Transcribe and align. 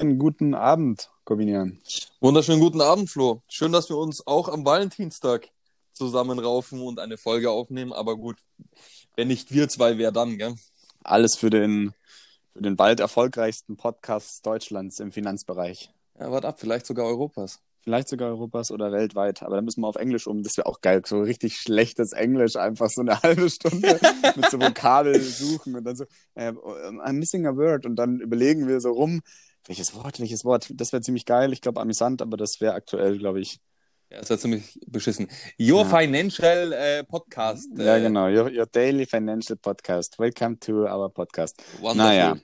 Einen 0.00 0.18
guten 0.18 0.54
Abend, 0.54 1.10
Corbinian. 1.26 1.78
Wunderschönen 2.22 2.58
guten 2.58 2.80
Abend, 2.80 3.10
Flo. 3.10 3.42
Schön, 3.50 3.70
dass 3.70 3.90
wir 3.90 3.98
uns 3.98 4.26
auch 4.26 4.48
am 4.48 4.64
Valentinstag 4.64 5.50
zusammenraufen 5.92 6.80
und 6.80 6.98
eine 6.98 7.18
Folge 7.18 7.50
aufnehmen. 7.50 7.92
Aber 7.92 8.16
gut, 8.16 8.38
wenn 9.14 9.28
nicht 9.28 9.52
wir 9.52 9.68
zwei, 9.68 9.98
wer 9.98 10.10
dann, 10.10 10.38
gell? 10.38 10.54
Alles 11.04 11.36
für 11.36 11.50
den, 11.50 11.92
für 12.54 12.62
den 12.62 12.76
bald 12.76 13.00
erfolgreichsten 13.00 13.76
Podcast 13.76 14.46
Deutschlands 14.46 15.00
im 15.00 15.12
Finanzbereich. 15.12 15.90
Ja, 16.18 16.32
warte 16.32 16.48
ab, 16.48 16.58
vielleicht 16.58 16.86
sogar 16.86 17.04
Europas. 17.04 17.60
Vielleicht 17.82 18.08
sogar 18.08 18.30
Europas 18.30 18.70
oder 18.70 18.92
weltweit. 18.92 19.42
Aber 19.42 19.56
da 19.56 19.60
müssen 19.60 19.82
wir 19.82 19.88
auf 19.88 19.96
Englisch 19.96 20.26
um. 20.26 20.42
Das 20.42 20.56
wäre 20.56 20.66
auch 20.66 20.80
geil. 20.80 21.02
So 21.04 21.20
richtig 21.20 21.56
schlechtes 21.56 22.12
Englisch, 22.12 22.56
einfach 22.56 22.88
so 22.88 23.02
eine 23.02 23.18
halbe 23.22 23.50
Stunde 23.50 24.00
mit 24.34 24.50
so 24.50 24.58
Vokabeln 24.58 25.22
suchen 25.22 25.76
und 25.76 25.84
dann 25.84 25.96
so, 25.96 26.04
äh, 26.36 26.52
I'm 26.52 27.18
missing 27.18 27.46
a 27.46 27.54
word. 27.54 27.84
Und 27.84 27.96
dann 27.96 28.20
überlegen 28.20 28.66
wir 28.66 28.80
so 28.80 28.92
rum, 28.92 29.20
welches 29.70 29.94
Wort, 29.94 30.18
welches 30.18 30.44
Wort. 30.44 30.68
Das 30.74 30.92
wäre 30.92 31.00
ziemlich 31.00 31.24
geil. 31.24 31.52
Ich 31.52 31.60
glaube, 31.60 31.80
amüsant, 31.80 32.22
aber 32.22 32.36
das 32.36 32.60
wäre 32.60 32.74
aktuell, 32.74 33.18
glaube 33.18 33.40
ich. 33.40 33.60
Ja, 34.10 34.18
das 34.18 34.28
wäre 34.28 34.40
ziemlich 34.40 34.80
beschissen. 34.88 35.28
Your 35.60 35.82
ja. 35.82 35.98
Financial 36.00 36.72
äh, 36.72 37.04
Podcast. 37.04 37.68
Äh, 37.78 37.84
ja, 37.84 37.98
genau. 38.00 38.26
Your, 38.26 38.50
your, 38.50 38.66
Daily 38.66 39.06
Financial 39.06 39.56
Podcast. 39.56 40.18
Welcome 40.18 40.58
to 40.58 40.86
our 40.86 41.08
podcast. 41.08 41.62
Wonderful. 41.74 41.94
Naja. 41.94 42.36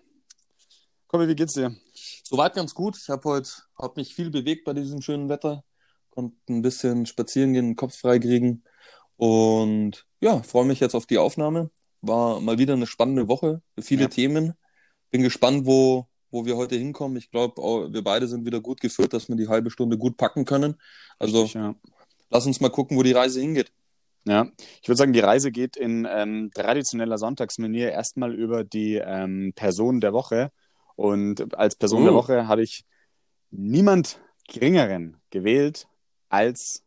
Kobi, 1.09 1.27
wie 1.27 1.35
geht's 1.35 1.55
dir? 1.55 1.75
Soweit 2.23 2.55
ganz 2.55 2.73
gut. 2.73 2.97
Ich 2.97 3.09
habe 3.09 3.29
heute 3.29 3.51
hab 3.77 3.97
mich 3.97 4.15
viel 4.15 4.31
bewegt 4.31 4.65
bei 4.65 4.73
diesem 4.73 5.03
schönen 5.03 5.29
Wetter. 5.29 5.65
Konnte 6.11 6.37
ein 6.49 6.63
bisschen 6.63 7.07
spazieren 7.07 7.55
gehen, 7.55 7.71
den 7.71 7.77
Kopf 7.77 7.99
frei 7.99 8.21
kriegen. 8.21 8.63
Und 9.17 10.07
ja, 10.21 10.45
freue 10.45 10.65
mich 10.65 10.79
jetzt 10.79 10.95
auf 10.95 11.07
die 11.07 11.19
Aufnahme. 11.19 11.73
War 12.03 12.41
mal 12.41 12.59
wieder 12.59 12.75
eine 12.75 12.87
spannende 12.87 13.27
Woche. 13.27 13.63
Viele 13.81 14.03
ja. 14.03 14.09
Themen. 14.09 14.55
Bin 15.11 15.23
gespannt, 15.23 15.67
wo, 15.67 16.07
wo 16.37 16.45
wir 16.45 16.57
heute 16.57 16.77
hinkommen. 16.77 17.17
Ich 17.17 17.31
glaube, 17.31 17.63
wir 17.93 18.05
beide 18.05 18.29
sind 18.29 18.45
wieder 18.45 18.61
gut 18.61 18.81
geführt, 18.81 19.15
dass 19.15 19.29
wir 19.29 19.37
die 19.37 19.49
halbe 19.49 19.71
Stunde 19.71 19.97
gut 19.97 20.19
packen 20.19 20.45
können. 20.45 20.77
Also 21.19 21.43
Richtig, 21.43 21.55
ja. 21.55 21.75
lass 22.29 22.47
uns 22.47 22.61
mal 22.61 22.69
gucken, 22.69 22.97
wo 22.99 23.03
die 23.03 23.13
Reise 23.13 23.41
hingeht. 23.41 23.73
Ja, 24.27 24.49
ich 24.83 24.89
würde 24.89 24.99
sagen, 24.99 25.13
die 25.13 25.21
Reise 25.21 25.51
geht 25.51 25.77
in 25.77 26.07
ähm, 26.11 26.51
traditioneller 26.53 27.17
Sonntagsmanier 27.17 27.93
erstmal 27.93 28.35
über 28.35 28.65
die 28.65 28.97
ähm, 28.97 29.53
Person 29.55 30.01
der 30.01 30.13
Woche. 30.13 30.51
Und 30.95 31.55
als 31.57 31.77
Person 31.77 32.03
uh. 32.03 32.05
der 32.07 32.15
Woche 32.15 32.49
habe 32.49 32.63
ich 32.63 32.85
niemand 33.51 34.21
geringeren 34.49 35.17
gewählt 35.31 35.87
als 36.29 36.83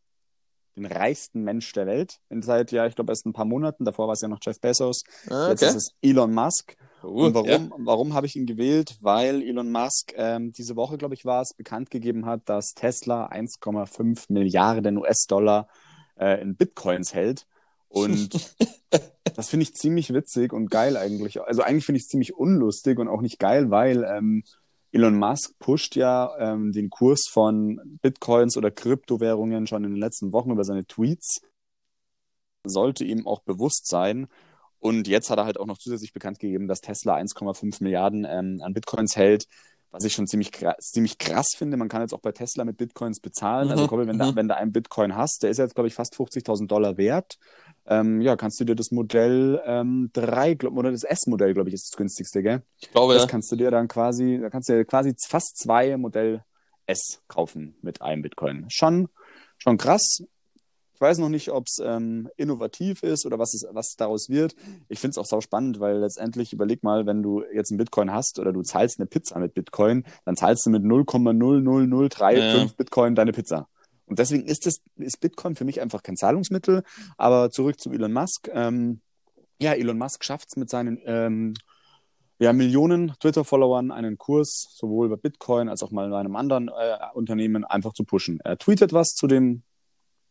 den 0.75 0.85
reichsten 0.85 1.43
Mensch 1.43 1.71
der 1.73 1.87
Welt. 1.87 2.19
In 2.29 2.41
seit, 2.41 2.71
ja, 2.71 2.85
ich 2.85 2.95
glaube, 2.95 3.11
erst 3.11 3.25
ein 3.25 3.33
paar 3.33 3.45
Monaten. 3.45 3.85
Davor 3.85 4.07
war 4.07 4.13
es 4.13 4.21
ja 4.21 4.27
noch 4.27 4.39
Jeff 4.41 4.59
Bezos. 4.59 5.03
Ah, 5.29 5.45
okay. 5.45 5.51
Jetzt 5.51 5.61
ist 5.63 5.75
es 5.75 5.95
Elon 6.01 6.33
Musk. 6.33 6.75
Uh, 7.03 7.25
und 7.25 7.33
warum, 7.33 7.47
ja. 7.47 7.69
warum 7.77 8.13
habe 8.13 8.27
ich 8.27 8.35
ihn 8.35 8.45
gewählt? 8.45 8.97
Weil 9.01 9.41
Elon 9.41 9.71
Musk 9.71 10.13
ähm, 10.15 10.51
diese 10.51 10.75
Woche, 10.75 10.97
glaube 10.97 11.13
ich, 11.13 11.25
war 11.25 11.41
es, 11.41 11.53
bekannt 11.53 11.89
gegeben 11.89 12.25
hat, 12.25 12.47
dass 12.47 12.73
Tesla 12.73 13.29
1,5 13.29 14.25
Milliarden 14.29 14.97
US-Dollar 14.97 15.67
äh, 16.19 16.41
in 16.41 16.55
Bitcoins 16.55 17.13
hält. 17.13 17.47
Und 17.87 18.53
das 19.35 19.49
finde 19.49 19.63
ich 19.63 19.73
ziemlich 19.73 20.13
witzig 20.13 20.53
und 20.53 20.69
geil 20.69 20.97
eigentlich. 20.97 21.41
Also 21.41 21.61
eigentlich 21.63 21.85
finde 21.85 21.97
ich 21.97 22.03
es 22.03 22.09
ziemlich 22.09 22.35
unlustig 22.35 22.99
und 22.99 23.07
auch 23.07 23.21
nicht 23.21 23.39
geil, 23.39 23.71
weil 23.71 24.03
ähm, 24.03 24.43
Elon 24.91 25.17
Musk 25.17 25.57
pusht 25.59 25.95
ja 25.95 26.31
ähm, 26.39 26.71
den 26.71 26.89
Kurs 26.89 27.27
von 27.31 27.99
Bitcoins 28.01 28.57
oder 28.57 28.71
Kryptowährungen 28.71 29.67
schon 29.67 29.83
in 29.83 29.91
den 29.91 29.99
letzten 29.99 30.33
Wochen 30.33 30.51
über 30.51 30.63
seine 30.63 30.85
Tweets. 30.85 31.41
Sollte 32.63 33.05
ihm 33.05 33.25
auch 33.27 33.41
bewusst 33.41 33.87
sein. 33.87 34.27
Und 34.79 35.07
jetzt 35.07 35.29
hat 35.29 35.37
er 35.37 35.45
halt 35.45 35.59
auch 35.59 35.65
noch 35.65 35.77
zusätzlich 35.77 36.13
bekannt 36.13 36.39
gegeben, 36.39 36.67
dass 36.67 36.81
Tesla 36.81 37.15
1,5 37.15 37.83
Milliarden 37.83 38.25
ähm, 38.29 38.61
an 38.63 38.73
Bitcoins 38.73 39.15
hält, 39.15 39.45
was 39.91 40.03
ich 40.03 40.13
schon 40.13 40.27
ziemlich, 40.27 40.51
ziemlich 40.79 41.17
krass 41.17 41.47
finde. 41.57 41.75
Man 41.75 41.89
kann 41.89 42.01
jetzt 42.01 42.13
auch 42.13 42.21
bei 42.21 42.31
Tesla 42.31 42.63
mit 42.63 42.77
Bitcoins 42.77 43.19
bezahlen. 43.19 43.69
Also, 43.69 43.73
mhm. 43.73 43.79
Also, 43.79 43.87
Kobi, 43.87 44.07
wenn, 44.07 44.15
mhm. 44.15 44.19
da, 44.19 44.35
wenn 44.35 44.47
du 44.47 44.55
einen 44.55 44.71
Bitcoin 44.71 45.15
hast, 45.15 45.43
der 45.43 45.49
ist 45.49 45.57
jetzt, 45.57 45.75
glaube 45.75 45.87
ich, 45.87 45.95
fast 45.95 46.15
50.000 46.15 46.67
Dollar 46.67 46.97
wert. 46.97 47.37
Ähm, 47.87 48.21
ja, 48.21 48.35
kannst 48.35 48.59
du 48.59 48.65
dir 48.65 48.75
das 48.75 48.91
Modell 48.91 49.61
ähm, 49.65 50.11
3, 50.13 50.53
glaub, 50.53 50.77
oder 50.77 50.91
das 50.91 51.03
S-Modell, 51.03 51.53
glaube 51.53 51.69
ich, 51.69 51.75
ist 51.75 51.91
das 51.91 51.97
günstigste, 51.97 52.43
gell? 52.43 52.61
Ich 52.79 52.91
glaube, 52.91 53.13
das 53.13 53.23
ja. 53.23 53.29
kannst 53.29 53.51
du 53.51 53.55
dir 53.55 53.71
dann 53.71 53.87
quasi, 53.87 54.39
da 54.41 54.49
kannst 54.49 54.69
du 54.69 54.73
dir 54.73 54.85
quasi 54.85 55.13
fast 55.27 55.57
zwei 55.57 55.97
Modell 55.97 56.43
S 56.85 57.21
kaufen 57.27 57.75
mit 57.81 58.01
einem 58.01 58.21
Bitcoin. 58.21 58.65
Schon, 58.69 59.09
schon 59.57 59.77
krass. 59.77 60.23
Ich 60.99 61.01
weiß 61.01 61.19
noch 61.19 61.29
nicht, 61.29 61.49
ob 61.49 61.63
es 61.65 61.77
ähm, 61.81 62.27
innovativ 62.35 63.03
ist 63.03 63.25
oder 63.25 63.39
was, 63.39 63.53
es, 63.53 63.65
was 63.71 63.95
daraus 63.95 64.27
wird. 64.27 64.53
Ich 64.89 64.99
finde 64.99 65.11
es 65.11 65.17
auch 65.17 65.25
sau 65.25 65.39
spannend, 65.39 65.79
weil 65.79 65.99
letztendlich 65.99 66.51
überleg 66.51 66.83
mal, 66.83 67.05
wenn 67.05 67.23
du 67.23 67.41
jetzt 67.53 67.71
einen 67.71 67.77
Bitcoin 67.77 68.11
hast 68.11 68.37
oder 68.37 68.51
du 68.51 68.63
zahlst 68.63 68.99
eine 68.99 69.05
Pizza 69.05 69.39
mit 69.39 69.53
Bitcoin, 69.53 70.03
dann 70.25 70.35
zahlst 70.35 70.65
du 70.65 70.71
mit 70.71 70.83
0,00035 70.83 72.37
ja. 72.37 72.67
Bitcoin 72.75 73.15
deine 73.15 73.31
Pizza. 73.31 73.69
Und 74.07 74.19
deswegen 74.19 74.43
ist, 74.43 74.65
das, 74.65 74.81
ist 74.97 75.21
Bitcoin 75.21 75.55
für 75.55 75.63
mich 75.63 75.79
einfach 75.79 76.03
kein 76.03 76.17
Zahlungsmittel. 76.17 76.83
Aber 77.15 77.49
zurück 77.49 77.79
zu 77.79 77.91
Elon 77.91 78.11
Musk. 78.11 78.49
Ähm, 78.51 78.99
ja, 79.61 79.71
Elon 79.71 79.97
Musk 79.97 80.25
schafft 80.25 80.49
es 80.49 80.57
mit 80.57 80.69
seinen 80.69 80.99
ähm, 81.05 81.53
ja, 82.39 82.51
Millionen 82.51 83.13
Twitter-Followern 83.21 83.91
einen 83.91 84.17
Kurs 84.17 84.67
sowohl 84.75 85.07
bei 85.07 85.15
Bitcoin 85.15 85.69
als 85.69 85.81
auch 85.81 85.91
mal 85.91 86.09
bei 86.09 86.19
einem 86.19 86.35
anderen 86.35 86.67
äh, 86.67 86.97
Unternehmen 87.13 87.63
einfach 87.63 87.93
zu 87.93 88.03
pushen. 88.03 88.41
Er 88.43 88.57
tweetet 88.57 88.91
was 88.91 89.13
zu 89.13 89.27
dem 89.27 89.63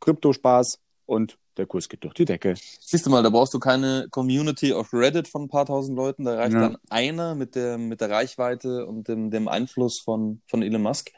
Kryptospaß 0.01 0.79
und 1.07 1.39
der 1.57 1.67
Kurs 1.67 1.89
geht 1.89 2.05
durch 2.05 2.15
die 2.15 2.25
Decke. 2.25 2.55
Siehst 2.81 3.05
du 3.05 3.11
mal, 3.11 3.23
da 3.23 3.31
brauchst 3.31 3.53
du 3.53 3.59
keine 3.59 4.07
Community 4.11 4.73
auf 4.73 4.93
Reddit 4.93 5.27
von 5.29 5.43
ein 5.43 5.49
paar 5.49 5.67
tausend 5.67 5.97
Leuten, 5.97 6.25
da 6.25 6.37
reicht 6.37 6.55
ja. 6.55 6.61
dann 6.61 6.79
einer 6.89 7.35
mit 7.35 7.55
der, 7.55 7.79
mit 7.79 8.01
der 8.01 8.11
Reichweite 8.11 8.87
und 8.87 9.09
dem, 9.09 9.31
dem 9.31 9.49
Einfluss 9.49 10.01
von, 10.01 10.41
von 10.47 10.63
Elon 10.63 10.83
Musk. 10.83 11.11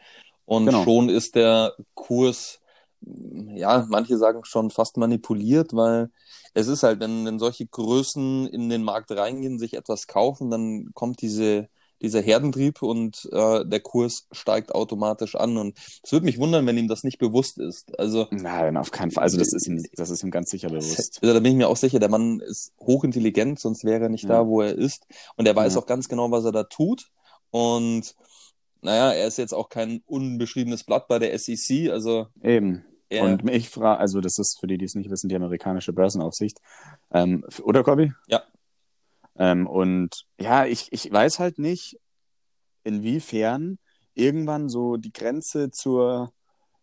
Und 0.46 0.66
genau. 0.66 0.82
schon 0.82 1.08
ist 1.08 1.36
der 1.36 1.74
Kurs, 1.94 2.60
ja, 3.00 3.86
manche 3.88 4.16
sagen 4.18 4.44
schon 4.44 4.70
fast 4.70 4.96
manipuliert, 4.96 5.74
weil 5.74 6.10
es 6.54 6.66
ist 6.66 6.82
halt, 6.82 7.00
wenn, 7.00 7.24
wenn 7.26 7.38
solche 7.38 7.66
Größen 7.66 8.46
in 8.48 8.68
den 8.68 8.82
Markt 8.82 9.12
reingehen, 9.12 9.58
sich 9.58 9.74
etwas 9.74 10.06
kaufen, 10.06 10.50
dann 10.50 10.90
kommt 10.94 11.22
diese, 11.22 11.68
dieser 12.02 12.20
Herdentrieb 12.20 12.82
und 12.82 13.28
äh, 13.32 13.64
der 13.64 13.80
Kurs 13.80 14.26
steigt 14.32 14.74
automatisch 14.74 15.36
an. 15.36 15.56
Und 15.56 15.78
es 16.02 16.12
würde 16.12 16.24
mich 16.24 16.38
wundern, 16.38 16.66
wenn 16.66 16.78
ihm 16.78 16.88
das 16.88 17.04
nicht 17.04 17.18
bewusst 17.18 17.58
ist. 17.58 17.98
Also 17.98 18.26
Nein, 18.30 18.76
auf 18.76 18.90
keinen 18.90 19.10
Fall. 19.10 19.24
Also 19.24 19.38
das 19.38 19.52
ist 19.52 19.66
ihm, 19.66 19.84
das 19.94 20.10
ist 20.10 20.22
ihm 20.22 20.30
ganz 20.30 20.50
sicher 20.50 20.68
bewusst. 20.68 21.18
Also, 21.22 21.34
da 21.34 21.40
bin 21.40 21.52
ich 21.52 21.58
mir 21.58 21.68
auch 21.68 21.76
sicher, 21.76 21.98
der 21.98 22.10
Mann 22.10 22.40
ist 22.40 22.72
hochintelligent, 22.80 23.58
sonst 23.58 23.84
wäre 23.84 24.04
er 24.04 24.08
nicht 24.08 24.24
ja. 24.24 24.28
da, 24.30 24.46
wo 24.46 24.62
er 24.62 24.74
ist. 24.74 25.06
Und 25.36 25.46
er 25.46 25.56
weiß 25.56 25.74
ja. 25.74 25.80
auch 25.80 25.86
ganz 25.86 26.08
genau, 26.08 26.30
was 26.30 26.44
er 26.44 26.52
da 26.52 26.64
tut. 26.64 27.10
Und 27.50 28.14
naja, 28.82 29.12
er 29.12 29.26
ist 29.26 29.38
jetzt 29.38 29.52
auch 29.52 29.68
kein 29.68 30.02
unbeschriebenes 30.06 30.84
Blatt 30.84 31.08
bei 31.08 31.18
der 31.18 31.38
SEC. 31.38 31.90
Also 31.90 32.28
eben. 32.42 32.84
Er, 33.10 33.24
und 33.24 33.50
ich 33.50 33.68
frage, 33.68 33.98
also 33.98 34.20
das 34.20 34.38
ist 34.38 34.60
für 34.60 34.68
die, 34.68 34.78
die 34.78 34.84
es 34.84 34.94
nicht 34.94 35.10
wissen, 35.10 35.28
die 35.28 35.34
amerikanische 35.34 35.92
Börsenaufsicht. 35.92 36.60
Ähm, 37.12 37.44
oder, 37.64 37.82
Kobi? 37.82 38.12
Ja. 38.28 38.44
Ähm, 39.40 39.66
und 39.66 40.26
ja, 40.38 40.66
ich, 40.66 40.92
ich 40.92 41.10
weiß 41.10 41.38
halt 41.38 41.58
nicht, 41.58 41.98
inwiefern 42.84 43.78
irgendwann 44.14 44.68
so 44.68 44.98
die 44.98 45.12
Grenze 45.12 45.70
zur, 45.70 46.32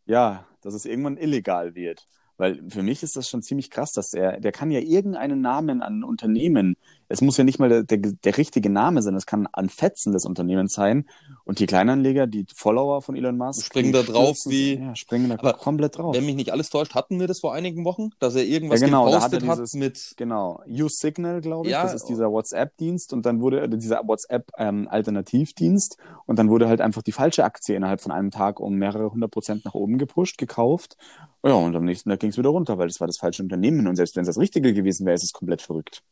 ja, 0.06 0.48
dass 0.62 0.74
es 0.74 0.86
irgendwann 0.86 1.18
illegal 1.18 1.76
wird. 1.76 2.08
Weil 2.38 2.68
für 2.70 2.82
mich 2.82 3.04
ist 3.04 3.16
das 3.16 3.30
schon 3.30 3.44
ziemlich 3.44 3.70
krass, 3.70 3.92
dass 3.94 4.14
er, 4.14 4.40
der 4.40 4.52
kann 4.52 4.72
ja 4.72 4.80
irgendeinen 4.80 5.40
Namen 5.40 5.84
an 5.84 6.04
Unternehmen, 6.04 6.78
es 7.10 7.22
muss 7.22 7.38
ja 7.38 7.44
nicht 7.44 7.60
mal 7.60 7.70
der, 7.70 7.84
der, 7.84 7.98
der 7.98 8.38
richtige 8.38 8.70
Name 8.70 9.02
sein, 9.02 9.16
es 9.16 9.26
kann 9.26 9.48
an 9.52 9.70
Fetzen 9.70 10.14
des 10.14 10.26
Unternehmens 10.26 10.74
sein. 10.74 11.08
Und 11.46 11.60
die 11.60 11.66
Kleinanleger, 11.66 12.28
die 12.28 12.46
Follower 12.54 13.02
von 13.02 13.16
Elon 13.16 13.38
Musk, 13.38 13.66
springen 13.66 13.94
da 13.94 14.04
drauf 14.04 14.38
wie, 14.46 14.76
ja, 14.80 14.96
springen 14.96 15.30
da 15.30 15.36
aber 15.36 15.54
komplett 15.54 15.98
drauf. 15.98 16.16
Wenn 16.16 16.26
mich 16.26 16.36
nicht 16.36 16.52
alles 16.52 16.70
täuscht, 16.70 16.96
hatten 16.96 17.20
wir 17.20 17.28
das 17.28 17.40
vor 17.40 17.54
einigen 17.54 17.86
Wochen, 17.86 18.10
dass 18.20 18.36
er 18.36 18.44
irgendwas 18.44 18.82
ja, 18.82 18.88
genau, 18.88 19.06
gepostet 19.06 19.48
hat 19.48 19.60
dieses, 19.60 19.74
mit. 19.74 20.14
Genau, 20.18 20.62
Use 20.68 20.98
Signal, 21.00 21.42
glaube 21.42 21.68
ich, 21.68 21.72
ja, 21.72 21.84
das 21.84 21.94
ist 21.94 22.06
dieser 22.06 22.32
WhatsApp-Dienst 22.32 23.14
und 23.14 23.26
dann 23.26 23.42
wurde, 23.42 23.70
dieser 23.70 24.02
WhatsApp-Alternativdienst 24.06 25.98
ähm, 26.00 26.16
und 26.26 26.40
dann 26.40 26.50
wurde 26.50 26.68
halt 26.68 26.82
einfach 26.82 27.02
die 27.02 27.12
falsche 27.12 27.44
Aktie 27.44 27.76
innerhalb 27.76 28.02
von 28.02 28.12
einem 28.12 28.32
Tag 28.32 28.60
um 28.60 28.76
mehrere 28.76 29.12
hundert 29.12 29.32
Prozent 29.32 29.66
nach 29.66 29.74
oben 29.74 29.98
gepusht, 29.98 30.38
gekauft 30.38 30.98
ja, 31.44 31.54
und 31.54 31.76
am 31.76 31.86
nächsten 31.86 32.10
Tag 32.10 32.20
ging 32.20 32.32
es 32.32 32.38
wieder 32.38 32.50
runter, 32.50 32.78
weil 32.78 32.88
das 32.88 33.00
war 33.00 33.08
das 33.08 33.18
falsche 33.18 33.44
Unternehmen. 33.44 33.88
Und 33.88 33.96
selbst 33.96 34.16
wenn 34.16 34.24
es 34.24 34.28
das 34.28 34.38
Richtige 34.38 34.74
gewesen 34.74 35.06
wäre, 35.06 35.16
ist 35.16 35.24
es 35.24 35.34
komplett 35.34 35.62
verrückt. 35.62 36.04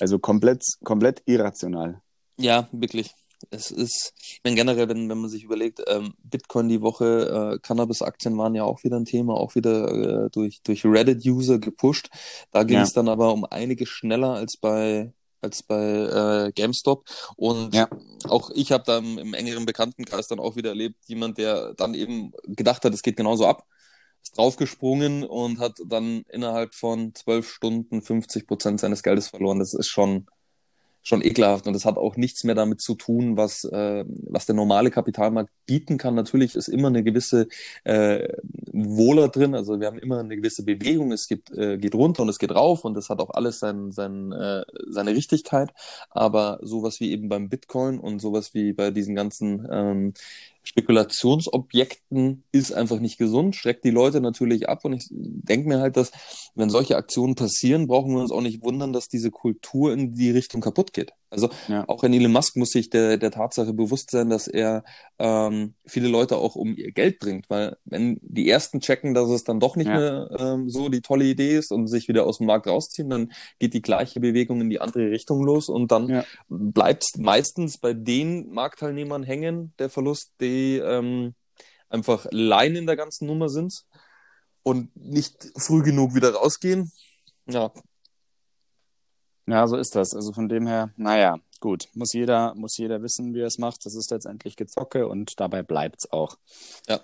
Also 0.00 0.18
komplett, 0.18 0.62
komplett 0.84 1.22
irrational. 1.26 2.00
Ja, 2.38 2.68
wirklich. 2.72 3.14
Es 3.50 3.70
ist, 3.70 4.14
ich 4.18 4.40
meine, 4.44 4.56
generell, 4.56 4.88
wenn, 4.88 5.08
wenn 5.08 5.18
man 5.18 5.30
sich 5.30 5.44
überlegt, 5.44 5.82
ähm, 5.86 6.14
Bitcoin 6.22 6.68
die 6.68 6.80
Woche, 6.80 7.54
äh, 7.54 7.58
Cannabis-Aktien 7.60 8.36
waren 8.38 8.54
ja 8.54 8.64
auch 8.64 8.82
wieder 8.82 8.96
ein 8.96 9.04
Thema, 9.04 9.34
auch 9.34 9.54
wieder 9.54 10.24
äh, 10.24 10.30
durch, 10.30 10.62
durch 10.62 10.84
Reddit-User 10.84 11.58
gepusht. 11.58 12.08
Da 12.50 12.64
ging 12.64 12.78
es 12.78 12.92
dann 12.92 13.08
aber 13.08 13.32
um 13.32 13.44
einige 13.44 13.86
schneller 13.86 14.32
als 14.32 14.56
bei, 14.56 15.12
als 15.42 15.62
bei 15.62 16.46
äh, 16.46 16.52
GameStop. 16.52 17.04
Und 17.36 17.74
ja. 17.74 17.88
auch 18.24 18.50
ich 18.54 18.72
habe 18.72 18.84
da 18.86 18.98
im, 18.98 19.18
im 19.18 19.34
engeren 19.34 19.66
Bekanntenkreis 19.66 20.28
dann 20.28 20.40
auch 20.40 20.56
wieder 20.56 20.70
erlebt, 20.70 20.96
jemand, 21.06 21.36
der 21.36 21.74
dann 21.74 21.94
eben 21.94 22.32
gedacht 22.44 22.84
hat, 22.84 22.94
es 22.94 23.02
geht 23.02 23.16
genauso 23.16 23.46
ab 23.46 23.66
ist 24.26 24.38
draufgesprungen 24.38 25.24
und 25.24 25.60
hat 25.60 25.78
dann 25.86 26.24
innerhalb 26.30 26.74
von 26.74 27.14
zwölf 27.14 27.48
Stunden 27.48 28.02
50 28.02 28.46
Prozent 28.46 28.80
seines 28.80 29.02
Geldes 29.02 29.28
verloren. 29.28 29.60
Das 29.60 29.72
ist 29.72 29.86
schon, 29.86 30.26
schon 31.02 31.22
ekelhaft 31.22 31.68
und 31.68 31.74
das 31.74 31.84
hat 31.84 31.96
auch 31.96 32.16
nichts 32.16 32.42
mehr 32.42 32.56
damit 32.56 32.80
zu 32.80 32.96
tun, 32.96 33.36
was, 33.36 33.62
äh, 33.64 34.04
was 34.08 34.46
der 34.46 34.56
normale 34.56 34.90
Kapitalmarkt 34.90 35.52
bieten 35.64 35.96
kann. 35.96 36.16
Natürlich 36.16 36.56
ist 36.56 36.66
immer 36.66 36.88
eine 36.88 37.04
gewisse 37.04 37.46
äh, 37.84 38.28
Wohler 38.72 39.28
drin, 39.28 39.54
also 39.54 39.78
wir 39.78 39.86
haben 39.86 39.98
immer 39.98 40.18
eine 40.18 40.36
gewisse 40.36 40.64
Bewegung, 40.64 41.12
es 41.12 41.28
gibt, 41.28 41.52
äh, 41.52 41.78
geht 41.78 41.94
runter 41.94 42.22
und 42.24 42.28
es 42.28 42.40
geht 42.40 42.50
rauf 42.50 42.84
und 42.84 42.94
das 42.94 43.08
hat 43.08 43.20
auch 43.20 43.30
alles 43.30 43.60
sein, 43.60 43.92
sein, 43.92 44.32
äh, 44.32 44.64
seine 44.88 45.12
Richtigkeit, 45.12 45.72
aber 46.10 46.58
sowas 46.62 46.98
wie 46.98 47.12
eben 47.12 47.28
beim 47.28 47.48
Bitcoin 47.48 48.00
und 48.00 48.18
sowas 48.18 48.54
wie 48.54 48.72
bei 48.72 48.90
diesen 48.90 49.14
ganzen 49.14 49.68
ähm, 49.70 50.14
Spekulationsobjekten 50.66 52.44
ist 52.50 52.72
einfach 52.72 52.98
nicht 52.98 53.18
gesund, 53.18 53.54
schreckt 53.54 53.84
die 53.84 53.90
Leute 53.90 54.20
natürlich 54.20 54.68
ab. 54.68 54.84
Und 54.84 54.94
ich 54.94 55.06
denke 55.10 55.68
mir 55.68 55.78
halt, 55.78 55.96
dass 55.96 56.10
wenn 56.54 56.70
solche 56.70 56.96
Aktionen 56.96 57.36
passieren, 57.36 57.86
brauchen 57.86 58.12
wir 58.12 58.20
uns 58.20 58.32
auch 58.32 58.40
nicht 58.40 58.62
wundern, 58.62 58.92
dass 58.92 59.08
diese 59.08 59.30
Kultur 59.30 59.92
in 59.92 60.12
die 60.12 60.30
Richtung 60.30 60.60
kaputt 60.60 60.92
geht. 60.92 61.12
Also 61.28 61.50
ja. 61.68 61.84
auch 61.88 62.02
ein 62.04 62.12
Elon 62.12 62.32
Musk 62.32 62.56
muss 62.56 62.70
sich 62.70 62.88
der, 62.88 63.16
der 63.16 63.30
Tatsache 63.30 63.72
bewusst 63.72 64.10
sein, 64.10 64.30
dass 64.30 64.46
er 64.46 64.84
ähm, 65.18 65.74
viele 65.84 66.08
Leute 66.08 66.36
auch 66.36 66.54
um 66.54 66.76
ihr 66.76 66.92
Geld 66.92 67.18
bringt, 67.18 67.50
weil 67.50 67.76
wenn 67.84 68.18
die 68.22 68.48
ersten 68.48 68.80
checken, 68.80 69.12
dass 69.12 69.28
es 69.28 69.42
dann 69.42 69.58
doch 69.58 69.76
nicht 69.76 69.88
ja. 69.88 69.98
mehr 69.98 70.30
ähm, 70.38 70.68
so 70.68 70.88
die 70.88 71.00
tolle 71.00 71.24
Idee 71.24 71.56
ist 71.56 71.72
und 71.72 71.88
sich 71.88 72.08
wieder 72.08 72.26
aus 72.26 72.38
dem 72.38 72.46
Markt 72.46 72.68
rausziehen, 72.68 73.10
dann 73.10 73.32
geht 73.58 73.74
die 73.74 73.82
gleiche 73.82 74.20
Bewegung 74.20 74.60
in 74.60 74.70
die 74.70 74.80
andere 74.80 75.10
Richtung 75.10 75.42
los 75.44 75.68
und 75.68 75.90
dann 75.90 76.08
ja. 76.08 76.24
bleibt 76.48 77.04
meistens 77.18 77.78
bei 77.78 77.92
den 77.92 78.50
Marktteilnehmern 78.52 79.24
hängen 79.24 79.74
der 79.78 79.90
Verlust, 79.90 80.32
die 80.40 80.76
ähm, 80.76 81.34
einfach 81.88 82.26
Laien 82.30 82.76
in 82.76 82.86
der 82.86 82.96
ganzen 82.96 83.26
Nummer 83.26 83.48
sind 83.48 83.74
und 84.62 84.94
nicht 84.96 85.50
früh 85.56 85.82
genug 85.82 86.14
wieder 86.14 86.34
rausgehen. 86.34 86.92
Ja, 87.48 87.72
ja, 89.46 89.66
so 89.66 89.76
ist 89.76 89.94
das. 89.94 90.14
Also 90.14 90.32
von 90.32 90.48
dem 90.48 90.66
her, 90.66 90.90
naja, 90.96 91.38
gut. 91.60 91.88
Muss 91.94 92.12
jeder, 92.12 92.54
muss 92.54 92.76
jeder 92.76 93.02
wissen, 93.02 93.34
wie 93.34 93.40
er 93.40 93.46
es 93.46 93.58
macht. 93.58 93.86
Das 93.86 93.94
ist 93.94 94.10
letztendlich 94.10 94.56
Gezocke 94.56 95.08
und 95.08 95.38
dabei 95.40 95.62
bleibt 95.62 96.00
es 96.00 96.12
auch. 96.12 96.36
Ja. 96.88 97.00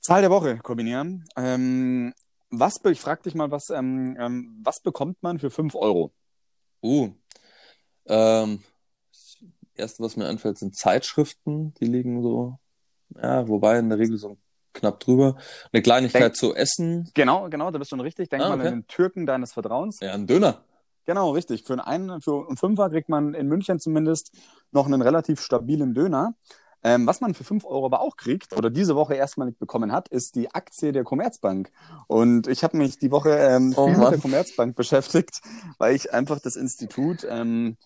Zahl 0.00 0.22
der 0.22 0.30
Woche 0.30 0.58
kombinieren. 0.58 1.24
Ähm, 1.36 2.14
was, 2.50 2.80
ich 2.84 3.00
frag 3.00 3.22
dich 3.22 3.34
mal, 3.34 3.50
was, 3.50 3.70
ähm, 3.70 4.16
ähm, 4.18 4.60
was 4.62 4.80
bekommt 4.80 5.22
man 5.22 5.38
für 5.38 5.50
5 5.50 5.74
Euro? 5.76 6.12
Uh. 6.82 7.10
Ähm, 8.06 8.62
das 9.12 9.38
erste, 9.74 10.02
was 10.02 10.16
mir 10.16 10.26
einfällt, 10.26 10.58
sind 10.58 10.76
Zeitschriften. 10.76 11.74
Die 11.74 11.84
liegen 11.84 12.22
so, 12.22 12.58
ja, 13.14 13.46
wobei 13.46 13.78
in 13.78 13.88
der 13.88 13.98
Regel 13.98 14.18
so 14.18 14.36
knapp 14.72 15.00
drüber. 15.00 15.36
Eine 15.72 15.82
Kleinigkeit 15.82 16.22
Denk, 16.22 16.36
zu 16.36 16.54
essen. 16.54 17.10
Genau, 17.14 17.48
genau, 17.48 17.70
da 17.70 17.78
bist 17.78 17.92
du 17.92 17.96
schon 17.96 18.00
richtig. 18.00 18.28
Denk 18.30 18.42
ah, 18.42 18.48
okay. 18.48 18.56
mal 18.56 18.66
an 18.66 18.74
den 18.74 18.86
Türken 18.86 19.26
deines 19.26 19.52
Vertrauens. 19.52 20.00
Ja, 20.00 20.14
ein 20.14 20.26
Döner. 20.26 20.64
Genau, 21.10 21.30
richtig. 21.32 21.64
Für 21.64 21.84
einen, 21.84 22.20
für 22.20 22.46
einen 22.46 22.56
Fünfer 22.56 22.88
kriegt 22.88 23.08
man 23.08 23.34
in 23.34 23.48
München 23.48 23.80
zumindest 23.80 24.30
noch 24.70 24.86
einen 24.86 25.02
relativ 25.02 25.40
stabilen 25.40 25.92
Döner. 25.92 26.36
Ähm, 26.84 27.04
was 27.04 27.20
man 27.20 27.34
für 27.34 27.42
5 27.42 27.64
Euro 27.64 27.86
aber 27.86 28.00
auch 28.00 28.16
kriegt 28.16 28.56
oder 28.56 28.70
diese 28.70 28.94
Woche 28.94 29.16
erstmalig 29.16 29.58
bekommen 29.58 29.90
hat, 29.90 30.06
ist 30.06 30.36
die 30.36 30.54
Aktie 30.54 30.92
der 30.92 31.02
Commerzbank. 31.02 31.72
Und 32.06 32.46
ich 32.46 32.62
habe 32.62 32.76
mich 32.76 33.00
die 33.00 33.10
Woche 33.10 33.30
ähm, 33.30 33.74
oh, 33.76 33.86
viel 33.86 33.96
Mann. 33.96 34.04
mit 34.04 34.12
der 34.12 34.20
Commerzbank 34.20 34.76
beschäftigt, 34.76 35.40
weil 35.78 35.96
ich 35.96 36.14
einfach 36.14 36.38
das 36.38 36.54
Institut 36.54 37.26
ähm, 37.28 37.76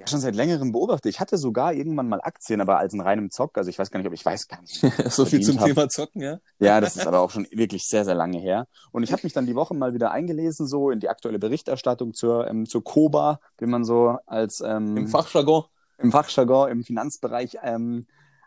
ja 0.00 0.06
schon 0.06 0.20
seit 0.20 0.34
längerem 0.34 0.72
beobachte. 0.72 1.10
Ich 1.10 1.20
hatte 1.20 1.36
sogar 1.36 1.74
irgendwann 1.74 2.08
mal 2.08 2.20
Aktien, 2.22 2.62
aber 2.62 2.78
als 2.78 2.94
in 2.94 3.02
reinem 3.02 3.30
Zock. 3.30 3.58
Also 3.58 3.68
ich 3.68 3.78
weiß 3.78 3.90
gar 3.90 3.98
nicht, 3.98 4.06
ob 4.06 4.14
ich 4.14 4.24
weiß 4.24 4.48
gar 4.48 4.60
nicht. 4.62 4.80
so 5.12 5.26
viel 5.26 5.42
zum 5.42 5.60
hab. 5.60 5.66
Thema 5.66 5.88
Zocken, 5.88 6.22
ja? 6.22 6.38
Ja, 6.58 6.80
das 6.80 6.96
ist 6.96 7.06
aber 7.06 7.20
auch 7.20 7.30
schon 7.30 7.46
wirklich 7.50 7.86
sehr, 7.86 8.06
sehr 8.06 8.14
lange 8.14 8.38
her. 8.38 8.66
Und 8.92 9.02
ich 9.02 9.12
habe 9.12 9.20
mich 9.24 9.34
dann 9.34 9.44
die 9.44 9.54
Woche 9.54 9.74
mal 9.74 9.92
wieder 9.92 10.10
eingelesen, 10.10 10.66
so 10.66 10.90
in 10.90 11.00
die 11.00 11.10
aktuelle 11.10 11.38
Berichterstattung 11.38 12.14
zur, 12.14 12.48
ähm, 12.48 12.66
zur 12.66 12.82
Koba, 12.82 13.40
wie 13.58 13.66
man 13.66 13.84
so 13.84 14.16
als 14.26 14.62
ähm, 14.64 14.96
im 14.96 15.06
Fachjargon. 15.06 15.64
Im 15.98 16.12
Fachjargon, 16.12 16.70
im 16.70 16.82
Finanzbereich 16.82 17.58
ähm, 17.62 18.06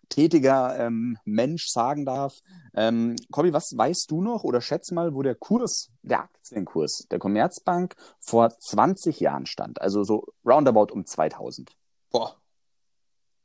tätiger 0.09 0.77
ähm, 0.79 1.17
Mensch 1.25 1.67
sagen 1.67 2.05
darf. 2.05 2.39
Ähm, 2.73 3.15
Kobi, 3.31 3.53
was 3.53 3.75
weißt 3.75 4.09
du 4.11 4.21
noch 4.21 4.43
oder 4.43 4.61
schätz 4.61 4.91
mal, 4.91 5.13
wo 5.13 5.21
der 5.21 5.35
Kurs, 5.35 5.91
der 6.01 6.23
Aktienkurs 6.23 7.07
der 7.09 7.19
Commerzbank 7.19 7.95
vor 8.19 8.49
20 8.57 9.19
Jahren 9.19 9.45
stand? 9.45 9.81
Also 9.81 10.03
so 10.03 10.25
roundabout 10.45 10.93
um 10.93 11.05
2000. 11.05 11.75
Boah. 12.11 12.35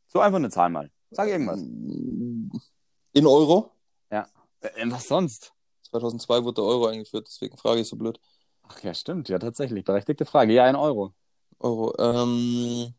So 0.09 0.21
einfach 0.21 0.37
eine 0.37 0.51
Zahl 0.51 0.71
mal. 0.71 0.91
Sag 1.11 1.29
irgendwas. 1.29 1.61
In 1.61 3.27
Euro? 3.27 3.73
Ja. 4.11 4.27
Äh, 4.61 4.91
was 4.91 5.09
sonst? 5.09 5.53
2002 5.91 6.45
wurde 6.45 6.55
der 6.57 6.65
Euro 6.65 6.87
eingeführt, 6.87 7.27
deswegen 7.29 7.57
frage 7.57 7.81
ich 7.81 7.89
so 7.89 7.97
blöd. 7.97 8.21
Ach 8.63 8.83
ja, 8.83 8.93
stimmt. 8.93 9.29
Ja, 9.29 9.39
tatsächlich. 9.39 9.85
Berechtigte 9.85 10.27
Frage. 10.27 10.53
Ja, 10.53 10.65
ein 10.65 10.77
Euro. 10.77 11.15
Euro. 11.59 11.95
Ähm... 11.99 12.95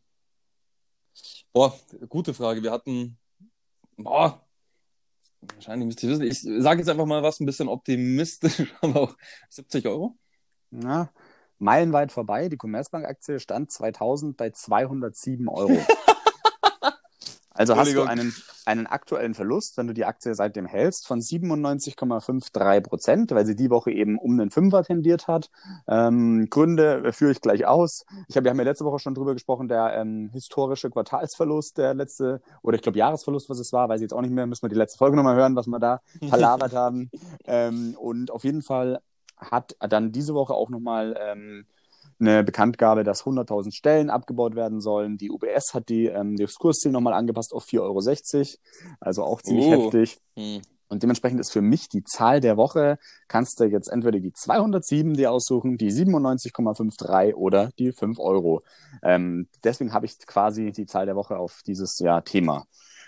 Boah, 1.52 1.76
gute 2.08 2.32
Frage. 2.32 2.62
Wir 2.62 2.70
hatten 2.70 3.18
boah, 4.04 4.46
wahrscheinlich 5.40 5.86
müsste 5.86 6.06
ich 6.06 6.12
wissen. 6.12 6.56
Ich 6.56 6.62
sage 6.62 6.80
jetzt 6.80 6.88
einfach 6.88 7.06
mal 7.06 7.22
was 7.22 7.40
ein 7.40 7.46
bisschen 7.46 7.68
optimistisch, 7.68 8.72
aber 8.80 9.00
auch 9.00 9.16
70 9.48 9.86
Euro. 9.86 10.16
Na, 10.70 11.12
meilenweit 11.58 12.12
vorbei. 12.12 12.48
Die 12.48 12.56
Commerzbank-Aktie 12.56 13.40
stand 13.40 13.70
2000 13.70 14.36
bei 14.36 14.50
207 14.50 15.48
Euro. 15.48 15.76
Also 17.60 17.76
hast 17.76 17.94
du 17.94 18.04
einen, 18.04 18.34
einen 18.64 18.86
aktuellen 18.86 19.34
Verlust, 19.34 19.76
wenn 19.76 19.86
du 19.86 19.92
die 19.92 20.06
Aktie 20.06 20.34
seitdem 20.34 20.64
hältst, 20.64 21.06
von 21.06 21.20
97,53 21.20 22.80
Prozent, 22.80 23.32
weil 23.32 23.44
sie 23.44 23.54
die 23.54 23.68
Woche 23.68 23.90
eben 23.90 24.16
um 24.16 24.38
den 24.38 24.48
Fünfer 24.48 24.82
tendiert 24.82 25.28
hat. 25.28 25.50
Ähm, 25.86 26.46
Gründe 26.48 27.12
führe 27.12 27.32
ich 27.32 27.42
gleich 27.42 27.66
aus. 27.66 28.06
Ich 28.28 28.36
hab, 28.38 28.44
wir 28.44 28.50
haben 28.50 28.56
ja 28.56 28.64
letzte 28.64 28.86
Woche 28.86 28.98
schon 28.98 29.14
drüber 29.14 29.34
gesprochen, 29.34 29.68
der 29.68 29.92
ähm, 29.94 30.30
historische 30.32 30.88
Quartalsverlust, 30.88 31.76
der 31.76 31.92
letzte, 31.92 32.40
oder 32.62 32.76
ich 32.76 32.82
glaube 32.82 32.96
Jahresverlust, 32.96 33.50
was 33.50 33.58
es 33.58 33.74
war, 33.74 33.90
weiß 33.90 34.00
ich 34.00 34.04
jetzt 34.04 34.14
auch 34.14 34.22
nicht 34.22 34.32
mehr, 34.32 34.46
müssen 34.46 34.62
wir 34.62 34.70
die 34.70 34.76
letzte 34.76 34.96
Folge 34.96 35.18
nochmal 35.18 35.36
hören, 35.36 35.54
was 35.54 35.66
wir 35.66 35.78
da 35.78 36.00
verlabert 36.30 36.72
haben. 36.72 37.10
Ähm, 37.44 37.94
und 37.98 38.30
auf 38.30 38.44
jeden 38.44 38.62
Fall 38.62 39.00
hat 39.36 39.76
dann 39.80 40.12
diese 40.12 40.32
Woche 40.32 40.54
auch 40.54 40.70
nochmal 40.70 41.14
ähm, 41.20 41.66
eine 42.20 42.44
Bekanntgabe, 42.44 43.04
dass 43.04 43.24
100.000 43.24 43.74
Stellen 43.74 44.10
abgebaut 44.10 44.54
werden 44.54 44.80
sollen. 44.80 45.16
Die 45.16 45.30
UBS 45.30 45.74
hat 45.74 45.88
die, 45.88 46.06
ähm, 46.06 46.36
das 46.36 46.54
Kursziel 46.54 46.92
nochmal 46.92 47.14
angepasst 47.14 47.52
auf 47.52 47.64
4,60 47.64 47.78
Euro, 47.80 48.58
also 49.00 49.24
auch 49.24 49.42
ziemlich 49.42 49.66
uh. 49.66 49.84
heftig. 49.84 50.18
Hm. 50.36 50.62
Und 50.90 51.04
dementsprechend 51.04 51.38
ist 51.38 51.52
für 51.52 51.62
mich 51.62 51.88
die 51.88 52.02
Zahl 52.02 52.40
der 52.40 52.56
Woche, 52.56 52.98
kannst 53.28 53.60
du 53.60 53.64
jetzt 53.64 53.88
entweder 53.88 54.18
die 54.18 54.32
207 54.32 55.14
dir 55.14 55.30
aussuchen, 55.30 55.78
die 55.78 55.92
97,53 55.92 57.34
oder 57.34 57.70
die 57.78 57.92
5 57.92 58.18
Euro. 58.18 58.64
Ähm, 59.02 59.46
deswegen 59.62 59.92
habe 59.92 60.06
ich 60.06 60.18
quasi 60.26 60.72
die 60.72 60.86
Zahl 60.86 61.06
der 61.06 61.14
Woche 61.14 61.38
auf 61.38 61.60
dieses 61.64 61.96
ja, 62.00 62.20
Thema, 62.22 62.66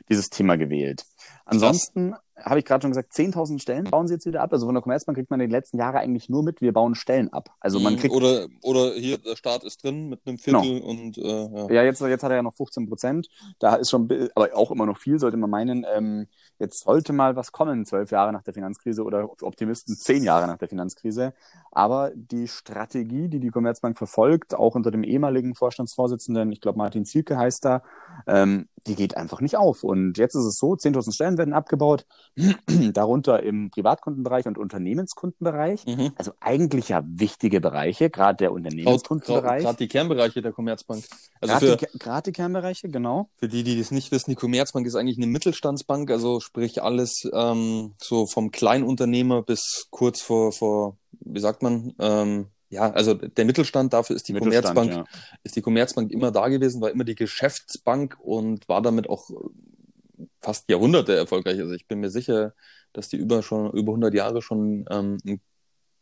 dieses 0.09 0.31
Thema 0.31 0.57
gewählt. 0.57 1.05
Ansonsten 1.45 2.15
habe 2.37 2.59
ich 2.59 2.65
gerade 2.65 2.83
schon 2.83 2.91
gesagt, 2.91 3.13
10.000 3.13 3.61
Stellen 3.61 3.85
bauen 3.85 4.09
sie 4.09 4.15
jetzt 4.15 4.27
wieder 4.27 4.43
ab. 4.43 4.53
Also 4.53 4.67
von 4.67 4.75
der 4.75 4.83
Commerzbank 4.83 5.17
kriegt 5.17 5.31
man 5.31 5.41
in 5.41 5.49
den 5.49 5.53
letzten 5.53 5.79
Jahren 5.79 5.97
eigentlich 5.97 6.29
nur 6.29 6.43
mit, 6.43 6.61
wir 6.61 6.73
bauen 6.73 6.95
Stellen 6.95 7.33
ab. 7.33 7.51
Also 7.61 7.79
man 7.79 7.95
mhm, 7.95 7.99
kriegt 7.99 8.15
oder 8.15 8.47
oder 8.63 8.93
hier 8.95 9.19
der 9.19 9.37
Staat 9.37 9.65
ist 9.65 9.83
drin 9.83 10.09
mit 10.09 10.21
einem 10.27 10.39
Viertel 10.39 10.81
genau. 10.81 10.87
und 10.87 11.19
äh, 11.19 11.23
ja. 11.23 11.71
ja 11.71 11.83
jetzt 11.85 12.01
jetzt 12.01 12.23
hat 12.23 12.31
er 12.31 12.37
ja 12.37 12.43
noch 12.43 12.55
15 12.55 12.89
Prozent. 12.89 13.29
Da 13.59 13.77
ist 13.77 13.91
schon, 13.91 14.09
aber 14.35 14.57
auch 14.57 14.71
immer 14.71 14.87
noch 14.87 14.99
viel, 14.99 15.19
sollte 15.19 15.37
man 15.37 15.51
meinen. 15.51 15.87
Ähm, 15.95 16.27
jetzt 16.63 16.85
sollte 16.85 17.13
mal 17.13 17.37
was 17.37 17.53
kommen, 17.53 17.85
zwölf 17.85 18.11
Jahre 18.13 18.33
nach 18.33 18.43
der 18.43 18.55
Finanzkrise 18.55 19.03
oder 19.03 19.29
Optimisten 19.43 19.97
zehn 19.97 20.23
Jahre 20.23 20.47
nach 20.47 20.59
der 20.59 20.69
Finanzkrise. 20.69 21.35
Aber 21.71 22.13
die 22.15 22.49
Strategie, 22.49 23.29
die 23.29 23.41
die 23.41 23.51
Commerzbank 23.51 23.99
verfolgt, 23.99 24.55
auch 24.55 24.75
unter 24.75 24.91
dem 24.91 25.03
ehemaligen 25.03 25.55
Vorstandsvorsitzenden, 25.55 26.53
ich 26.53 26.61
glaube 26.61 26.79
Martin 26.79 27.05
Zielke 27.05 27.37
heißt 27.37 27.65
da, 27.65 27.83
ähm, 28.27 28.69
die 28.87 28.95
geht 28.95 29.17
einfach 29.17 29.41
nicht 29.41 29.57
auf. 29.57 29.85
Und 29.85 30.19
jetzt 30.19 30.35
ist 30.35 30.45
es 30.45 30.59
so, 30.59 30.73
10.000 30.73 31.13
Stellen 31.15 31.39
werden 31.39 31.55
abgebaut, 31.55 32.07
darunter 32.93 33.43
im 33.43 33.71
Privatkundenbereich 33.71 34.47
und 34.47 34.59
Unternehmenskundenbereich. 34.59 35.87
Mhm. 35.87 36.13
Also 36.17 36.33
eigentlich 36.41 36.89
ja 36.89 37.03
wichtige 37.07 37.61
Bereiche, 37.61 38.11
gerade 38.11 38.37
der 38.37 38.53
Unternehmenskundenbereich. 38.53 39.65
Gerade 39.65 39.79
die 39.79 39.89
Kernbereiche 39.89 40.43
der 40.43 40.53
Commerzbank. 40.53 41.05
Also 41.41 41.55
gerade, 41.59 41.77
die, 41.77 42.31
die 42.31 42.33
Kernbereiche, 42.33 42.89
genau. 42.89 43.29
Für 43.37 43.49
die, 43.49 43.63
die 43.63 43.79
das 43.79 43.91
nicht 43.91 44.11
wissen, 44.13 44.31
die 44.31 44.37
Commerzbank 44.37 44.87
ist 44.87 44.95
eigentlich 44.95 45.17
eine 45.17 45.27
Mittelstandsbank, 45.27 46.11
also 46.11 46.41
sprich 46.53 46.83
alles 46.83 47.27
ähm, 47.33 47.95
so 47.99 48.27
vom 48.27 48.51
Kleinunternehmer 48.51 49.43
bis 49.43 49.87
kurz 49.89 50.21
vor, 50.21 50.53
vor 50.53 50.99
wie 51.13 51.41
sagt 51.41 51.63
man, 51.63 51.95
ähm, 51.99 52.49
ja, 52.69 52.91
also 52.91 53.15
der 53.15 53.47
Mittelstand, 53.47 53.95
dafür 53.95 54.17
ist 54.17 54.29
die 54.29 54.35
Commerzbank, 54.35 54.93
ja. 54.93 55.05
ist 55.45 55.57
die 55.57 55.63
Commerzbank 55.63 56.11
immer 56.11 56.31
da 56.31 56.49
gewesen, 56.49 56.83
war 56.83 56.91
immer 56.91 57.05
die 57.05 57.15
Geschäftsbank 57.15 58.19
und 58.21 58.69
war 58.69 58.83
damit 58.83 59.09
auch 59.09 59.31
fast 60.43 60.69
Jahrhunderte 60.69 61.17
erfolgreich. 61.17 61.59
Also 61.59 61.73
ich 61.73 61.87
bin 61.87 62.01
mir 62.01 62.11
sicher, 62.11 62.53
dass 62.93 63.09
die 63.09 63.17
über 63.17 63.43
schon 63.43 63.71
über 63.73 63.93
100 63.93 64.13
Jahre 64.13 64.43
schon 64.43 64.85
ähm, 64.91 65.17
ein 65.25 65.41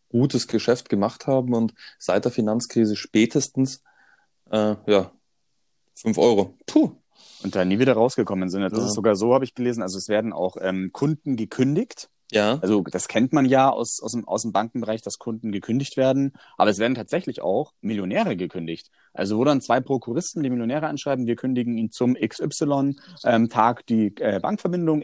gutes 0.09 0.49
Geschäft 0.49 0.88
gemacht 0.88 1.28
haben 1.28 1.54
und 1.54 1.75
seit 1.99 2.25
der 2.25 2.33
Finanzkrise 2.33 2.97
spätestens 2.97 3.85
äh, 4.50 4.75
ja 4.88 5.12
fünf 5.95 6.19
Euro. 6.19 6.57
Puh. 6.66 7.00
Und 7.42 7.54
da 7.54 7.64
nie 7.64 7.78
wieder 7.78 7.94
rausgekommen 7.94 8.50
sind. 8.50 8.62
Das 8.62 8.73
ja. 8.73 8.87
ist 8.87 8.94
sogar 8.94 9.16
so, 9.16 9.35
habe 9.35 9.44
ich 9.44 9.54
gelesen. 9.54 9.82
Also 9.82 9.99
es 9.99 10.09
werden 10.09 10.32
auch 10.32 10.56
ähm, 10.61 10.90
Kunden 10.92 11.37
gekündigt 11.37 12.11
Ja. 12.30 12.59
Also 12.61 12.82
das 12.82 13.09
kennt 13.09 13.32
man 13.32 13.47
ja 13.47 13.70
aus, 13.70 14.00
aus, 14.02 14.12
dem, 14.12 14.26
aus 14.28 14.42
dem 14.42 14.52
Bankenbereich, 14.52 15.02
dass 15.02 15.18
Kunden 15.18 15.52
gekündigt 15.52 15.97
werden. 15.97 16.32
Aber 16.59 16.70
es 16.70 16.78
werden 16.78 16.94
tatsächlich 16.94 17.40
auch 17.40 17.73
Millionäre 17.80 18.37
gekündigt. 18.37 18.90
Also 19.12 19.38
wo 19.38 19.44
dann 19.44 19.61
zwei 19.61 19.80
Prokuristen 19.80 20.42
die 20.42 20.50
Millionäre 20.50 20.87
anschreiben, 20.87 21.26
wir 21.26 21.37
kündigen 21.37 21.78
ihn 21.78 21.90
zum 21.90 22.14
XY-Tag 22.14 23.80
ähm, 23.80 23.85
die 23.88 24.14
äh, 24.18 24.38
Bankverbindung, 24.40 25.02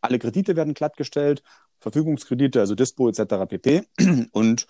alle 0.00 0.18
Kredite 0.18 0.56
werden 0.56 0.74
glattgestellt, 0.74 1.42
Verfügungskredite, 1.80 2.60
also 2.60 2.74
Dispo 2.74 3.08
etc. 3.08 3.48
pp. 3.48 3.82
Und 4.32 4.66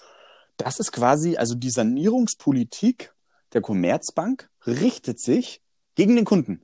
das 0.56 0.80
ist 0.80 0.92
quasi, 0.92 1.36
also 1.36 1.54
die 1.54 1.70
Sanierungspolitik 1.70 3.12
der 3.52 3.60
Commerzbank 3.60 4.48
richtet 4.66 5.20
sich 5.20 5.60
gegen 5.94 6.16
den 6.16 6.24
Kunden. 6.24 6.62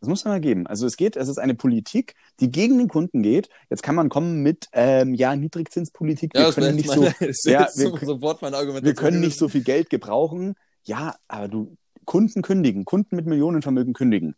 Das 0.00 0.08
muss 0.08 0.24
man 0.24 0.34
mal 0.34 0.40
geben. 0.40 0.66
Also 0.66 0.86
es 0.86 0.96
geht, 0.96 1.16
es 1.16 1.28
ist 1.28 1.38
eine 1.38 1.54
Politik, 1.54 2.14
die 2.40 2.50
gegen 2.50 2.78
den 2.78 2.88
Kunden 2.88 3.22
geht. 3.22 3.48
Jetzt 3.68 3.82
kann 3.82 3.96
man 3.96 4.08
kommen 4.08 4.42
mit 4.42 4.68
ähm, 4.72 5.14
ja 5.14 5.34
Niedrigzinspolitik. 5.34 6.34
Wir 6.34 6.42
ja, 6.42 6.52
können 6.52 6.76
nicht 6.76 6.88
meine, 6.88 7.14
so, 7.32 7.50
ja, 7.50 7.68
wir, 7.74 7.98
sofort 8.06 8.42
mein 8.42 8.54
Argument. 8.54 8.84
Wir 8.84 8.94
können 8.94 9.20
nicht 9.20 9.38
so 9.38 9.48
viel 9.48 9.62
Geld 9.62 9.90
gebrauchen. 9.90 10.54
Ja, 10.84 11.16
aber 11.26 11.48
du 11.48 11.76
Kunden 12.04 12.42
kündigen, 12.42 12.84
Kunden 12.84 13.16
mit 13.16 13.26
Millionenvermögen 13.26 13.92
kündigen. 13.92 14.34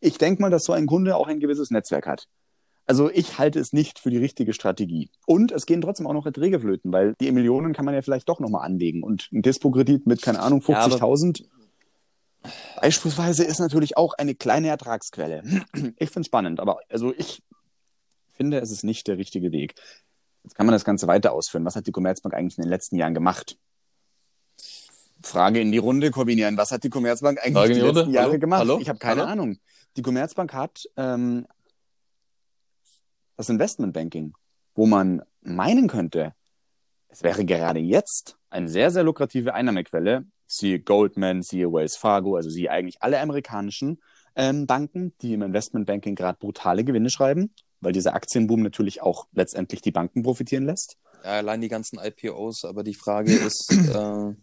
Ich 0.00 0.18
denke 0.18 0.42
mal, 0.42 0.50
dass 0.50 0.64
so 0.64 0.72
ein 0.72 0.86
Kunde 0.86 1.16
auch 1.16 1.26
ein 1.26 1.40
gewisses 1.40 1.70
Netzwerk 1.70 2.06
hat. 2.06 2.28
Also 2.86 3.10
ich 3.10 3.38
halte 3.38 3.60
es 3.60 3.72
nicht 3.72 3.98
für 3.98 4.10
die 4.10 4.18
richtige 4.18 4.52
Strategie. 4.52 5.10
Und 5.26 5.52
es 5.52 5.66
gehen 5.66 5.80
trotzdem 5.80 6.06
auch 6.06 6.12
noch 6.12 6.26
Erträge 6.26 6.60
flöten, 6.60 6.92
weil 6.92 7.14
die 7.20 7.30
Millionen 7.30 7.72
kann 7.72 7.84
man 7.84 7.94
ja 7.94 8.02
vielleicht 8.02 8.28
doch 8.28 8.40
nochmal 8.40 8.66
anlegen. 8.66 9.02
Und 9.02 9.28
ein 9.32 9.42
Dispo-Kredit 9.42 10.06
mit, 10.06 10.20
keine 10.20 10.40
Ahnung, 10.40 10.60
50.000 10.60 11.42
ja, 11.42 11.48
beispielsweise 12.80 13.44
ist 13.44 13.60
natürlich 13.60 13.96
auch 13.96 14.14
eine 14.14 14.34
kleine 14.34 14.68
Ertragsquelle. 14.68 15.42
Ich 15.98 16.10
finde 16.10 16.20
es 16.20 16.26
spannend, 16.26 16.60
aber 16.60 16.80
also 16.88 17.12
ich 17.16 17.42
finde, 18.30 18.60
es 18.60 18.70
ist 18.70 18.84
nicht 18.84 19.06
der 19.06 19.18
richtige 19.18 19.52
Weg. 19.52 19.74
Jetzt 20.42 20.54
kann 20.54 20.66
man 20.66 20.72
das 20.72 20.84
Ganze 20.84 21.06
weiter 21.06 21.32
ausführen. 21.32 21.64
Was 21.64 21.76
hat 21.76 21.86
die 21.86 21.92
Commerzbank 21.92 22.34
eigentlich 22.34 22.58
in 22.58 22.64
den 22.64 22.70
letzten 22.70 22.96
Jahren 22.96 23.14
gemacht? 23.14 23.56
Frage 25.22 25.60
in 25.60 25.70
die 25.70 25.78
Runde, 25.78 26.10
Corbinian. 26.10 26.56
Was 26.56 26.72
hat 26.72 26.82
die 26.82 26.90
Commerzbank 26.90 27.38
eigentlich 27.38 27.54
Frage 27.54 27.72
in 27.72 27.78
die, 27.78 27.80
die 27.80 27.86
letzten 27.86 28.10
Jahre 28.12 28.28
Hallo? 28.30 28.38
gemacht? 28.40 28.60
Hallo? 28.60 28.78
Ich 28.80 28.88
habe 28.88 28.98
keine 28.98 29.20
Hallo? 29.22 29.32
Ahnung. 29.32 29.58
Die 29.96 30.02
Commerzbank 30.02 30.52
hat 30.52 30.88
ähm, 30.96 31.46
das 33.36 33.48
Investmentbanking, 33.48 34.34
wo 34.74 34.86
man 34.86 35.22
meinen 35.42 35.88
könnte, 35.88 36.34
es 37.08 37.22
wäre 37.22 37.44
gerade 37.44 37.78
jetzt 37.78 38.36
eine 38.50 38.68
sehr, 38.68 38.90
sehr 38.90 39.04
lukrative 39.04 39.54
Einnahmequelle, 39.54 40.24
siehe 40.52 40.80
Goldman, 40.80 41.42
siehe 41.42 41.72
Wells 41.72 41.96
Fargo, 41.96 42.36
also 42.36 42.50
siehe 42.50 42.70
eigentlich 42.70 43.02
alle 43.02 43.20
amerikanischen 43.20 44.00
ähm, 44.36 44.66
Banken, 44.66 45.14
die 45.20 45.34
im 45.34 45.42
Investmentbanking 45.42 46.14
gerade 46.14 46.38
brutale 46.38 46.84
Gewinne 46.84 47.10
schreiben, 47.10 47.54
weil 47.80 47.92
dieser 47.92 48.14
Aktienboom 48.14 48.62
natürlich 48.62 49.02
auch 49.02 49.26
letztendlich 49.32 49.82
die 49.82 49.92
Banken 49.92 50.22
profitieren 50.22 50.66
lässt 50.66 50.98
allein 51.24 51.60
die 51.60 51.68
ganzen 51.68 51.98
IPOs, 51.98 52.64
aber 52.64 52.82
die 52.82 52.94
Frage 52.94 53.32
ist, 53.32 53.72
äh, 53.72 54.34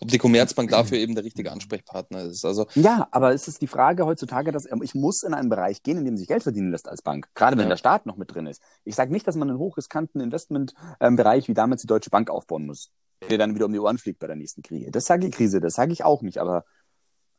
ob 0.00 0.08
die 0.08 0.18
Commerzbank 0.18 0.70
dafür 0.70 0.98
eben 0.98 1.14
der 1.14 1.24
richtige 1.24 1.52
Ansprechpartner 1.52 2.22
ist. 2.22 2.44
Also 2.44 2.66
ja, 2.74 3.08
aber 3.10 3.32
ist 3.32 3.48
es 3.48 3.58
die 3.58 3.66
Frage 3.66 4.06
heutzutage, 4.06 4.52
dass 4.52 4.66
ich 4.82 4.94
muss 4.94 5.22
in 5.22 5.34
einen 5.34 5.48
Bereich 5.48 5.82
gehen, 5.82 5.98
in 5.98 6.04
dem 6.04 6.16
sich 6.16 6.28
Geld 6.28 6.42
verdienen 6.42 6.70
lässt 6.70 6.88
als 6.88 7.02
Bank, 7.02 7.28
gerade 7.34 7.56
wenn 7.56 7.64
ja. 7.64 7.70
der 7.70 7.76
Staat 7.76 8.06
noch 8.06 8.16
mit 8.16 8.34
drin 8.34 8.46
ist. 8.46 8.62
Ich 8.84 8.94
sage 8.94 9.12
nicht, 9.12 9.26
dass 9.26 9.36
man 9.36 9.48
einen 9.48 9.58
hochriskanten 9.58 10.20
Investmentbereich 10.20 11.48
wie 11.48 11.54
damals 11.54 11.82
die 11.82 11.88
Deutsche 11.88 12.10
Bank 12.10 12.30
aufbauen 12.30 12.66
muss, 12.66 12.90
der 13.28 13.38
dann 13.38 13.54
wieder 13.54 13.66
um 13.66 13.72
die 13.72 13.78
Ohren 13.78 13.98
fliegt 13.98 14.18
bei 14.18 14.26
der 14.26 14.36
nächsten 14.36 14.62
Krise. 14.62 14.90
Das 14.90 15.06
sage 15.06 15.26
ich 15.26 15.34
Krise, 15.34 15.60
das 15.60 15.74
sage 15.74 15.92
ich 15.92 16.04
auch 16.04 16.22
nicht, 16.22 16.38
aber 16.38 16.64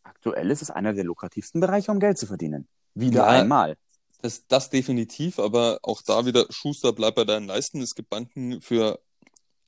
aktuell 0.03 0.51
ist 0.51 0.61
es 0.61 0.71
einer 0.71 0.93
der 0.93 1.03
lukrativsten 1.03 1.61
Bereiche, 1.61 1.91
um 1.91 1.99
Geld 1.99 2.17
zu 2.17 2.27
verdienen. 2.27 2.67
Wieder 2.93 3.21
ja. 3.21 3.27
einmal. 3.27 3.77
Das, 4.21 4.45
das 4.47 4.69
definitiv, 4.69 5.39
aber 5.39 5.79
auch 5.81 6.01
da 6.01 6.25
wieder 6.25 6.45
Schuster 6.49 6.91
bleibt 6.91 7.15
bei 7.15 7.23
deinen 7.23 7.47
Leisten. 7.47 7.81
Es 7.81 7.95
gibt 7.95 8.09
Banken 8.09 8.59
für 8.59 8.99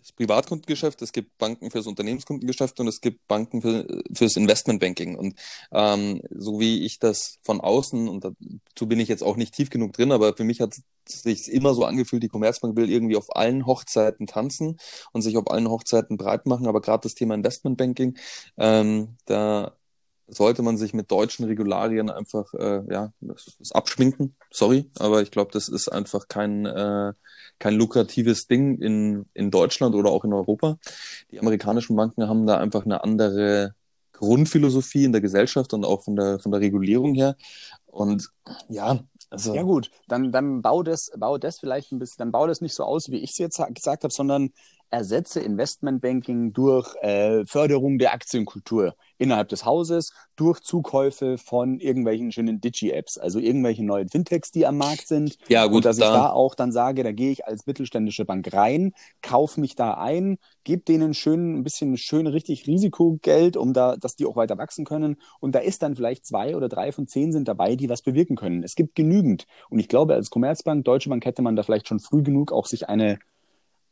das 0.02 0.12
Privatkundengeschäft, 0.12 1.02
es 1.02 1.12
gibt 1.12 1.38
Banken 1.38 1.72
fürs 1.72 1.88
Unternehmenskundengeschäft 1.88 2.80
und 2.80 2.88
es 2.88 3.02
gibt 3.02 3.28
Banken 3.28 3.62
für, 3.62 3.86
fürs 4.14 4.36
Investmentbanking. 4.36 5.16
Und 5.16 5.36
ähm, 5.72 6.22
so 6.32 6.60
wie 6.60 6.86
ich 6.86 7.00
das 7.00 7.38
von 7.44 7.62
außen, 7.62 8.08
und 8.10 8.26
dazu 8.26 8.88
bin 8.88 9.00
ich 9.00 9.08
jetzt 9.08 9.24
auch 9.24 9.38
nicht 9.38 9.54
tief 9.54 9.70
genug 9.70 9.94
drin, 9.94 10.12
aber 10.12 10.36
für 10.36 10.44
mich 10.44 10.60
hat 10.60 10.76
sich 11.08 11.48
immer 11.48 11.74
so 11.74 11.86
angefühlt, 11.86 12.24
die 12.24 12.30
Commerzbank 12.30 12.76
will 12.76 12.90
irgendwie 12.90 13.16
auf 13.16 13.36
allen 13.36 13.66
Hochzeiten 13.66 14.28
tanzen 14.28 14.78
und 15.14 15.22
sich 15.22 15.38
auf 15.38 15.50
allen 15.50 15.70
Hochzeiten 15.70 16.18
breit 16.18 16.46
machen. 16.46 16.68
Aber 16.68 16.82
gerade 16.82 17.04
das 17.04 17.14
Thema 17.14 17.36
Investmentbanking, 17.36 18.18
ähm, 18.58 19.18
da 19.26 19.76
sollte 20.28 20.62
man 20.62 20.78
sich 20.78 20.94
mit 20.94 21.12
deutschen 21.12 21.46
Regularien 21.46 22.10
einfach 22.10 22.54
äh, 22.54 22.82
ja 22.90 23.12
das, 23.20 23.56
das 23.60 23.72
abschminken. 23.72 24.36
Sorry, 24.52 24.90
aber 24.98 25.22
ich 25.22 25.32
glaube, 25.32 25.52
das 25.52 25.68
ist 25.68 25.90
einfach 25.90 26.28
kein 26.28 26.66
äh, 26.66 27.14
kein 27.60 27.76
lukratives 27.76 28.48
Ding 28.48 28.80
in 28.80 29.26
in 29.34 29.52
Deutschland 29.52 29.96
oder 29.96 30.10
auch 30.12 30.24
in 30.24 30.34
Europa. 30.34 30.78
Die 31.32 31.40
amerikanischen 31.40 31.96
Banken 31.96 32.28
haben 32.28 32.46
da 32.46 32.58
einfach 32.58 32.86
eine 32.86 33.04
andere 33.04 33.76
Grundphilosophie 34.14 35.04
in 35.04 35.12
der 35.12 35.22
Gesellschaft 35.22 35.74
und 35.74 35.86
auch 35.86 36.04
von 36.04 36.16
der 36.16 36.40
von 36.40 36.52
der 36.52 36.62
Regulierung 36.62 37.14
her. 37.16 37.36
Und 37.88 38.30
ja, 38.70 39.00
also 39.30 39.56
ja 39.56 39.64
gut, 39.64 39.92
dann 40.08 40.32
dann 40.32 40.62
bau 40.62 40.84
das 40.84 41.12
bau 41.18 41.38
das 41.38 41.60
vielleicht 41.60 41.92
ein 41.92 42.00
bisschen, 42.00 42.18
dann 42.20 42.32
bau 42.32 42.48
das 42.48 42.62
nicht 42.62 42.74
so 42.74 42.84
aus, 42.84 43.10
wie 43.10 43.18
ich 43.18 43.32
es 43.32 43.38
jetzt 43.38 43.62
gesagt 43.74 44.04
habe, 44.04 44.14
sondern 44.14 44.52
ersetze 44.92 45.40
Investmentbanking 45.40 46.54
durch 46.54 46.94
äh, 47.02 47.46
Förderung 47.46 47.98
der 47.98 48.14
Aktienkultur 48.14 48.94
innerhalb 49.22 49.50
des 49.50 49.66
Hauses, 49.66 50.14
durch 50.36 50.60
Zukäufe 50.62 51.38
von 51.38 51.80
irgendwelchen 51.80 52.32
schönen 52.32 52.60
Digi-Apps, 52.60 53.20
also 53.20 53.38
irgendwelche 53.40 53.86
neuen 53.86 54.10
Fintechs, 54.10 54.52
die 54.52 54.66
am 54.66 54.78
Markt 54.78 55.08
sind. 55.08 55.38
Ja, 55.48 55.68
gut. 55.68 55.78
Und 55.78 55.86
dass 55.86 55.98
da... 55.98 56.06
ich 56.06 56.12
da 56.12 56.30
auch 56.32 56.56
dann 56.56 56.72
sage, 56.72 57.04
da 57.04 57.12
gehe 57.12 57.32
ich 57.32 57.46
als 57.46 57.68
mittelständische 57.68 58.26
Bank 58.26 58.52
rein, 58.52 58.94
kaufe 59.22 59.62
mich 59.62 59.76
da 59.76 59.94
ein, 59.94 60.38
gebe 60.64 60.82
denen 60.82 61.14
schön 61.14 61.60
ein 61.60 61.64
bisschen 61.64 61.98
schön 61.98 62.26
richtig 62.26 62.66
Risikogeld, 62.66 63.58
um 63.58 63.74
da, 63.74 63.96
dass 63.96 64.16
die 64.16 64.26
auch 64.26 64.36
weiter 64.36 64.58
wachsen 64.58 64.86
können. 64.86 65.18
Und 65.40 65.54
da 65.54 65.60
ist 65.60 65.84
dann 65.84 65.96
vielleicht 65.96 66.26
zwei 66.26 66.56
oder 66.56 66.68
drei 66.68 66.92
von 66.92 67.08
zehn 67.08 67.32
sind 67.32 67.48
dabei, 67.48 67.76
die 67.76 67.90
was 67.90 68.02
bewirken 68.02 68.36
können. 68.36 68.64
Es 68.64 68.74
gibt 68.74 68.96
genügend. 68.96 69.46
Und 69.70 69.78
ich 69.78 69.88
glaube, 69.88 70.16
als 70.16 70.32
Commerzbank, 70.32 70.84
Deutsche 70.84 71.10
Bank 71.10 71.24
hätte 71.26 71.44
man 71.44 71.56
da 71.56 71.62
vielleicht 71.62 71.88
schon 71.88 72.00
früh 72.00 72.24
genug 72.24 72.52
auch 72.52 72.66
sich 72.66 72.90
eine 72.90 73.20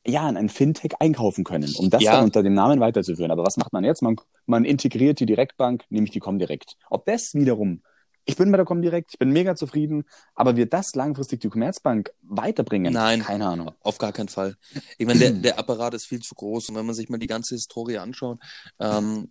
ja, 0.06 0.30
in 0.30 0.38
ein 0.38 0.50
Fintech 0.50 0.94
einkaufen 1.00 1.44
können, 1.44 1.74
um 1.78 1.90
das 1.90 2.04
ja. 2.04 2.14
dann 2.14 2.26
unter 2.26 2.44
dem 2.44 2.54
Namen 2.54 2.80
weiterzuführen. 2.80 3.32
Aber 3.32 3.44
was 3.44 3.58
macht 3.58 3.74
man 3.74 3.84
jetzt? 3.84 4.02
Man, 4.02 4.16
man 4.46 4.66
integriert 4.66 5.20
die 5.20 5.26
Direktbank, 5.26 5.84
nämlich 5.90 6.12
die 6.12 6.20
Comdirect. 6.20 6.78
Ob 6.90 7.06
das 7.06 7.34
wiederum, 7.34 7.82
ich 8.26 8.38
bin 8.38 8.52
bei 8.52 8.58
der 8.58 8.66
Comdirect, 8.66 9.10
ich 9.14 9.20
bin 9.20 9.32
mega 9.32 9.56
zufrieden, 9.56 10.04
aber 10.36 10.56
wird 10.56 10.72
das 10.72 10.94
langfristig 10.94 11.40
die 11.42 11.50
Commerzbank 11.50 12.12
weiterbringen? 12.22 12.94
Nein, 12.94 13.24
keine 13.24 13.48
Ahnung. 13.48 13.72
Auf 13.82 13.98
gar 13.98 14.12
keinen 14.12 14.28
Fall. 14.28 14.56
Ich 14.98 15.08
meine, 15.08 15.20
der, 15.20 15.32
der 15.32 15.60
Apparat 15.60 15.96
ist 15.96 16.06
viel 16.06 16.20
zu 16.20 16.36
groß 16.36 16.70
und 16.70 16.76
wenn 16.76 16.86
man 16.86 16.94
sich 16.94 17.10
mal 17.10 17.18
die 17.18 17.28
ganze 17.28 17.56
Historie 17.56 17.98
anschaut, 17.98 18.40
ähm, 18.80 19.30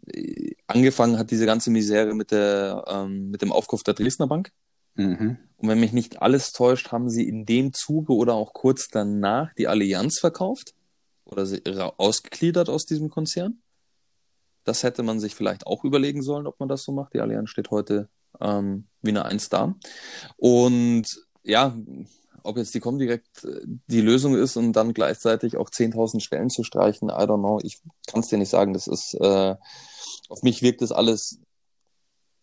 angefangen 0.67 1.17
hat 1.17 1.31
diese 1.31 1.47
ganze 1.47 1.71
Misere 1.71 2.15
mit, 2.15 2.33
der, 2.33 2.85
ähm, 2.89 3.31
mit 3.31 3.41
dem 3.41 3.53
Aufkauf 3.53 3.85
der 3.85 3.95
Dresdner 3.95 4.27
Bank. 4.27 4.51
Mhm. 4.99 5.39
Und 5.57 5.69
wenn 5.69 5.81
mich 5.81 5.93
nicht 5.93 6.21
alles 6.23 6.53
täuscht, 6.53 6.93
haben 6.93 7.09
sie 7.09 7.27
in 7.27 7.47
dem 7.47 7.73
Zuge 7.73 8.13
oder 8.13 8.35
auch 8.35 8.53
kurz 8.53 8.89
danach 8.89 9.55
die 9.55 9.69
Allianz 9.69 10.19
verkauft 10.19 10.75
oder 11.25 11.47
sie 11.47 11.63
ausgegliedert 11.97 12.69
aus 12.69 12.85
diesem 12.85 13.09
Konzern. 13.09 13.61
Das 14.65 14.83
hätte 14.83 15.03
man 15.03 15.19
sich 15.19 15.35
vielleicht 15.35 15.67
auch 15.67 15.85
überlegen 15.85 16.23
sollen, 16.23 16.47
ob 16.47 16.61
man 16.61 16.69
das 16.69 16.83
so 16.83 16.93
macht. 16.93 17.15
Die 17.15 17.21
Allianz 17.21 17.51
steht 17.51 17.71
heute 17.71 18.09
ähm, 18.41 18.87
wie 19.01 19.11
eine 19.11 19.25
Eins 19.25 19.49
da. 19.49 19.75
Und 20.37 21.07
ja, 21.43 21.77
ob 22.43 22.57
jetzt 22.57 22.75
die 22.75 22.81
Comdirect 22.81 23.45
äh, 23.45 23.61
die 23.87 24.01
Lösung 24.01 24.37
ist 24.37 24.57
und 24.57 24.73
dann 24.73 24.95
gleichzeitig 24.95 25.57
auch 25.57 25.71
10.000 25.71 26.21
Stellen 26.21 26.51
zu 26.51 26.65
streichen, 26.65 27.09
I 27.09 27.13
don't 27.13 27.39
know. 27.39 27.61
Ich 27.63 27.81
kann 28.07 28.21
es 28.21 28.29
dir 28.29 28.39
nicht 28.39 28.51
sagen. 28.51 28.75
Das 28.75 28.87
ist, 28.87 29.15
äh, 29.15 29.55
auf 30.29 30.43
mich 30.43 30.63
wirkt 30.63 30.83
das 30.83 30.93
alles 30.93 31.41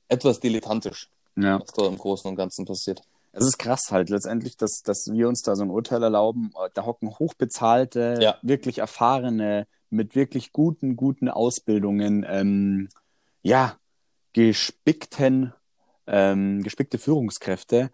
etwas 0.07 0.39
dilettantisch 0.39 1.09
ja. 1.35 1.59
was 1.59 1.71
da 1.71 1.87
im 1.87 1.97
Großen 1.97 2.29
und 2.29 2.35
Ganzen 2.35 2.65
passiert. 2.65 3.01
Es 3.31 3.45
ist 3.45 3.57
krass 3.57 3.91
halt 3.91 4.09
letztendlich, 4.09 4.55
dass, 4.55 4.81
dass 4.81 5.07
wir 5.11 5.27
uns 5.27 5.41
da 5.41 5.55
so 5.55 5.63
ein 5.63 5.69
Urteil 5.69 6.01
erlauben. 6.01 6.53
Da 6.73 6.85
hocken 6.85 7.09
hochbezahlte, 7.09 8.17
ja. 8.21 8.37
wirklich 8.41 8.77
erfahrene, 8.77 9.67
mit 9.89 10.15
wirklich 10.15 10.53
guten, 10.53 10.95
guten 10.95 11.27
Ausbildungen, 11.27 12.25
ähm, 12.27 12.89
ja, 13.41 13.77
gespickten, 14.33 15.53
ähm, 16.07 16.63
gespickte 16.63 16.97
Führungskräfte, 16.97 17.91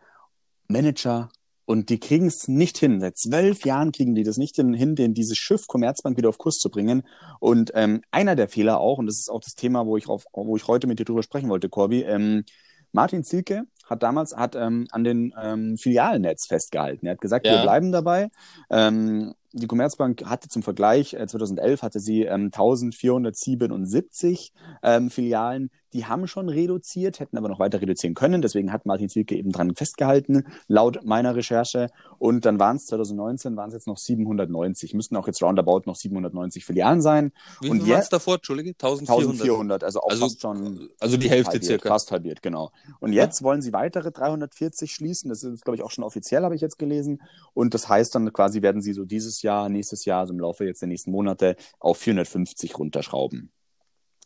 Manager, 0.67 1.29
und 1.71 1.89
die 1.89 1.99
kriegen 1.99 2.27
es 2.27 2.49
nicht 2.49 2.77
hin. 2.77 2.99
Seit 2.99 3.17
zwölf 3.17 3.65
Jahren 3.65 3.93
kriegen 3.93 4.13
die 4.13 4.23
das 4.23 4.35
nicht 4.35 4.57
hin, 4.57 4.95
den, 4.95 5.13
dieses 5.13 5.37
Schiff 5.37 5.67
Commerzbank 5.67 6.17
wieder 6.17 6.27
auf 6.27 6.37
Kurs 6.37 6.57
zu 6.57 6.69
bringen. 6.69 7.03
Und 7.39 7.71
ähm, 7.75 8.01
einer 8.11 8.35
der 8.35 8.49
Fehler 8.49 8.81
auch, 8.81 8.97
und 8.97 9.05
das 9.05 9.19
ist 9.19 9.29
auch 9.29 9.39
das 9.39 9.55
Thema, 9.55 9.85
wo 9.85 9.95
ich, 9.95 10.09
auf, 10.09 10.25
wo 10.33 10.57
ich 10.57 10.67
heute 10.67 10.87
mit 10.87 10.99
dir 10.99 11.05
drüber 11.05 11.23
sprechen 11.23 11.49
wollte, 11.49 11.69
Corby, 11.69 12.01
ähm, 12.01 12.43
Martin 12.91 13.23
Zielke 13.23 13.63
hat 13.85 14.03
damals 14.03 14.35
hat 14.35 14.55
ähm, 14.55 14.87
an 14.91 15.03
den 15.03 15.33
ähm, 15.41 15.77
Filialnetz 15.77 16.47
festgehalten. 16.47 17.05
Er 17.05 17.13
hat 17.13 17.21
gesagt, 17.21 17.45
ja. 17.45 17.53
wir 17.53 17.61
bleiben 17.61 17.91
dabei. 17.91 18.29
Ähm, 18.69 19.33
die 19.53 19.67
Commerzbank 19.67 20.23
hatte 20.25 20.49
zum 20.49 20.63
Vergleich, 20.63 21.13
äh, 21.13 21.27
2011 21.27 21.81
hatte 21.81 21.99
sie 21.99 22.23
ähm, 22.23 22.45
1477 22.45 24.53
ähm, 24.83 25.09
Filialen. 25.09 25.69
Die 25.93 26.05
haben 26.05 26.25
schon 26.25 26.47
reduziert, 26.47 27.19
hätten 27.19 27.37
aber 27.37 27.49
noch 27.49 27.59
weiter 27.59 27.81
reduzieren 27.81 28.13
können. 28.13 28.41
Deswegen 28.41 28.71
hat 28.71 28.85
Martin 28.85 29.09
Zielke 29.09 29.35
eben 29.35 29.51
dran 29.51 29.75
festgehalten, 29.75 30.47
laut 30.69 31.03
meiner 31.03 31.35
Recherche. 31.35 31.89
Und 32.17 32.45
dann 32.45 32.59
waren 32.59 32.77
es 32.77 32.85
2019, 32.85 33.57
waren 33.57 33.67
es 33.67 33.73
jetzt 33.73 33.87
noch 33.87 33.97
790. 33.97 34.93
Müssten 34.93 35.17
auch 35.17 35.27
jetzt 35.27 35.43
roundabout 35.43 35.81
noch 35.85 35.97
790 35.97 36.63
Filialen 36.63 37.01
sein. 37.01 37.33
Wie 37.59 37.71
viel 37.71 37.89
waren 37.89 37.99
es 37.99 38.07
davor? 38.07 38.35
Entschuldige, 38.35 38.69
1400. 38.69 39.41
1400, 39.41 39.83
also 39.83 39.99
auch 39.99 40.11
also, 40.11 40.23
fast 40.23 40.41
schon. 40.41 40.87
Also 40.99 41.17
die 41.17 41.29
Hälfte 41.29 41.51
halbiert, 41.51 41.65
circa. 41.65 41.89
Fast 41.89 42.11
halbiert, 42.11 42.41
genau. 42.41 42.71
Und 43.01 43.11
jetzt 43.11 43.41
ja. 43.41 43.45
wollen 43.45 43.61
sie 43.61 43.73
weitere 43.73 44.11
340 44.11 44.93
schließen. 44.93 45.27
Das 45.27 45.43
ist, 45.43 45.65
glaube 45.65 45.75
ich, 45.75 45.83
auch 45.83 45.91
schon 45.91 46.05
offiziell, 46.05 46.43
habe 46.43 46.55
ich 46.55 46.61
jetzt 46.61 46.79
gelesen. 46.79 47.21
Und 47.53 47.73
das 47.73 47.89
heißt 47.89 48.15
dann 48.15 48.31
quasi, 48.31 48.61
werden 48.61 48.81
sie 48.81 48.93
so 48.93 49.03
dieses 49.03 49.40
Jahr, 49.41 49.69
nächstes 49.69 50.05
Jahr, 50.05 50.21
also 50.21 50.33
im 50.33 50.39
Laufe 50.39 50.65
jetzt 50.65 50.81
der 50.81 50.87
nächsten 50.87 51.11
Monate, 51.11 51.55
auf 51.79 51.97
450 51.97 52.77
runterschrauben. 52.77 53.51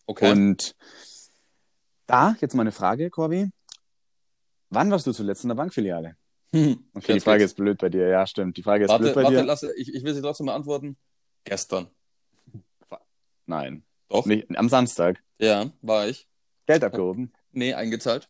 Okay. 0.05 0.31
Und 0.31 0.75
da 2.07 2.35
jetzt 2.39 2.53
mal 2.53 2.61
eine 2.61 2.71
Frage, 2.71 3.09
Corby. 3.09 3.49
Wann 4.69 4.91
warst 4.91 5.07
du 5.07 5.11
zuletzt 5.13 5.43
in 5.43 5.49
der 5.49 5.55
Bankfiliale? 5.55 6.15
Hm, 6.53 6.85
okay, 6.93 7.13
die 7.13 7.19
Frage 7.19 7.43
ist 7.43 7.55
blöd 7.55 7.77
bei 7.77 7.89
dir. 7.89 8.07
Ja, 8.07 8.25
stimmt. 8.27 8.57
Die 8.57 8.63
Frage 8.63 8.85
ist 8.85 8.89
warte, 8.89 9.03
blöd 9.03 9.15
bei 9.15 9.23
warte, 9.23 9.37
dir. 9.37 9.43
Lass, 9.43 9.63
ich, 9.63 9.93
ich 9.93 10.03
will 10.03 10.13
sie 10.13 10.21
trotzdem 10.21 10.45
beantworten. 10.45 10.97
Gestern. 11.43 11.87
Nein. 13.45 13.83
Doch. 14.09 14.25
Nicht, 14.25 14.55
am 14.57 14.69
Samstag. 14.69 15.21
Ja, 15.39 15.71
war 15.81 16.07
ich. 16.07 16.27
Geld 16.65 16.83
abgehoben. 16.83 17.33
Nee, 17.51 17.73
eingezahlt. 17.73 18.29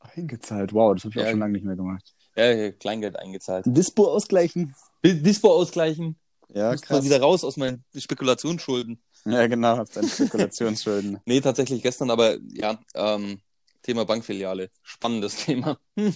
Eingezahlt. 0.00 0.72
Wow, 0.72 0.94
das 0.94 1.04
habe 1.04 1.10
ich 1.10 1.16
Ja. 1.16 1.24
auch 1.24 1.30
schon 1.30 1.40
lange 1.40 1.52
nicht 1.52 1.64
mehr 1.64 1.76
gemacht. 1.76 2.14
Ja, 2.36 2.70
Kleingeld 2.72 3.16
eingezahlt. 3.18 3.64
Dispo 3.66 4.08
ausgleichen. 4.08 4.74
Dispo 5.04 5.50
ausgleichen. 5.52 6.18
Ja, 6.48 6.72
Muss 6.72 6.88
mal 6.88 7.04
wieder 7.04 7.20
raus 7.20 7.44
aus 7.44 7.56
meinen 7.56 7.84
Spekulationsschulden. 7.94 9.00
Ja, 9.24 9.46
genau. 9.46 9.78
Hab 9.78 9.92
deine 9.92 10.08
Spekulationsschulden. 10.08 11.20
Nee, 11.26 11.40
tatsächlich 11.40 11.82
gestern, 11.82 12.10
aber 12.10 12.38
ja, 12.52 12.78
ähm, 12.94 13.40
Thema 13.82 14.04
Bankfiliale. 14.04 14.70
Spannendes 14.82 15.44
Thema. 15.44 15.78
Hm. 15.96 16.14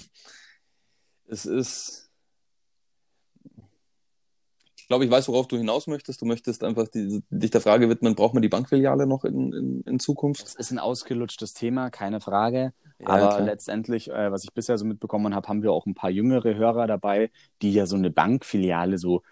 Es 1.26 1.46
ist. 1.46 2.10
Ich 4.76 4.86
glaube, 4.88 5.04
ich 5.04 5.10
weiß, 5.10 5.28
worauf 5.28 5.46
du 5.46 5.56
hinaus 5.56 5.86
möchtest. 5.86 6.20
Du 6.20 6.26
möchtest 6.26 6.64
einfach 6.64 6.88
die, 6.88 7.22
dich 7.30 7.52
der 7.52 7.60
Frage 7.60 7.88
widmen, 7.88 8.16
braucht 8.16 8.34
man 8.34 8.42
die 8.42 8.48
Bankfiliale 8.48 9.06
noch 9.06 9.24
in, 9.24 9.52
in, 9.52 9.80
in 9.82 10.00
Zukunft? 10.00 10.42
Es 10.42 10.56
ist 10.56 10.72
ein 10.72 10.80
ausgelutschtes 10.80 11.54
Thema, 11.54 11.90
keine 11.90 12.20
Frage. 12.20 12.72
Ja, 12.98 13.06
Aber 13.06 13.28
klar. 13.28 13.40
letztendlich, 13.42 14.10
äh, 14.10 14.32
was 14.32 14.42
ich 14.42 14.52
bisher 14.52 14.78
so 14.78 14.84
mitbekommen 14.84 15.32
habe, 15.32 15.46
haben 15.46 15.62
wir 15.62 15.70
auch 15.70 15.86
ein 15.86 15.94
paar 15.94 16.10
jüngere 16.10 16.56
Hörer 16.56 16.88
dabei, 16.88 17.30
die 17.62 17.72
ja 17.72 17.86
so 17.86 17.94
eine 17.94 18.10
Bankfiliale 18.10 18.98
so, 18.98 19.22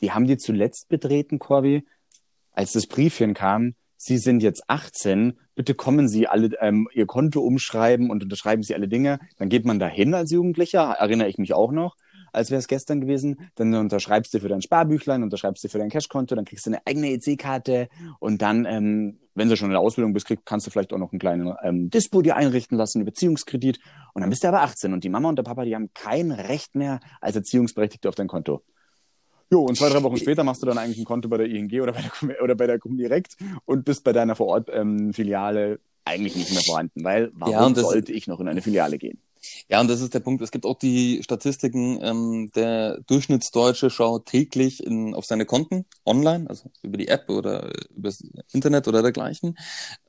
die 0.00 0.12
haben 0.12 0.26
die 0.26 0.36
zuletzt 0.36 0.88
betreten, 0.88 1.38
Corby, 1.38 1.84
als 2.52 2.72
das 2.72 2.86
Briefchen 2.86 3.34
kam. 3.34 3.74
Sie 3.96 4.18
sind 4.18 4.44
jetzt 4.44 4.62
18, 4.68 5.38
bitte 5.56 5.74
kommen 5.74 6.08
Sie 6.08 6.28
alle 6.28 6.50
ähm, 6.60 6.88
Ihr 6.94 7.06
Konto 7.06 7.40
umschreiben 7.40 8.10
und 8.10 8.22
unterschreiben 8.22 8.62
Sie 8.62 8.74
alle 8.74 8.86
Dinge. 8.86 9.18
Dann 9.38 9.48
geht 9.48 9.64
man 9.64 9.80
da 9.80 9.88
hin 9.88 10.14
als 10.14 10.30
Jugendlicher, 10.30 10.82
erinnere 10.92 11.28
ich 11.28 11.38
mich 11.38 11.52
auch 11.52 11.72
noch, 11.72 11.96
als 12.32 12.50
wäre 12.50 12.60
es 12.60 12.68
gestern 12.68 13.00
gewesen. 13.00 13.50
Dann 13.56 13.74
unterschreibst 13.74 14.32
du 14.32 14.38
für 14.38 14.48
dein 14.48 14.62
Sparbüchlein, 14.62 15.24
unterschreibst 15.24 15.64
du 15.64 15.68
für 15.68 15.78
dein 15.78 15.90
Cashkonto, 15.90 16.36
dann 16.36 16.44
kriegst 16.44 16.66
du 16.66 16.70
eine 16.70 16.86
eigene 16.86 17.10
EC-Karte 17.10 17.88
und 18.20 18.40
dann, 18.40 18.66
ähm, 18.66 19.18
wenn 19.34 19.48
du 19.48 19.56
schon 19.56 19.66
in 19.66 19.72
der 19.72 19.80
Ausbildung 19.80 20.12
bist, 20.12 20.26
krieg, 20.26 20.40
kannst 20.44 20.68
du 20.68 20.70
vielleicht 20.70 20.92
auch 20.92 20.98
noch 20.98 21.10
einen 21.10 21.18
kleinen 21.18 21.52
ähm, 21.64 21.90
Dispo 21.90 22.22
dir 22.22 22.36
einrichten 22.36 22.78
lassen, 22.78 22.98
einen 22.98 23.06
Beziehungskredit. 23.06 23.80
Und 24.14 24.22
dann 24.22 24.30
bist 24.30 24.44
du 24.44 24.48
aber 24.48 24.62
18 24.62 24.92
und 24.92 25.02
die 25.02 25.08
Mama 25.08 25.28
und 25.28 25.36
der 25.36 25.42
Papa, 25.42 25.64
die 25.64 25.74
haben 25.74 25.90
kein 25.92 26.30
Recht 26.30 26.76
mehr 26.76 27.00
als 27.20 27.34
Erziehungsberechtigte 27.34 28.08
auf 28.08 28.14
dein 28.14 28.28
Konto. 28.28 28.62
Jo, 29.50 29.62
und 29.64 29.76
zwei, 29.76 29.88
drei 29.88 30.02
Wochen 30.02 30.18
später 30.18 30.44
machst 30.44 30.62
du 30.62 30.66
dann 30.66 30.76
eigentlich 30.78 30.98
ein 30.98 31.04
Konto 31.06 31.28
bei 31.28 31.38
der 31.38 31.46
ING 31.48 31.80
oder 31.80 31.92
bei 31.92 32.02
der, 32.02 32.42
oder 32.42 32.54
bei 32.54 32.66
der 32.66 32.78
Comdirect 32.78 33.36
und 33.64 33.84
bist 33.84 34.04
bei 34.04 34.12
deiner 34.12 34.36
Vorort-Filiale 34.36 35.80
eigentlich 36.04 36.36
nicht 36.36 36.50
mehr 36.52 36.62
vorhanden, 36.62 37.02
weil 37.04 37.30
warum 37.34 37.74
Ja, 37.74 37.74
sollte 37.74 38.12
ich 38.12 38.26
noch 38.26 38.40
in 38.40 38.48
eine 38.48 38.62
Filiale 38.62 38.98
gehen? 38.98 39.20
Ja, 39.68 39.80
und 39.80 39.88
das 39.88 40.00
ist 40.00 40.14
der 40.14 40.20
Punkt. 40.20 40.42
Es 40.42 40.50
gibt 40.50 40.66
auch 40.66 40.78
die 40.78 41.22
Statistiken, 41.22 41.98
ähm, 42.02 42.50
der 42.54 43.00
Durchschnittsdeutsche 43.06 43.90
schaut 43.90 44.26
täglich 44.26 44.84
in, 44.84 45.14
auf 45.14 45.24
seine 45.26 45.46
Konten 45.46 45.84
online, 46.04 46.48
also 46.48 46.70
über 46.82 46.96
die 46.98 47.08
App 47.08 47.28
oder 47.30 47.70
über 47.90 48.08
das 48.08 48.22
Internet 48.52 48.88
oder 48.88 49.02
dergleichen, 49.02 49.56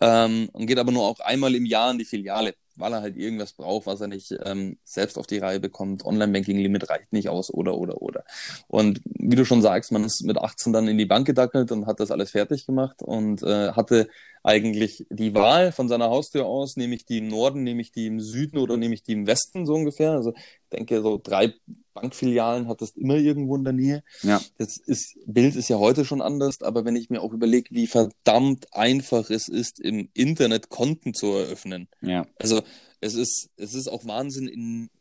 ähm, 0.01 0.49
und 0.53 0.67
geht 0.67 0.79
aber 0.79 0.91
nur 0.91 1.03
auch 1.05 1.19
einmal 1.19 1.55
im 1.55 1.65
Jahr 1.65 1.91
in 1.91 1.97
die 1.99 2.05
Filiale, 2.05 2.55
weil 2.79 2.93
er 2.93 3.01
halt 3.01 3.17
irgendwas 3.17 3.53
braucht, 3.53 3.85
was 3.85 4.01
er 4.01 4.07
nicht 4.07 4.35
ähm, 4.43 4.77
selbst 4.83 5.17
auf 5.17 5.27
die 5.27 5.37
Reihe 5.37 5.59
bekommt. 5.59 6.05
Online-Banking-Limit 6.05 6.89
reicht 6.89 7.13
nicht 7.13 7.29
aus 7.29 7.53
oder, 7.53 7.77
oder, 7.77 8.01
oder. 8.01 8.23
Und 8.67 9.01
wie 9.05 9.35
du 9.35 9.45
schon 9.45 9.61
sagst, 9.61 9.91
man 9.91 10.03
ist 10.03 10.23
mit 10.23 10.37
18 10.37 10.73
dann 10.73 10.87
in 10.87 10.97
die 10.97 11.05
Bank 11.05 11.27
gedackelt 11.27 11.71
und 11.71 11.85
hat 11.85 11.99
das 11.99 12.11
alles 12.11 12.31
fertig 12.31 12.65
gemacht 12.65 13.01
und 13.01 13.43
äh, 13.43 13.71
hatte 13.71 14.09
eigentlich 14.43 15.05
die 15.09 15.33
Wahl 15.33 15.71
von 15.71 15.89
seiner 15.89 16.09
Haustür 16.09 16.45
aus, 16.45 16.77
nehme 16.77 16.95
ich 16.95 17.05
die 17.05 17.17
im 17.17 17.27
Norden, 17.27 17.63
nehme 17.63 17.81
ich 17.81 17.91
die 17.91 18.07
im 18.07 18.19
Süden 18.19 18.57
oder 18.57 18.77
nehme 18.77 18.93
ich 18.93 19.03
die 19.03 19.13
im 19.13 19.27
Westen, 19.27 19.65
so 19.65 19.73
ungefähr. 19.73 20.11
Also 20.11 20.33
denke, 20.69 21.01
so 21.01 21.19
drei 21.21 21.53
Bankfilialen 21.93 22.67
hattest 22.67 22.97
immer 22.97 23.15
irgendwo 23.15 23.55
in 23.55 23.63
der 23.63 23.73
Nähe. 23.73 24.03
Ja. 24.23 24.41
Das 24.57 24.77
ist, 24.77 25.17
Bild 25.25 25.55
ist 25.55 25.69
ja 25.69 25.77
heute 25.77 26.05
schon 26.05 26.21
anders, 26.21 26.61
aber 26.61 26.85
wenn 26.85 26.95
ich 26.95 27.09
mir 27.09 27.21
auch 27.21 27.33
überlege, 27.33 27.69
wie 27.71 27.87
verdammt 27.87 28.67
einfach 28.73 29.29
es 29.29 29.47
ist, 29.47 29.79
im 29.79 30.09
Internet 30.13 30.69
Konten 30.69 31.13
zu 31.13 31.27
eröffnen. 31.33 31.87
Ja. 32.01 32.25
Also 32.37 32.61
es 33.01 33.15
ist, 33.15 33.49
es 33.55 33.73
ist 33.73 33.87
auch 33.87 34.05
Wahnsinn, 34.05 34.47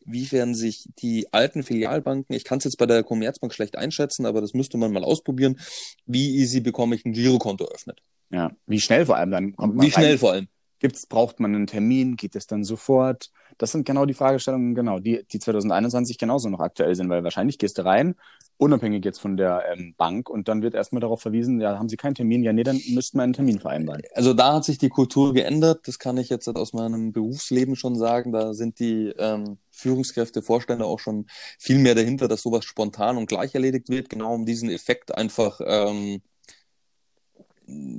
inwiefern 0.05 0.55
sich 0.55 0.85
die 1.01 1.31
alten 1.33 1.63
Filialbanken, 1.63 2.35
ich 2.35 2.43
kann 2.45 2.59
es 2.59 2.63
jetzt 2.63 2.77
bei 2.77 2.85
der 2.85 3.03
Commerzbank 3.03 3.53
schlecht 3.53 3.77
einschätzen, 3.77 4.25
aber 4.25 4.41
das 4.41 4.53
müsste 4.53 4.77
man 4.77 4.91
mal 4.91 5.03
ausprobieren, 5.03 5.59
wie 6.05 6.37
easy 6.37 6.61
bekomme 6.61 6.95
ich 6.95 7.05
ein 7.05 7.13
Girokonto 7.13 7.65
eröffnet. 7.65 8.01
Ja. 8.31 8.51
Wie 8.67 8.79
schnell 8.79 9.05
vor 9.05 9.17
allem 9.17 9.31
dann 9.31 9.55
kommt 9.55 9.75
man 9.75 9.85
Wie 9.85 9.91
schnell 9.91 10.11
rein? 10.11 10.17
vor 10.17 10.31
allem. 10.31 10.47
Gibt's, 10.79 11.05
braucht 11.05 11.39
man 11.39 11.53
einen 11.53 11.67
Termin? 11.67 12.15
Geht 12.15 12.35
es 12.35 12.47
dann 12.47 12.63
sofort? 12.63 13.31
Das 13.57 13.71
sind 13.73 13.85
genau 13.85 14.05
die 14.05 14.13
Fragestellungen, 14.13 14.75
genau, 14.75 14.99
die, 14.99 15.25
die 15.29 15.39
2021 15.39 16.17
genauso 16.17 16.49
noch 16.49 16.61
aktuell 16.61 16.95
sind, 16.95 17.09
weil 17.09 17.23
wahrscheinlich 17.23 17.57
gehst 17.57 17.77
du 17.77 17.85
rein, 17.85 18.15
unabhängig 18.57 19.03
jetzt 19.03 19.19
von 19.19 19.35
der 19.35 19.63
ähm, 19.73 19.93
Bank, 19.97 20.29
und 20.29 20.47
dann 20.47 20.61
wird 20.61 20.75
erstmal 20.75 21.01
darauf 21.01 21.21
verwiesen, 21.21 21.59
ja, 21.59 21.77
haben 21.77 21.89
Sie 21.89 21.97
keinen 21.97 22.15
Termin? 22.15 22.43
Ja, 22.43 22.53
nee, 22.53 22.63
dann 22.63 22.79
müssten 22.89 23.17
wir 23.17 23.23
einen 23.23 23.33
Termin 23.33 23.59
vereinbaren. 23.59 24.01
Also 24.13 24.33
da 24.33 24.53
hat 24.53 24.63
sich 24.63 24.77
die 24.77 24.89
Kultur 24.89 25.33
geändert, 25.33 25.87
das 25.87 25.99
kann 25.99 26.17
ich 26.17 26.29
jetzt 26.29 26.47
aus 26.47 26.71
meinem 26.71 27.11
Berufsleben 27.11 27.75
schon 27.75 27.97
sagen. 27.97 28.31
Da 28.31 28.53
sind 28.53 28.79
die 28.79 29.13
ähm, 29.17 29.57
Führungskräfte, 29.71 30.41
Vorstände 30.41 30.85
auch 30.85 30.99
schon 30.99 31.25
viel 31.57 31.79
mehr 31.79 31.95
dahinter, 31.95 32.29
dass 32.29 32.41
sowas 32.41 32.63
spontan 32.63 33.17
und 33.17 33.27
gleich 33.27 33.53
erledigt 33.53 33.89
wird, 33.89 34.09
genau 34.09 34.33
um 34.33 34.45
diesen 34.45 34.69
Effekt 34.69 35.15
einfach 35.15 35.59
ähm, 35.65 36.21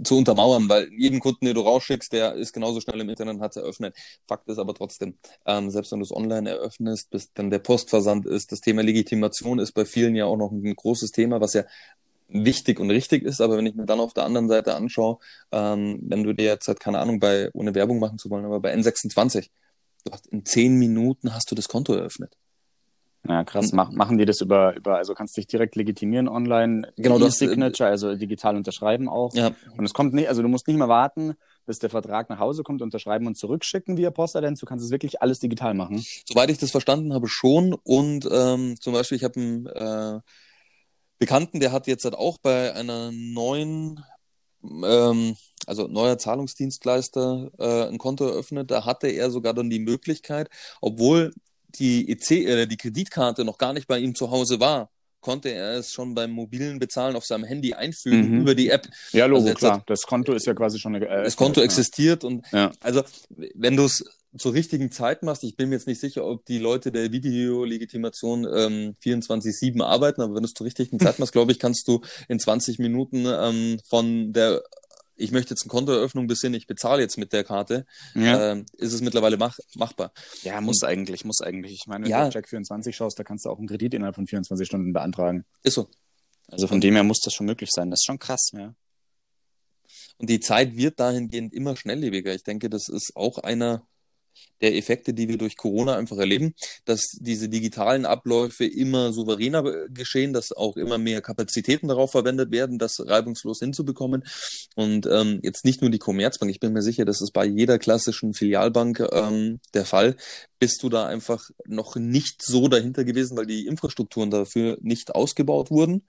zu 0.04 0.16
untermauern, 0.16 0.68
weil 0.68 0.88
jeden 0.92 1.20
Kunden, 1.20 1.44
den 1.44 1.54
du 1.54 1.60
rausschickst, 1.60 2.12
der 2.12 2.34
ist 2.34 2.52
genauso 2.52 2.80
schnell 2.80 3.00
im 3.00 3.08
Internet 3.08 3.40
hat 3.40 3.52
es 3.52 3.56
eröffnet. 3.56 3.96
Fakt 4.26 4.48
ist 4.48 4.58
aber 4.58 4.74
trotzdem, 4.74 5.16
ähm, 5.46 5.70
selbst 5.70 5.92
wenn 5.92 6.00
du 6.00 6.04
es 6.04 6.12
online 6.12 6.50
eröffnest, 6.50 7.10
bis 7.10 7.32
dann 7.32 7.50
der 7.50 7.58
Postversand 7.58 8.26
ist, 8.26 8.52
das 8.52 8.60
Thema 8.60 8.82
Legitimation 8.82 9.58
ist 9.58 9.72
bei 9.72 9.84
vielen 9.84 10.14
ja 10.14 10.24
auch 10.24 10.36
noch 10.36 10.50
ein 10.50 10.74
großes 10.74 11.12
Thema, 11.12 11.40
was 11.40 11.54
ja 11.54 11.64
wichtig 12.28 12.78
und 12.80 12.90
richtig 12.90 13.24
ist, 13.24 13.40
aber 13.40 13.56
wenn 13.56 13.66
ich 13.66 13.74
mir 13.74 13.86
dann 13.86 14.00
auf 14.00 14.14
der 14.14 14.24
anderen 14.24 14.48
Seite 14.48 14.74
anschaue, 14.74 15.18
ähm, 15.52 15.98
wenn 16.02 16.22
du 16.22 16.32
dir 16.32 16.46
jetzt 16.46 16.68
halt, 16.68 16.80
keine 16.80 16.98
Ahnung, 16.98 17.18
bei, 17.20 17.50
ohne 17.52 17.74
Werbung 17.74 17.98
machen 17.98 18.18
zu 18.18 18.30
wollen, 18.30 18.44
aber 18.44 18.60
bei 18.60 18.74
N26, 18.74 19.50
du 20.04 20.12
hast 20.12 20.26
in 20.28 20.44
zehn 20.44 20.76
Minuten 20.76 21.34
hast 21.34 21.50
du 21.50 21.54
das 21.54 21.68
Konto 21.68 21.92
eröffnet. 21.94 22.36
Ja, 23.28 23.44
krass. 23.44 23.72
Mhm. 23.72 23.76
Mach, 23.76 23.90
machen 23.90 24.18
die 24.18 24.24
das 24.24 24.40
über, 24.40 24.74
über, 24.76 24.96
also 24.96 25.14
kannst 25.14 25.36
dich 25.36 25.46
direkt 25.46 25.76
legitimieren 25.76 26.26
online, 26.28 26.90
Genau, 26.96 27.18
das- 27.18 27.40
E-Signature, 27.40 27.88
also 27.90 28.14
digital 28.16 28.56
unterschreiben 28.56 29.08
auch. 29.08 29.34
Ja, 29.34 29.50
Und 29.76 29.84
es 29.84 29.92
kommt 29.92 30.14
nicht, 30.14 30.28
also 30.28 30.40
du 30.42 30.48
musst 30.48 30.66
nicht 30.68 30.78
mehr 30.78 30.88
warten, 30.88 31.34
bis 31.66 31.78
der 31.78 31.90
Vertrag 31.90 32.30
nach 32.30 32.38
Hause 32.38 32.62
kommt, 32.62 32.80
unterschreiben 32.82 33.26
und 33.26 33.36
zurückschicken 33.36 33.96
via 33.98 34.10
Postident. 34.10 34.60
Du 34.60 34.66
kannst 34.66 34.84
es 34.84 34.90
wirklich 34.90 35.20
alles 35.20 35.38
digital 35.38 35.74
machen. 35.74 36.04
Soweit 36.26 36.50
ich 36.50 36.58
das 36.58 36.70
verstanden 36.70 37.12
habe, 37.12 37.28
schon. 37.28 37.74
Und 37.74 38.26
ähm, 38.32 38.76
zum 38.80 38.94
Beispiel, 38.94 39.16
ich 39.16 39.24
habe 39.24 39.38
einen 39.38 39.66
äh, 39.66 40.20
Bekannten, 41.18 41.60
der 41.60 41.72
hat 41.72 41.86
jetzt 41.86 42.04
halt 42.04 42.14
auch 42.14 42.38
bei 42.38 42.74
einer 42.74 43.10
neuen, 43.12 44.02
ähm, 44.64 45.36
also 45.66 45.86
neuer 45.88 46.16
Zahlungsdienstleister 46.18 47.50
äh, 47.58 47.88
ein 47.88 47.98
Konto 47.98 48.26
eröffnet. 48.26 48.70
Da 48.70 48.86
hatte 48.86 49.08
er 49.08 49.30
sogar 49.30 49.52
dann 49.52 49.68
die 49.68 49.78
Möglichkeit, 49.80 50.48
obwohl 50.80 51.34
die 51.78 52.10
EC, 52.10 52.30
äh, 52.46 52.66
die 52.66 52.76
Kreditkarte 52.76 53.44
noch 53.44 53.58
gar 53.58 53.72
nicht 53.72 53.86
bei 53.86 53.98
ihm 53.98 54.14
zu 54.14 54.30
Hause 54.30 54.60
war, 54.60 54.90
konnte 55.20 55.50
er 55.50 55.74
es 55.78 55.92
schon 55.92 56.14
beim 56.14 56.30
mobilen 56.30 56.78
Bezahlen 56.78 57.14
auf 57.14 57.26
seinem 57.26 57.44
Handy 57.44 57.74
einfügen 57.74 58.30
Mhm. 58.36 58.40
über 58.40 58.54
die 58.54 58.70
App. 58.70 58.88
Ja, 59.12 59.26
Logo, 59.26 59.42
Also 59.42 59.54
klar. 59.54 59.74
hat- 59.78 59.90
Das 59.90 60.02
Konto 60.02 60.32
ist 60.32 60.46
ja 60.46 60.54
quasi 60.54 60.78
schon 60.78 60.96
eine, 60.96 61.06
äh, 61.06 61.24
Das 61.24 61.36
Konto 61.36 61.60
existiert 61.60 62.24
und 62.24 62.46
Ja. 62.52 62.72
also 62.80 63.02
wenn 63.54 63.76
du 63.76 63.84
es 63.84 64.02
zur 64.38 64.54
richtigen 64.54 64.90
Zeit 64.92 65.22
machst, 65.22 65.44
ich 65.44 65.56
bin 65.56 65.68
mir 65.68 65.74
jetzt 65.74 65.88
nicht 65.88 66.00
sicher, 66.00 66.24
ob 66.24 66.46
die 66.46 66.58
Leute 66.58 66.90
der 66.92 67.10
Videolegitimation 67.12 68.46
ähm, 68.54 68.94
24-7 69.02 69.82
arbeiten, 69.82 70.22
aber 70.22 70.34
wenn 70.34 70.42
du 70.42 70.46
es 70.46 70.54
zur 70.54 70.66
richtigen 70.66 70.98
Zeit 70.98 71.18
machst, 71.18 71.32
glaube 71.32 71.52
ich, 71.52 71.58
kannst 71.58 71.86
du 71.88 72.00
in 72.28 72.38
20 72.38 72.78
Minuten 72.78 73.26
ähm, 73.26 73.78
von 73.88 74.32
der 74.32 74.62
ich 75.20 75.32
möchte 75.32 75.50
jetzt 75.50 75.62
eine 75.62 75.70
Kontoeröffnung 75.70 76.26
bis 76.26 76.40
hin, 76.40 76.54
ich 76.54 76.66
bezahle 76.66 77.02
jetzt 77.02 77.18
mit 77.18 77.32
der 77.32 77.44
Karte, 77.44 77.86
ja. 78.14 78.52
ähm, 78.52 78.66
ist 78.76 78.92
es 78.92 79.00
mittlerweile 79.00 79.36
mach, 79.36 79.58
machbar. 79.74 80.12
Ja, 80.42 80.60
muss 80.60 80.82
und, 80.82 80.88
eigentlich, 80.88 81.24
muss 81.24 81.40
eigentlich. 81.40 81.72
Ich 81.72 81.86
meine, 81.86 82.04
wenn 82.04 82.10
ja. 82.10 82.28
du 82.28 82.38
auf 82.38 82.44
Check24 82.44 82.92
schaust, 82.92 83.18
da 83.18 83.24
kannst 83.24 83.44
du 83.44 83.50
auch 83.50 83.58
einen 83.58 83.68
Kredit 83.68 83.94
innerhalb 83.94 84.14
von 84.14 84.26
24 84.26 84.66
Stunden 84.66 84.92
beantragen. 84.92 85.44
Ist 85.62 85.74
so. 85.74 85.88
Also 86.48 86.66
von 86.66 86.80
dem 86.80 86.94
her 86.94 87.04
muss 87.04 87.20
das 87.20 87.32
schon 87.32 87.46
möglich 87.46 87.70
sein. 87.72 87.90
Das 87.90 88.00
ist 88.00 88.06
schon 88.06 88.18
krass, 88.18 88.50
ja. 88.52 88.74
Und 90.18 90.28
die 90.28 90.40
Zeit 90.40 90.76
wird 90.76 90.98
dahingehend 90.98 91.54
immer 91.54 91.76
schnelllebiger. 91.76 92.34
Ich 92.34 92.42
denke, 92.42 92.68
das 92.68 92.88
ist 92.88 93.12
auch 93.14 93.38
einer 93.38 93.86
der 94.60 94.76
Effekte, 94.76 95.14
die 95.14 95.28
wir 95.28 95.38
durch 95.38 95.56
Corona 95.56 95.96
einfach 95.96 96.18
erleben, 96.18 96.54
dass 96.84 97.16
diese 97.18 97.48
digitalen 97.48 98.04
Abläufe 98.04 98.64
immer 98.64 99.12
souveräner 99.12 99.62
geschehen, 99.88 100.32
dass 100.32 100.52
auch 100.52 100.76
immer 100.76 100.98
mehr 100.98 101.22
Kapazitäten 101.22 101.88
darauf 101.88 102.10
verwendet 102.12 102.50
werden, 102.50 102.78
das 102.78 103.00
reibungslos 103.00 103.60
hinzubekommen. 103.60 104.24
Und 104.76 105.06
ähm, 105.06 105.40
jetzt 105.42 105.64
nicht 105.64 105.80
nur 105.80 105.90
die 105.90 105.98
Commerzbank, 105.98 106.50
ich 106.50 106.60
bin 106.60 106.72
mir 106.72 106.82
sicher, 106.82 107.04
das 107.04 107.20
ist 107.20 107.32
bei 107.32 107.44
jeder 107.44 107.78
klassischen 107.78 108.34
Filialbank 108.34 109.06
ähm, 109.12 109.60
der 109.74 109.84
Fall, 109.84 110.16
bist 110.58 110.82
du 110.82 110.88
da 110.88 111.06
einfach 111.06 111.48
noch 111.66 111.96
nicht 111.96 112.42
so 112.42 112.68
dahinter 112.68 113.04
gewesen, 113.04 113.36
weil 113.36 113.46
die 113.46 113.66
Infrastrukturen 113.66 114.30
dafür 114.30 114.76
nicht 114.82 115.14
ausgebaut 115.14 115.70
wurden. 115.70 116.06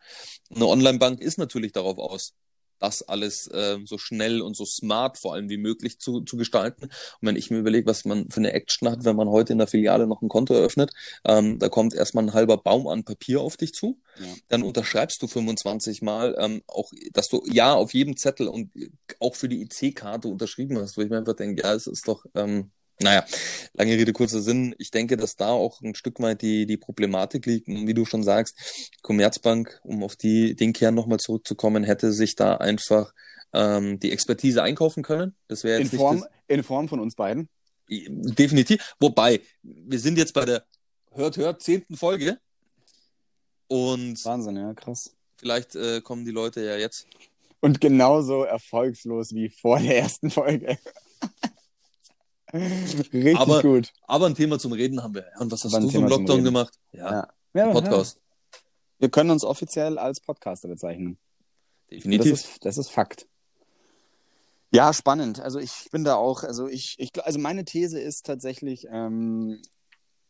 Eine 0.53 0.67
Online-Bank 0.67 1.21
ist 1.21 1.37
natürlich 1.37 1.71
darauf 1.71 1.97
aus, 1.97 2.33
das 2.81 3.03
alles 3.03 3.47
äh, 3.47 3.77
so 3.85 3.97
schnell 3.97 4.41
und 4.41 4.55
so 4.57 4.65
smart 4.65 5.17
vor 5.17 5.33
allem 5.33 5.49
wie 5.49 5.57
möglich 5.57 5.99
zu, 5.99 6.21
zu 6.21 6.37
gestalten. 6.37 6.85
Und 6.85 6.91
wenn 7.21 7.35
ich 7.35 7.51
mir 7.51 7.59
überlege, 7.59 7.85
was 7.85 8.05
man 8.05 8.29
für 8.29 8.39
eine 8.39 8.53
Action 8.53 8.89
hat, 8.89 9.05
wenn 9.05 9.15
man 9.15 9.29
heute 9.29 9.53
in 9.53 9.59
der 9.59 9.67
Filiale 9.67 10.07
noch 10.07 10.21
ein 10.21 10.29
Konto 10.29 10.53
eröffnet, 10.53 10.91
ähm, 11.25 11.59
da 11.59 11.69
kommt 11.69 11.93
erstmal 11.93 12.25
ein 12.25 12.33
halber 12.33 12.57
Baum 12.57 12.87
an 12.87 13.03
Papier 13.03 13.41
auf 13.41 13.57
dich 13.57 13.73
zu. 13.73 13.99
Ja. 14.19 14.25
Dann 14.49 14.63
unterschreibst 14.63 15.21
du 15.21 15.27
25 15.27 16.01
Mal 16.01 16.35
ähm, 16.39 16.63
auch, 16.67 16.91
dass 17.13 17.27
du 17.27 17.43
ja 17.45 17.73
auf 17.73 17.93
jedem 17.93 18.17
Zettel 18.17 18.47
und 18.47 18.71
auch 19.19 19.35
für 19.35 19.47
die 19.47 19.61
IC-Karte 19.61 20.27
unterschrieben 20.27 20.77
hast, 20.79 20.97
wo 20.97 21.01
ich 21.01 21.09
mir 21.09 21.17
einfach 21.17 21.35
denke, 21.35 21.61
ja, 21.61 21.73
es 21.73 21.87
ist 21.87 22.07
doch 22.07 22.25
ähm, 22.35 22.71
naja, 23.01 23.25
lange 23.73 23.93
Rede, 23.93 24.13
kurzer 24.13 24.41
Sinn. 24.41 24.75
Ich 24.77 24.91
denke, 24.91 25.17
dass 25.17 25.35
da 25.35 25.49
auch 25.49 25.81
ein 25.81 25.95
Stück 25.95 26.19
weit 26.19 26.41
die, 26.41 26.65
die 26.65 26.77
Problematik 26.77 27.45
liegt. 27.45 27.67
Und 27.67 27.87
wie 27.87 27.93
du 27.93 28.05
schon 28.05 28.23
sagst, 28.23 28.55
Commerzbank, 29.01 29.79
um 29.83 30.03
auf 30.03 30.15
die, 30.15 30.55
den 30.55 30.73
Kern 30.73 30.95
nochmal 30.95 31.19
zurückzukommen, 31.19 31.83
hätte 31.83 32.11
sich 32.13 32.35
da 32.35 32.57
einfach 32.57 33.13
ähm, 33.53 33.99
die 33.99 34.11
Expertise 34.11 34.63
einkaufen 34.63 35.03
können. 35.03 35.35
Das 35.47 35.63
wäre 35.63 35.79
jetzt 35.79 35.93
in 35.93 35.99
Form, 35.99 36.25
in 36.47 36.63
Form 36.63 36.87
von 36.87 36.99
uns 36.99 37.15
beiden. 37.15 37.49
Definitiv. 37.89 38.95
Wobei, 38.99 39.41
wir 39.63 39.99
sind 39.99 40.17
jetzt 40.17 40.33
bei 40.33 40.45
der 40.45 40.65
hört, 41.11 41.37
hört, 41.37 41.61
zehnten 41.61 41.97
Folge. 41.97 42.39
Und 43.67 44.23
Wahnsinn, 44.25 44.57
ja, 44.57 44.73
krass. 44.73 45.15
Vielleicht 45.37 45.75
äh, 45.75 46.01
kommen 46.01 46.25
die 46.25 46.31
Leute 46.31 46.63
ja 46.63 46.77
jetzt. 46.77 47.07
Und 47.59 47.79
genauso 47.79 48.43
erfolgslos 48.43 49.33
wie 49.33 49.49
vor 49.49 49.79
der 49.79 49.97
ersten 49.97 50.29
Folge. 50.29 50.77
Richtig 53.13 53.37
aber, 53.37 53.61
gut. 53.61 53.93
Aber 54.07 54.25
ein 54.25 54.35
Thema 54.35 54.59
zum 54.59 54.73
Reden 54.73 55.01
haben 55.03 55.15
wir. 55.15 55.25
Und 55.39 55.51
was 55.51 55.63
hast 55.63 55.73
du 55.73 55.97
im 55.97 56.07
Lockdown 56.07 56.43
gemacht? 56.43 56.73
Ja. 56.91 57.27
ja. 57.53 57.71
Podcast. 57.71 58.17
Ja. 58.17 58.21
Wir 58.99 59.09
können 59.09 59.31
uns 59.31 59.43
offiziell 59.43 59.97
als 59.97 60.19
Podcaster 60.19 60.67
bezeichnen. 60.67 61.17
Definitiv. 61.89 62.31
Das 62.31 62.41
ist, 62.41 62.65
das 62.65 62.77
ist 62.77 62.89
Fakt. 62.89 63.27
Ja, 64.73 64.93
spannend. 64.93 65.41
Also 65.41 65.59
ich 65.59 65.89
bin 65.91 66.03
da 66.03 66.15
auch, 66.15 66.43
also 66.43 66.67
ich, 66.67 66.95
ich 66.97 67.11
also 67.25 67.39
meine 67.39 67.65
These 67.65 67.99
ist 67.99 68.25
tatsächlich, 68.25 68.87
ähm, 68.89 69.61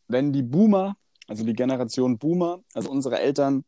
wenn 0.08 0.32
die 0.32 0.42
Boomer, 0.42 0.96
also 1.28 1.44
die 1.44 1.52
Generation 1.52 2.18
Boomer, 2.18 2.64
also 2.74 2.90
unsere 2.90 3.20
Eltern, 3.20 3.64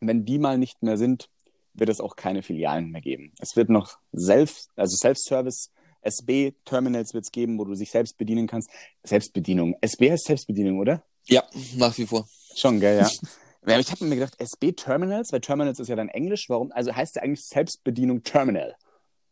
wenn 0.00 0.24
die 0.24 0.38
mal 0.38 0.58
nicht 0.58 0.82
mehr 0.82 0.96
sind, 0.96 1.28
wird 1.74 1.88
es 1.88 2.00
auch 2.00 2.16
keine 2.16 2.42
Filialen 2.42 2.90
mehr 2.90 3.00
geben. 3.00 3.32
Es 3.38 3.54
wird 3.54 3.70
noch 3.70 3.98
Self, 4.14 4.66
also 4.74 4.96
Self-Service 4.96 5.70
SB-Terminals 6.02 7.14
wird 7.14 7.24
es 7.24 7.32
geben, 7.32 7.58
wo 7.58 7.64
du 7.64 7.74
sich 7.74 7.90
selbst 7.90 8.18
bedienen 8.18 8.46
kannst. 8.46 8.70
Selbstbedienung. 9.04 9.76
SB 9.80 10.10
heißt 10.10 10.24
Selbstbedienung, 10.24 10.78
oder? 10.78 11.02
Ja, 11.26 11.44
nach 11.76 11.96
wie 11.98 12.06
vor. 12.06 12.26
Schon, 12.56 12.80
gell, 12.80 12.98
ja. 12.98 13.10
ja 13.66 13.78
ich 13.78 13.90
habe 13.90 14.04
mir 14.04 14.16
gedacht, 14.16 14.34
SB-Terminals, 14.38 15.32
weil 15.32 15.40
Terminals 15.40 15.78
ist 15.78 15.88
ja 15.88 15.96
dann 15.96 16.08
Englisch. 16.08 16.48
Warum? 16.48 16.72
Also 16.72 16.94
heißt 16.94 17.16
ja 17.16 17.22
eigentlich 17.22 17.46
Selbstbedienung 17.46 18.22
Terminal. 18.22 18.74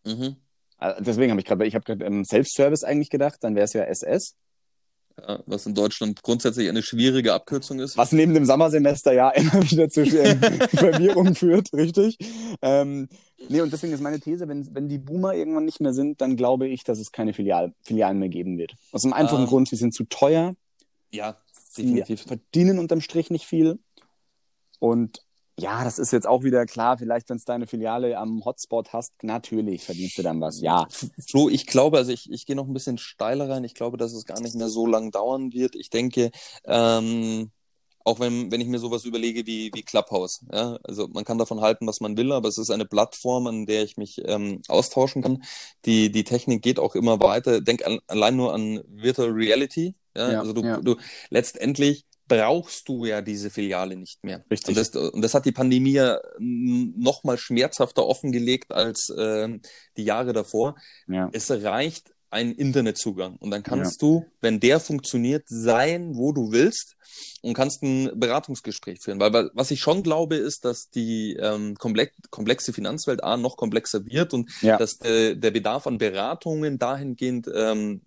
Mhm. 0.05 0.37
Also 0.79 1.03
deswegen 1.03 1.31
habe 1.31 1.41
ich 1.41 1.47
gerade, 1.47 1.67
ich 1.67 1.75
habe 1.75 1.85
gerade 1.85 2.05
ähm, 2.05 2.25
Self-Service 2.25 2.85
eigentlich 2.85 3.11
gedacht, 3.11 3.39
dann 3.43 3.55
wäre 3.55 3.65
es 3.65 3.75
ja 3.75 3.83
SS 3.85 4.37
was 5.47 5.67
in 5.67 5.75
Deutschland 5.75 6.23
grundsätzlich 6.23 6.69
eine 6.69 6.83
schwierige 6.83 7.35
Abkürzung 7.35 7.81
ist. 7.81 7.97
Was 7.97 8.13
neben 8.13 8.35
dem 8.35 8.45
Sommersemester 8.45 9.13
ja 9.13 9.31
immer 9.35 9.63
wieder 9.71 9.89
zu 9.89 10.05
Verwirrung 10.77 11.35
führt, 11.35 11.73
richtig. 11.73 12.19
Ähm, 12.63 13.09
nee, 13.49 13.61
und 13.61 13.73
deswegen 13.73 13.93
ist 13.93 14.01
meine 14.01 14.21
These, 14.21 14.49
wenn, 14.49 14.75
wenn 14.75 14.89
die 14.89 14.99
Boomer 14.99 15.35
irgendwann 15.35 15.65
nicht 15.65 15.81
mehr 15.81 15.93
sind, 15.93 16.21
dann 16.21 16.37
glaube 16.37 16.69
ich, 16.69 16.85
dass 16.85 16.99
es 16.99 17.13
keine 17.13 17.33
Filial, 17.33 17.75
Filialen 17.83 18.19
mehr 18.19 18.29
geben 18.29 18.59
wird. 18.59 18.75
Aus 18.93 19.05
einem 19.05 19.13
einfachen 19.13 19.43
ähm, 19.43 19.49
Grund, 19.49 19.69
sie 19.69 19.77
sind 19.77 19.95
zu 19.95 20.05
teuer. 20.05 20.55
Ja, 21.11 21.37
definitiv. 21.77 22.23
Verdienen 22.23 22.79
unterm 22.79 23.01
Strich 23.01 23.31
nicht 23.31 23.47
viel. 23.47 23.79
Und 24.79 25.23
ja, 25.61 25.85
das 25.85 25.99
ist 25.99 26.13
jetzt 26.13 26.27
auch 26.27 26.43
wieder 26.43 26.65
klar. 26.65 26.97
Vielleicht, 26.97 27.29
wenn 27.29 27.37
es 27.37 27.45
deine 27.45 27.67
Filiale 27.67 28.17
am 28.17 28.45
Hotspot 28.45 28.93
hast, 28.93 29.23
natürlich 29.23 29.85
verdienst 29.85 30.17
du 30.17 30.23
dann 30.23 30.41
was. 30.41 30.61
Ja. 30.61 30.87
Flo, 31.29 31.51
ich 31.51 31.67
glaube, 31.67 31.99
also 31.99 32.13
ich, 32.13 32.31
ich 32.31 32.47
gehe 32.47 32.57
noch 32.57 32.67
ein 32.67 32.73
bisschen 32.73 32.97
steiler 32.97 33.49
rein. 33.49 33.65
Ich 33.65 33.75
glaube, 33.75 33.99
dass 33.99 34.13
es 34.13 34.25
gar 34.25 34.41
nicht 34.41 34.55
mehr 34.55 34.71
so 34.71 34.87
lang 34.87 35.11
dauern 35.11 35.53
wird. 35.53 35.75
Ich 35.75 35.91
denke, 35.91 36.31
ähm, 36.65 37.51
auch 38.05 38.21
wenn, 38.21 38.51
wenn 38.51 38.61
ich 38.61 38.69
mir 38.69 38.79
sowas 38.79 39.05
überlege 39.05 39.47
wie, 39.47 39.71
wie 39.75 39.83
Clubhouse. 39.83 40.45
Ja? 40.53 40.79
Also 40.85 41.09
man 41.09 41.25
kann 41.25 41.39
davon 41.39 41.61
halten, 41.61 41.87
was 41.87 42.01
man 42.01 42.17
will, 42.17 42.33
aber 42.33 42.49
es 42.49 42.59
ist 42.59 42.71
eine 42.71 42.87
Plattform, 42.87 43.47
an 43.47 43.67
der 43.67 43.83
ich 43.83 43.97
mich 43.97 44.21
ähm, 44.25 44.63
austauschen 44.69 45.23
kann. 45.23 45.43
Die, 45.85 46.11
die 46.11 46.25
Technik 46.25 46.63
geht 46.63 46.79
auch 46.79 46.95
immer 46.95 47.21
weiter. 47.21 47.61
Denk 47.61 47.87
an, 47.87 47.99
allein 48.07 48.37
nur 48.37 48.55
an 48.55 48.83
Virtual 48.89 49.31
Reality. 49.31 49.95
Ja? 50.17 50.33
ja 50.33 50.41
also 50.41 50.53
du, 50.53 50.63
ja. 50.63 50.81
du 50.81 50.97
letztendlich 51.31 52.07
brauchst 52.31 52.89
du 52.89 53.07
ja 53.07 53.23
diese 53.23 53.51
Filiale 53.51 53.97
nicht 53.97 54.23
mehr. 54.23 54.45
Richtig. 54.51 54.69
Und 54.69 54.77
das, 54.77 54.95
und 54.95 55.21
das 55.21 55.35
hat 55.35 55.47
die 55.47 55.53
Pandemie 55.53 55.93
ja 55.93 56.21
noch 56.39 57.25
mal 57.25 57.37
schmerzhafter 57.37 58.07
offengelegt 58.07 58.73
als 58.73 59.11
äh, 59.11 59.59
die 59.97 60.05
Jahre 60.05 60.33
davor. 60.33 60.77
Ja. 61.09 61.29
Es 61.33 61.51
reicht 61.51 62.13
ein 62.31 62.53
Internetzugang 62.53 63.37
und 63.37 63.51
dann 63.51 63.63
kannst 63.63 64.01
ja. 64.01 64.09
du, 64.09 64.27
wenn 64.41 64.61
der 64.61 64.81
funktioniert, 64.81 65.45
sein, 65.47 66.17
wo 66.17 66.33
du 66.33 66.53
willst 66.53 66.97
und 67.43 67.55
kannst 67.55 67.83
ein 67.83 68.11
Beratungsgespräch 68.19 69.01
führen. 69.03 69.19
Weil, 69.19 69.51
was 69.55 69.71
ich 69.71 69.81
schon 69.81 70.03
glaube, 70.03 70.37
ist, 70.37 70.65
dass 70.65 70.91
die 70.91 71.37
ähm, 71.41 71.77
komplexe 71.77 72.73
Finanzwelt 72.73 73.25
A 73.25 73.37
noch 73.37 73.57
komplexer 73.57 74.07
wird 74.07 74.33
und 74.33 74.51
ja. 74.63 74.77
dass 74.77 74.99
der, 74.99 75.35
der 75.35 75.51
Bedarf 75.51 75.87
an 75.87 75.99
Beratungen 75.99 76.79
dahingehend 76.79 77.49
ähm, 77.53 78.01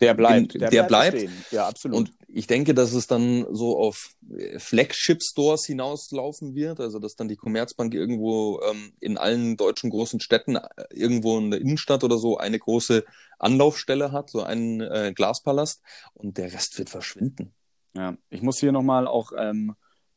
der 0.00 0.14
bleibt. 0.14 0.54
Der, 0.54 0.70
der 0.70 0.82
bleibt. 0.84 1.18
bleibt. 1.18 1.52
Ja, 1.52 1.66
absolut. 1.66 1.96
Und 1.96 2.12
ich 2.28 2.46
denke, 2.46 2.74
dass 2.74 2.92
es 2.92 3.06
dann 3.06 3.46
so 3.50 3.78
auf 3.78 4.14
Flagship-Stores 4.58 5.66
hinauslaufen 5.66 6.54
wird, 6.54 6.80
also 6.80 6.98
dass 6.98 7.16
dann 7.16 7.28
die 7.28 7.36
Commerzbank 7.36 7.94
irgendwo 7.94 8.60
ähm, 8.68 8.92
in 9.00 9.18
allen 9.18 9.56
deutschen 9.56 9.90
großen 9.90 10.20
Städten, 10.20 10.56
äh, 10.56 10.60
irgendwo 10.90 11.38
in 11.38 11.50
der 11.50 11.60
Innenstadt 11.60 12.04
oder 12.04 12.18
so, 12.18 12.38
eine 12.38 12.58
große 12.58 13.04
Anlaufstelle 13.38 14.12
hat, 14.12 14.30
so 14.30 14.42
einen 14.42 14.80
äh, 14.80 15.12
Glaspalast 15.14 15.82
und 16.14 16.38
der 16.38 16.52
Rest 16.52 16.78
wird 16.78 16.90
verschwinden. 16.90 17.52
Ja, 17.96 18.16
ich 18.30 18.42
muss 18.42 18.58
hier 18.58 18.72
nochmal 18.72 19.06
auch, 19.06 19.32
ähm, 19.36 19.74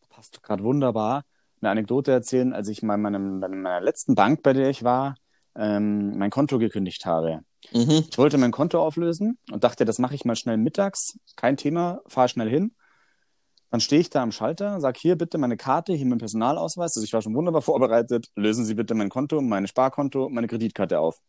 passt 0.09 0.41
gerade 0.43 0.63
wunderbar, 0.63 1.23
eine 1.61 1.71
Anekdote 1.71 2.11
erzählen, 2.11 2.53
als 2.53 2.67
ich 2.69 2.83
mal 2.83 2.97
meinem, 2.97 3.39
meiner 3.39 3.81
letzten 3.81 4.15
Bank, 4.15 4.43
bei 4.43 4.53
der 4.53 4.69
ich 4.69 4.83
war, 4.83 5.15
ähm, 5.57 6.17
mein 6.17 6.29
Konto 6.29 6.59
gekündigt 6.59 7.05
habe. 7.05 7.41
Mhm. 7.73 8.05
Ich 8.09 8.17
wollte 8.17 8.37
mein 8.37 8.51
Konto 8.51 8.81
auflösen 8.81 9.37
und 9.51 9.63
dachte, 9.63 9.85
das 9.85 9.99
mache 9.99 10.15
ich 10.15 10.25
mal 10.25 10.35
schnell 10.35 10.57
mittags. 10.57 11.17
Kein 11.35 11.57
Thema, 11.57 12.01
fahr 12.07 12.27
schnell 12.27 12.49
hin. 12.49 12.75
Dann 13.69 13.81
stehe 13.81 13.99
ich 13.99 14.09
da 14.09 14.23
am 14.23 14.31
Schalter, 14.31 14.79
sage 14.79 14.99
hier 14.99 15.17
bitte 15.17 15.37
meine 15.37 15.57
Karte, 15.57 15.93
hier 15.93 16.05
mein 16.05 16.19
Personalausweis. 16.19 16.95
Also 16.95 17.03
ich 17.03 17.11
war 17.11 17.21
schon 17.21 17.35
wunderbar 17.35 17.61
vorbereitet. 17.63 18.27
Lösen 18.35 18.65
Sie 18.65 18.75
bitte 18.75 18.93
mein 18.93 19.09
Konto, 19.09 19.41
meine 19.41 19.67
Sparkonto, 19.67 20.29
meine 20.29 20.47
Kreditkarte 20.47 20.99
auf. 20.99 21.19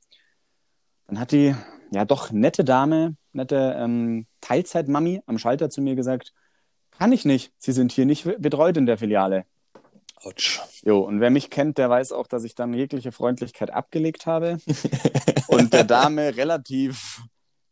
Dann 1.08 1.18
hat 1.18 1.32
die, 1.32 1.54
ja 1.90 2.04
doch 2.04 2.30
nette 2.30 2.64
Dame, 2.64 3.16
nette 3.32 3.74
ähm, 3.78 4.26
Teilzeitmami 4.40 5.22
am 5.26 5.38
Schalter 5.38 5.70
zu 5.70 5.80
mir 5.80 5.96
gesagt, 5.96 6.32
kann 6.90 7.12
ich 7.12 7.24
nicht. 7.24 7.52
Sie 7.58 7.72
sind 7.72 7.92
hier 7.92 8.06
nicht 8.06 8.24
betreut 8.40 8.76
in 8.76 8.86
der 8.86 8.98
Filiale. 8.98 9.46
Autsch. 10.22 10.60
Jo, 10.84 11.00
und 11.00 11.20
wer 11.20 11.30
mich 11.30 11.50
kennt, 11.50 11.78
der 11.78 11.90
weiß 11.90 12.12
auch, 12.12 12.26
dass 12.26 12.44
ich 12.44 12.54
dann 12.54 12.74
jegliche 12.74 13.12
Freundlichkeit 13.12 13.70
abgelegt 13.70 14.26
habe 14.26 14.58
und 15.48 15.72
der 15.72 15.84
Dame 15.84 16.36
relativ 16.36 17.22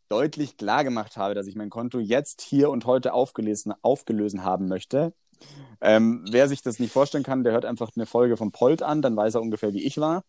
deutlich 0.08 0.56
klar 0.56 0.84
gemacht 0.84 1.16
habe, 1.16 1.34
dass 1.34 1.46
ich 1.46 1.56
mein 1.56 1.70
Konto 1.70 1.98
jetzt 1.98 2.40
hier 2.40 2.70
und 2.70 2.86
heute 2.86 3.12
aufgelesen, 3.12 3.74
aufgelöst 3.82 4.38
haben 4.38 4.68
möchte. 4.68 5.12
Ähm, 5.80 6.24
wer 6.30 6.48
sich 6.48 6.62
das 6.62 6.78
nicht 6.78 6.92
vorstellen 6.92 7.24
kann, 7.24 7.44
der 7.44 7.52
hört 7.52 7.64
einfach 7.64 7.90
eine 7.94 8.06
Folge 8.06 8.36
von 8.36 8.52
Polt 8.52 8.82
an, 8.82 9.02
dann 9.02 9.16
weiß 9.16 9.34
er 9.34 9.42
ungefähr, 9.42 9.72
wie 9.72 9.84
ich 9.84 9.98
war. 9.98 10.22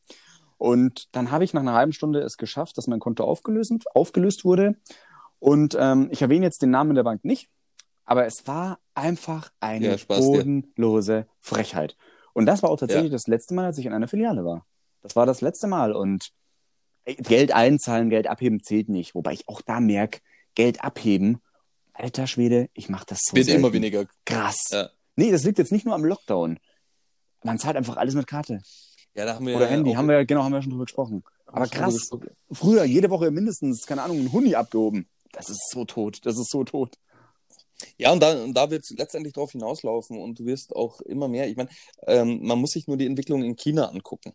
Und 0.58 1.08
dann 1.16 1.32
habe 1.32 1.44
ich 1.44 1.54
nach 1.54 1.62
einer 1.62 1.74
halben 1.74 1.94
Stunde 1.94 2.20
es 2.22 2.38
geschafft, 2.38 2.78
dass 2.78 2.88
mein 2.88 3.00
Konto 3.00 3.24
aufgelöst, 3.24 3.74
aufgelöst 3.94 4.44
wurde. 4.44 4.76
Und 5.40 5.78
ähm, 5.80 6.10
ich 6.12 6.22
erwähne 6.22 6.46
jetzt 6.46 6.64
den 6.64 6.72
Namen 6.72 6.96
der 6.96 7.04
Bank 7.04 7.24
nicht, 7.24 7.50
aber 8.08 8.26
es 8.26 8.48
war 8.48 8.80
einfach 8.96 9.52
eine 9.60 9.86
ja, 9.86 9.98
Spaß, 9.98 10.20
bodenlose 10.20 11.14
ja. 11.14 11.26
Frechheit. 11.40 11.96
Und 12.34 12.46
das 12.46 12.64
war 12.64 12.72
auch 12.72 12.80
tatsächlich 12.80 13.12
ja. 13.12 13.16
das 13.16 13.28
letzte 13.28 13.54
Mal, 13.54 13.66
als 13.66 13.78
ich 13.78 13.86
in 13.86 13.94
einer 13.94 14.08
Filiale 14.08 14.44
war. 14.46 14.66
Das 15.02 15.16
war 15.16 15.26
das 15.26 15.42
letzte 15.42 15.68
Mal. 15.68 15.92
Und 15.92 16.32
Geld 17.06 17.52
einzahlen, 17.52 18.10
Geld 18.10 18.28
abheben 18.28 18.64
zählt 18.64 18.90
nicht. 18.90 19.14
Wobei 19.14 19.34
ich 19.34 19.48
auch 19.48 19.62
da 19.62 19.82
merke, 19.82 20.22
Geld 20.56 20.84
abheben, 20.84 21.42
alter 21.94 22.28
Schwede, 22.28 22.70
ich 22.74 22.90
mache 22.90 23.06
das 23.08 23.20
so 23.24 23.36
Wird 23.36 23.48
selten. 23.48 23.60
immer 23.60 23.74
weniger. 23.74 24.06
Krass. 24.26 24.58
Ja. 24.72 24.90
Nee, 25.18 25.32
das 25.32 25.44
liegt 25.44 25.58
jetzt 25.58 25.74
nicht 25.74 25.86
nur 25.86 25.94
am 25.94 26.06
Lockdown. 26.06 26.60
Man 27.44 27.60
zahlt 27.60 27.76
einfach 27.76 27.98
alles 27.98 28.16
mit 28.16 28.26
Karte. 28.26 28.62
Ja, 29.16 29.26
da 29.26 29.36
haben 29.36 29.46
wir 29.48 29.56
Oder 29.56 29.66
ja 29.66 29.72
Handy, 29.72 29.94
haben 29.94 30.08
wir, 30.08 30.26
genau, 30.26 30.44
haben 30.44 30.54
wir 30.54 30.62
schon 30.62 30.72
drüber 30.72 30.86
gesprochen. 30.86 31.24
Aber 31.46 31.68
krass, 31.68 31.94
gesprochen. 31.94 32.30
früher 32.52 32.84
jede 32.86 33.10
Woche 33.10 33.32
mindestens, 33.32 33.86
keine 33.86 34.04
Ahnung, 34.04 34.20
ein 34.20 34.32
Huni 34.32 34.56
abgehoben. 34.56 35.10
Das 35.34 35.50
ist 35.50 35.72
so 35.72 35.86
tot, 35.86 36.20
das 36.26 36.38
ist 36.38 36.52
so 36.52 36.64
tot. 36.64 36.98
Ja, 37.98 38.12
und 38.12 38.22
da, 38.22 38.44
und 38.44 38.54
da 38.54 38.70
wird 38.72 38.84
es 38.84 38.92
letztendlich 38.98 39.34
drauf 39.34 39.52
hinauslaufen 39.52 40.18
und 40.20 40.40
du 40.40 40.46
wirst 40.46 40.76
auch 40.76 41.02
immer 41.02 41.28
mehr. 41.28 41.48
Ich 41.48 41.56
meine, 41.56 41.70
ähm, 42.08 42.40
man 42.42 42.60
muss 42.60 42.72
sich 42.72 42.88
nur 42.88 42.98
die 42.98 43.06
Entwicklung 43.06 43.44
in 43.44 43.56
China 43.56 43.90
angucken. 43.90 44.34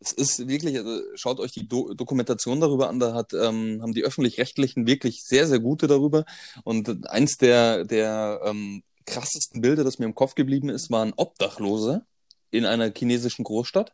Es 0.00 0.12
ist 0.12 0.46
wirklich, 0.48 0.76
also 0.76 1.00
schaut 1.14 1.40
euch 1.40 1.52
die 1.52 1.66
Do 1.66 1.94
Dokumentation 1.94 2.60
darüber 2.60 2.88
an, 2.88 3.00
da 3.00 3.14
hat, 3.14 3.32
ähm, 3.32 3.80
haben 3.82 3.94
die 3.94 4.04
Öffentlich-Rechtlichen 4.04 4.86
wirklich 4.86 5.22
sehr, 5.24 5.46
sehr 5.46 5.58
gute 5.60 5.86
darüber. 5.86 6.24
Und 6.62 7.08
eins 7.08 7.36
der, 7.36 7.84
der 7.84 8.40
ähm, 8.44 8.82
krassesten 9.06 9.60
Bilder, 9.60 9.84
das 9.84 9.98
mir 9.98 10.06
im 10.06 10.14
Kopf 10.14 10.34
geblieben 10.34 10.68
ist, 10.68 10.90
war 10.90 11.04
ein 11.04 11.14
Obdachloser 11.16 12.06
in 12.50 12.64
einer 12.64 12.92
chinesischen 12.96 13.44
Großstadt, 13.44 13.92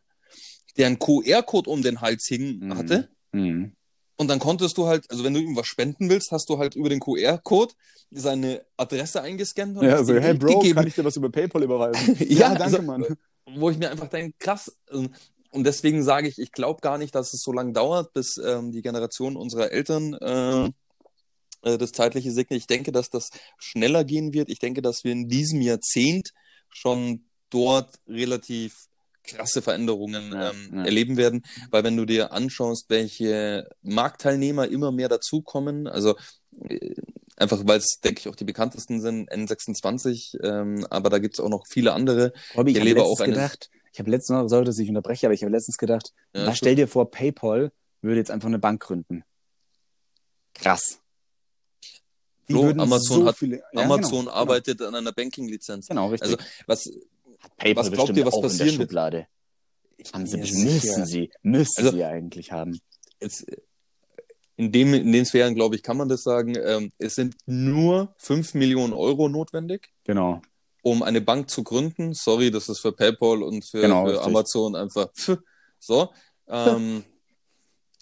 der 0.77 0.87
einen 0.87 0.99
QR-Code 0.99 1.69
um 1.69 1.81
den 1.81 2.01
Hals 2.01 2.25
hing 2.27 2.59
Mhm. 2.59 2.77
hatte. 2.77 3.09
Mhm. 3.31 3.73
Und 4.21 4.27
dann 4.27 4.37
konntest 4.37 4.77
du 4.77 4.85
halt, 4.85 5.09
also 5.09 5.23
wenn 5.23 5.33
du 5.33 5.39
ihm 5.39 5.55
was 5.55 5.65
spenden 5.65 6.07
willst, 6.07 6.29
hast 6.31 6.47
du 6.47 6.59
halt 6.59 6.75
über 6.75 6.89
den 6.89 6.99
QR-Code 6.99 7.73
seine 8.11 8.63
Adresse 8.77 9.19
eingescannt 9.23 9.75
und 9.79 9.83
Ja, 9.85 9.93
hast 9.97 10.05
so, 10.05 10.13
ihm 10.13 10.21
hey 10.21 10.35
Bro, 10.35 10.59
gegeben. 10.59 10.75
kann 10.75 10.85
ich 10.87 10.93
dir 10.93 11.03
was 11.03 11.15
über 11.15 11.31
PayPal 11.31 11.63
überweisen? 11.63 12.15
Ja, 12.29 12.49
danke, 12.49 12.63
also- 12.65 12.81
Mann. 12.83 13.03
wo 13.55 13.71
ich 13.71 13.79
mir 13.79 13.89
einfach 13.89 14.09
denke, 14.09 14.35
krass. 14.37 14.77
ähm, 14.91 15.09
Und 15.49 15.63
deswegen 15.63 16.03
sage 16.03 16.27
ich, 16.27 16.37
ich 16.37 16.51
glaube 16.51 16.81
gar 16.81 16.99
nicht, 16.99 17.15
dass 17.15 17.33
es 17.33 17.41
so 17.41 17.51
lange 17.51 17.73
dauert, 17.73 18.13
bis 18.13 18.37
ähm, 18.37 18.71
die 18.71 18.83
Generation 18.83 19.35
unserer 19.35 19.71
Eltern 19.71 20.13
äh, 20.13 20.65
äh, 21.63 21.77
das 21.79 21.91
zeitliche 21.91 22.31
segnet. 22.31 22.59
Ich 22.59 22.67
denke, 22.67 22.91
dass 22.91 23.09
das 23.09 23.31
schneller 23.57 24.03
gehen 24.03 24.33
wird. 24.33 24.49
Ich 24.49 24.59
denke, 24.59 24.83
dass 24.83 25.03
wir 25.03 25.13
in 25.13 25.29
diesem 25.29 25.61
Jahrzehnt 25.61 26.29
schon 26.69 27.25
dort 27.49 27.95
relativ 28.07 28.85
krasse 29.23 29.61
Veränderungen 29.61 30.33
ähm, 30.35 30.71
ja. 30.77 30.83
erleben 30.85 31.17
werden, 31.17 31.43
weil 31.69 31.83
wenn 31.83 31.97
du 31.97 32.05
dir 32.05 32.31
anschaust, 32.31 32.89
welche 32.89 33.69
Marktteilnehmer 33.81 34.67
immer 34.67 34.91
mehr 34.91 35.09
dazukommen, 35.09 35.87
also 35.87 36.15
äh, 36.67 36.95
einfach 37.37 37.59
weil 37.65 37.79
es, 37.79 37.99
denke 38.03 38.19
ich, 38.19 38.27
auch 38.27 38.35
die 38.35 38.43
bekanntesten 38.43 39.01
sind, 39.01 39.31
N26, 39.31 40.43
ähm, 40.43 40.85
aber 40.89 41.09
da 41.09 41.19
gibt 41.19 41.35
es 41.35 41.39
auch 41.39 41.49
noch 41.49 41.65
viele 41.67 41.93
andere. 41.93 42.33
Robby, 42.55 42.71
Ich 42.71 42.77
ich 42.77 42.81
habe 42.81 42.93
letztens 42.93 43.25
gedacht, 43.25 43.69
ich 43.93 43.99
habe 43.99 44.09
letztens 44.09 44.51
noch, 44.51 44.63
dass 44.63 44.77
ich 44.79 44.89
unterbreche, 44.89 45.27
aber 45.27 45.33
ich 45.33 45.43
habe 45.43 45.51
letztens 45.51 45.77
gedacht, 45.77 46.13
Ja, 46.33 46.47
was 46.47 46.57
stell 46.57 46.75
dir 46.75 46.87
vor, 46.87 47.11
PayPal 47.11 47.71
würde 48.01 48.17
jetzt 48.17 48.31
einfach 48.31 48.47
eine 48.47 48.59
Bank 48.59 48.81
gründen. 48.81 49.23
Krass. 50.53 50.99
Würden 52.47 52.81
Amazon 52.81 53.25
hat- 53.25 53.37
viele, 53.37 53.57
ja, 53.71 53.81
Amazon 53.81 54.25
genau, 54.25 54.31
arbeitet 54.31 54.81
an 54.81 54.93
einer 54.95 55.13
Banking-Lizenz. 55.13 55.87
Genau, 55.87 56.09
genau 56.09 56.11
richtig. 56.11 56.31
Also, 56.31 56.43
was, 56.67 56.89
Hat 57.41 57.57
PayPal 57.57 57.83
was 57.85 57.91
glaubt 57.91 58.17
ihr, 58.17 58.25
was 58.25 58.33
auch 58.33 58.37
in 58.37 58.41
der 58.43 58.47
passieren 58.49 58.77
wird? 58.79 58.89
Schublade. 58.89 59.27
Haben 60.13 60.25
sie 60.27 60.37
müssen 60.37 61.05
sie, 61.05 61.31
müssen 61.43 61.85
Also- 61.85 61.91
sie 61.97 62.03
eigentlich 62.03 62.51
haben. 62.51 62.79
jetzt, 63.19 63.45
in, 64.57 64.71
dem, 64.71 64.93
in 64.93 65.11
den 65.11 65.25
Sphären, 65.25 65.55
glaube 65.55 65.75
ich, 65.75 65.83
kann 65.83 65.97
man 65.97 66.09
das 66.09 66.23
sagen. 66.23 66.55
Ähm, 66.63 66.91
es 66.99 67.15
sind 67.15 67.35
nur 67.45 68.13
5 68.17 68.53
Millionen 68.53 68.93
Euro 68.93 69.27
notwendig, 69.29 69.89
Genau. 70.03 70.41
um 70.83 71.01
eine 71.03 71.21
Bank 71.21 71.49
zu 71.49 71.63
gründen. 71.63 72.13
Sorry, 72.13 72.51
das 72.51 72.69
ist 72.69 72.79
für 72.79 72.91
PayPal 72.91 73.41
und 73.43 73.65
für, 73.65 73.81
Genau, 73.81 74.07
für. 74.07 74.21
Amazon 74.21 74.75
einfach 74.75 75.09
so. 75.79 76.09
Ähm, 76.47 77.03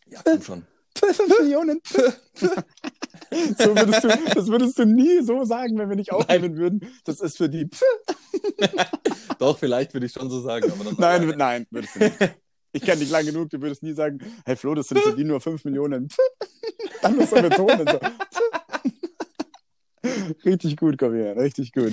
ja, 0.10 0.21
komm 0.23 0.41
schon. 0.41 0.65
5 0.99 1.39
Millionen. 1.39 1.81
so 1.85 3.75
würdest 3.75 4.03
du, 4.03 4.07
das 4.35 4.47
würdest 4.47 4.79
du 4.79 4.85
nie 4.85 5.21
so 5.23 5.43
sagen, 5.43 5.77
wenn 5.77 5.89
wir 5.89 5.95
nicht 5.95 6.12
aufnehmen 6.12 6.57
würden. 6.57 6.81
Das 7.05 7.19
ist 7.19 7.38
für 7.38 7.49
die. 7.49 7.69
Doch, 9.39 9.57
vielleicht 9.57 9.93
würde 9.93 10.05
ich 10.05 10.12
schon 10.13 10.29
so 10.29 10.41
sagen. 10.41 10.71
Aber 10.71 10.83
dann 10.83 10.95
Nein, 10.97 11.29
wür- 11.29 11.35
nein, 11.35 11.67
würdest 11.71 11.95
du 11.95 11.99
nicht. 11.99 12.15
Ich 12.71 12.83
kenne 12.83 12.97
dich 12.99 13.09
lang 13.09 13.25
genug, 13.25 13.49
du 13.49 13.59
würdest 13.62 13.81
nie 13.81 13.93
sagen, 13.93 14.19
hey 14.45 14.55
Flo, 14.55 14.75
das 14.75 14.88
sind 14.89 14.99
für 15.01 15.15
die 15.15 15.23
nur 15.23 15.41
5 15.41 15.65
Millionen. 15.65 16.07
Dann 17.01 17.15
musst 17.15 17.31
du 17.31 17.41
betonen. 17.41 17.88
So. 17.88 17.99
Richtig 20.45 20.77
gut, 20.77 21.01
her, 21.01 21.35
richtig 21.35 21.73
gut. 21.73 21.91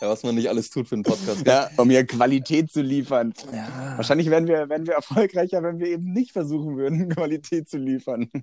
ja, 0.00 0.08
was 0.08 0.22
man 0.22 0.34
nicht 0.34 0.48
alles 0.48 0.70
tut 0.70 0.88
für 0.88 0.94
einen 0.94 1.02
Podcast. 1.02 1.46
Ja, 1.46 1.70
um 1.76 1.90
hier 1.90 2.06
Qualität 2.06 2.70
zu 2.70 2.82
liefern. 2.82 3.34
Ja. 3.52 3.94
Wahrscheinlich 3.96 4.30
wären 4.30 4.46
wir, 4.46 4.68
wären 4.68 4.86
wir 4.86 4.94
erfolgreicher, 4.94 5.62
wenn 5.62 5.78
wir 5.78 5.88
eben 5.88 6.12
nicht 6.12 6.32
versuchen 6.32 6.76
würden, 6.76 7.08
Qualität 7.14 7.68
zu 7.68 7.78
liefern. 7.78 8.30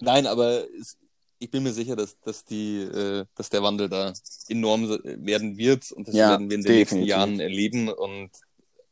Nein, 0.00 0.26
aber 0.26 0.64
es, 0.80 0.96
ich 1.38 1.50
bin 1.50 1.62
mir 1.62 1.72
sicher, 1.72 1.96
dass, 1.96 2.18
dass, 2.20 2.44
die, 2.44 2.82
äh, 2.82 3.24
dass 3.34 3.48
der 3.50 3.62
Wandel 3.62 3.88
da 3.88 4.12
enorm 4.48 4.88
werden 5.04 5.56
wird 5.56 5.90
und 5.92 6.06
das 6.06 6.14
Ja, 6.14 6.30
werden 6.30 6.50
wir 6.50 6.56
in 6.56 6.62
den 6.62 6.72
nächsten 6.72 6.96
definitiv. 6.96 7.08
Jahren 7.08 7.40
erleben. 7.40 7.88
Und 7.88 8.30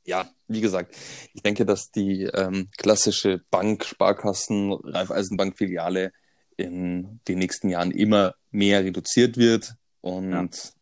ja, 0.08 0.26
wie 0.48 0.62
gesagt, 0.62 0.96
ich 1.34 1.42
denke, 1.42 1.66
dass 1.66 1.90
die 1.90 2.24
ähm, 2.24 2.68
klassische 2.78 3.42
Bank, 3.50 3.84
Sparkassen, 3.84 4.72
Raiffeisenbank-Filiale 4.72 6.12
in 6.56 7.20
den 7.28 7.38
nächsten 7.38 7.68
Jahren 7.68 7.90
immer 7.90 8.34
mehr 8.50 8.82
reduziert 8.82 9.36
wird. 9.36 9.74
Und 10.00 10.72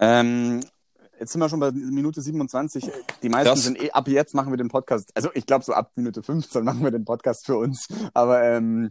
Ähm, 0.00 0.60
jetzt 1.20 1.32
sind 1.32 1.40
wir 1.40 1.48
schon 1.48 1.60
bei 1.60 1.70
Minute 1.70 2.20
27. 2.20 2.90
Die 3.22 3.28
meisten 3.28 3.48
Krass. 3.48 3.62
sind 3.62 3.82
eh, 3.82 3.90
ab 3.90 4.08
jetzt 4.08 4.34
machen 4.34 4.52
wir 4.52 4.56
den 4.56 4.68
Podcast. 4.68 5.10
Also 5.14 5.30
ich 5.34 5.46
glaube, 5.46 5.64
so 5.64 5.72
ab 5.72 5.92
Minute 5.94 6.22
15 6.22 6.64
machen 6.64 6.82
wir 6.82 6.90
den 6.90 7.04
Podcast 7.04 7.46
für 7.46 7.56
uns. 7.56 7.86
Aber 8.12 8.42
ähm, 8.42 8.90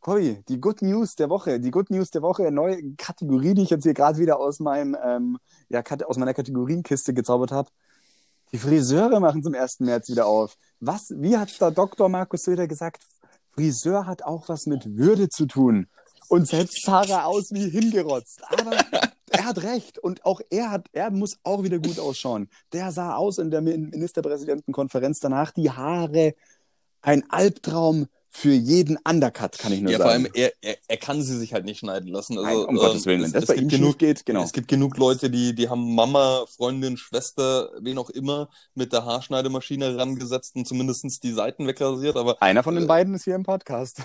Corey, 0.00 0.42
die 0.48 0.60
Good 0.60 0.82
News 0.82 1.16
der 1.16 1.28
Woche, 1.30 1.58
die 1.58 1.70
Good 1.70 1.90
News 1.90 2.10
der 2.10 2.22
Woche, 2.22 2.50
neue 2.52 2.94
Kategorie, 2.96 3.54
die 3.54 3.62
ich 3.62 3.70
jetzt 3.70 3.82
hier 3.82 3.94
gerade 3.94 4.18
wieder 4.18 4.38
aus 4.38 4.60
meinem, 4.60 4.96
ähm, 5.02 5.38
ja, 5.68 5.82
aus 6.06 6.16
meiner 6.16 6.34
Kategorienkiste 6.34 7.12
gezaubert 7.12 7.50
habe. 7.50 7.70
Die 8.52 8.58
Friseure 8.58 9.18
machen 9.18 9.42
zum 9.42 9.54
1. 9.54 9.80
März 9.80 10.08
wieder 10.08 10.26
auf. 10.26 10.56
Was, 10.78 11.10
wie 11.16 11.36
hat 11.36 11.60
da 11.60 11.70
Dr. 11.70 12.08
Markus 12.08 12.42
Söder 12.44 12.68
gesagt? 12.68 13.02
Friseur 13.50 14.06
hat 14.06 14.22
auch 14.22 14.48
was 14.48 14.66
mit 14.66 14.96
Würde 14.96 15.28
zu 15.28 15.46
tun. 15.46 15.88
Und 16.28 16.46
selbst 16.46 16.84
sah 16.84 17.02
er 17.04 17.26
aus 17.26 17.50
wie 17.52 17.68
hingerotzt. 17.68 18.42
Aber 18.50 18.76
er 19.30 19.44
hat 19.44 19.62
recht. 19.62 19.98
Und 19.98 20.24
auch 20.24 20.40
er 20.50 20.70
hat, 20.70 20.86
er 20.92 21.10
muss 21.10 21.38
auch 21.42 21.62
wieder 21.62 21.78
gut 21.78 21.98
ausschauen. 21.98 22.48
Der 22.72 22.92
sah 22.92 23.16
aus 23.16 23.38
in 23.38 23.50
der 23.50 23.62
Min- 23.62 23.90
Ministerpräsidentenkonferenz 23.90 25.18
danach. 25.20 25.52
Die 25.52 25.70
Haare, 25.70 26.34
ein 27.00 27.28
Albtraum 27.30 28.06
für 28.36 28.52
jeden 28.52 28.98
Undercut, 29.08 29.56
kann 29.56 29.72
ich 29.72 29.80
nur 29.80 29.90
ja, 29.90 29.96
vor 29.96 30.08
sagen. 30.08 30.24
allem, 30.24 30.32
er, 30.34 30.52
er, 30.60 30.76
er 30.86 30.96
kann 30.98 31.22
sie 31.22 31.38
sich 31.38 31.54
halt 31.54 31.64
nicht 31.64 31.78
schneiden 31.78 32.08
lassen. 32.08 32.36
Also, 32.36 32.50
Nein, 32.50 32.56
um 32.68 32.76
ähm, 32.76 32.82
Gottes 32.82 33.06
Willen, 33.06 33.20
wenn 33.22 33.28
es, 33.28 33.32
das 33.32 33.46
bei 33.46 33.54
ihm 33.54 33.68
genug, 33.68 33.98
geht, 33.98 34.26
genau. 34.26 34.42
Es 34.42 34.52
gibt 34.52 34.68
genug 34.68 34.98
Leute, 34.98 35.30
die, 35.30 35.54
die 35.54 35.70
haben 35.70 35.94
Mama, 35.94 36.44
Freundin, 36.54 36.98
Schwester, 36.98 37.70
wen 37.80 37.96
auch 37.96 38.10
immer, 38.10 38.50
mit 38.74 38.92
der 38.92 39.06
Haarschneidemaschine 39.06 39.96
rangesetzt 39.96 40.54
und 40.54 40.68
zumindest 40.68 41.22
die 41.22 41.32
Seiten 41.32 41.66
wegrasiert. 41.66 42.16
Aber, 42.16 42.40
Einer 42.42 42.62
von 42.62 42.74
den 42.74 42.86
beiden 42.86 43.14
ist 43.14 43.24
hier 43.24 43.36
im 43.36 43.42
Podcast. 43.42 44.02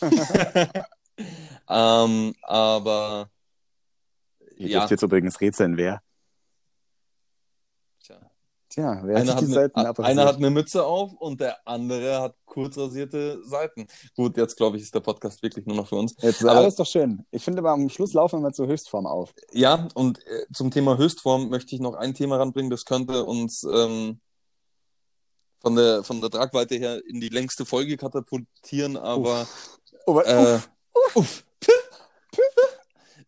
ähm, 1.68 2.34
aber 2.42 3.28
Ihr 4.56 4.68
ja, 4.68 4.78
dürft 4.78 4.92
jetzt 4.92 5.02
übrigens 5.02 5.40
rätseln, 5.42 5.76
wer. 5.76 6.00
Tja. 8.74 9.00
Wer 9.04 9.14
hat 9.16 9.22
einer, 9.22 9.32
hat 9.34 9.40
die 9.40 9.44
eine, 9.46 9.54
Seiten 9.54 9.78
einer 9.80 9.88
abrasiert? 9.90 10.26
hat 10.26 10.36
eine 10.36 10.50
Mütze 10.50 10.84
auf 10.84 11.12
und 11.14 11.40
der 11.40 11.56
andere 11.66 12.20
hat 12.20 12.36
kurz 12.44 12.76
rasierte 12.76 13.42
Seiten. 13.44 13.86
Gut, 14.16 14.36
jetzt 14.36 14.56
glaube 14.56 14.76
ich, 14.76 14.82
ist 14.82 14.94
der 14.94 15.00
Podcast 15.00 15.42
wirklich 15.42 15.64
nur 15.66 15.76
noch 15.76 15.86
für 15.88 15.96
uns. 15.96 16.14
Jetzt 16.20 16.40
ist 16.40 16.44
aber- 16.46 16.60
alles 16.60 16.76
doch 16.76 16.86
schön. 16.86 17.24
Ich 17.30 17.42
finde 17.44 17.60
aber 17.60 17.70
am 17.72 17.88
Schluss 17.88 18.12
laufen 18.12 18.42
wir 18.42 18.52
zur 18.52 18.66
Höchstform 18.66 19.06
auf. 19.06 19.32
Ja, 19.52 19.88
und 19.94 20.18
äh, 20.26 20.46
zum 20.52 20.70
Thema 20.70 20.96
Höchstform 20.98 21.48
möchte 21.48 21.74
ich 21.74 21.80
noch 21.80 21.94
ein 21.94 22.14
Thema 22.14 22.36
ranbringen, 22.36 22.70
das 22.70 22.84
könnte 22.84 23.24
uns 23.24 23.62
ähm, 23.64 24.20
von, 25.60 25.76
der, 25.76 26.04
von 26.04 26.20
der 26.20 26.30
Tragweite 26.30 26.74
her 26.76 27.00
in 27.08 27.20
die 27.20 27.28
längste 27.30 27.64
Folge 27.64 27.96
katapultieren, 27.96 28.96
aber 28.96 29.46
Oh, 30.06 30.20
äh, 30.20 30.58
uff. 31.14 31.44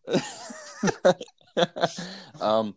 ähm, 2.41 2.75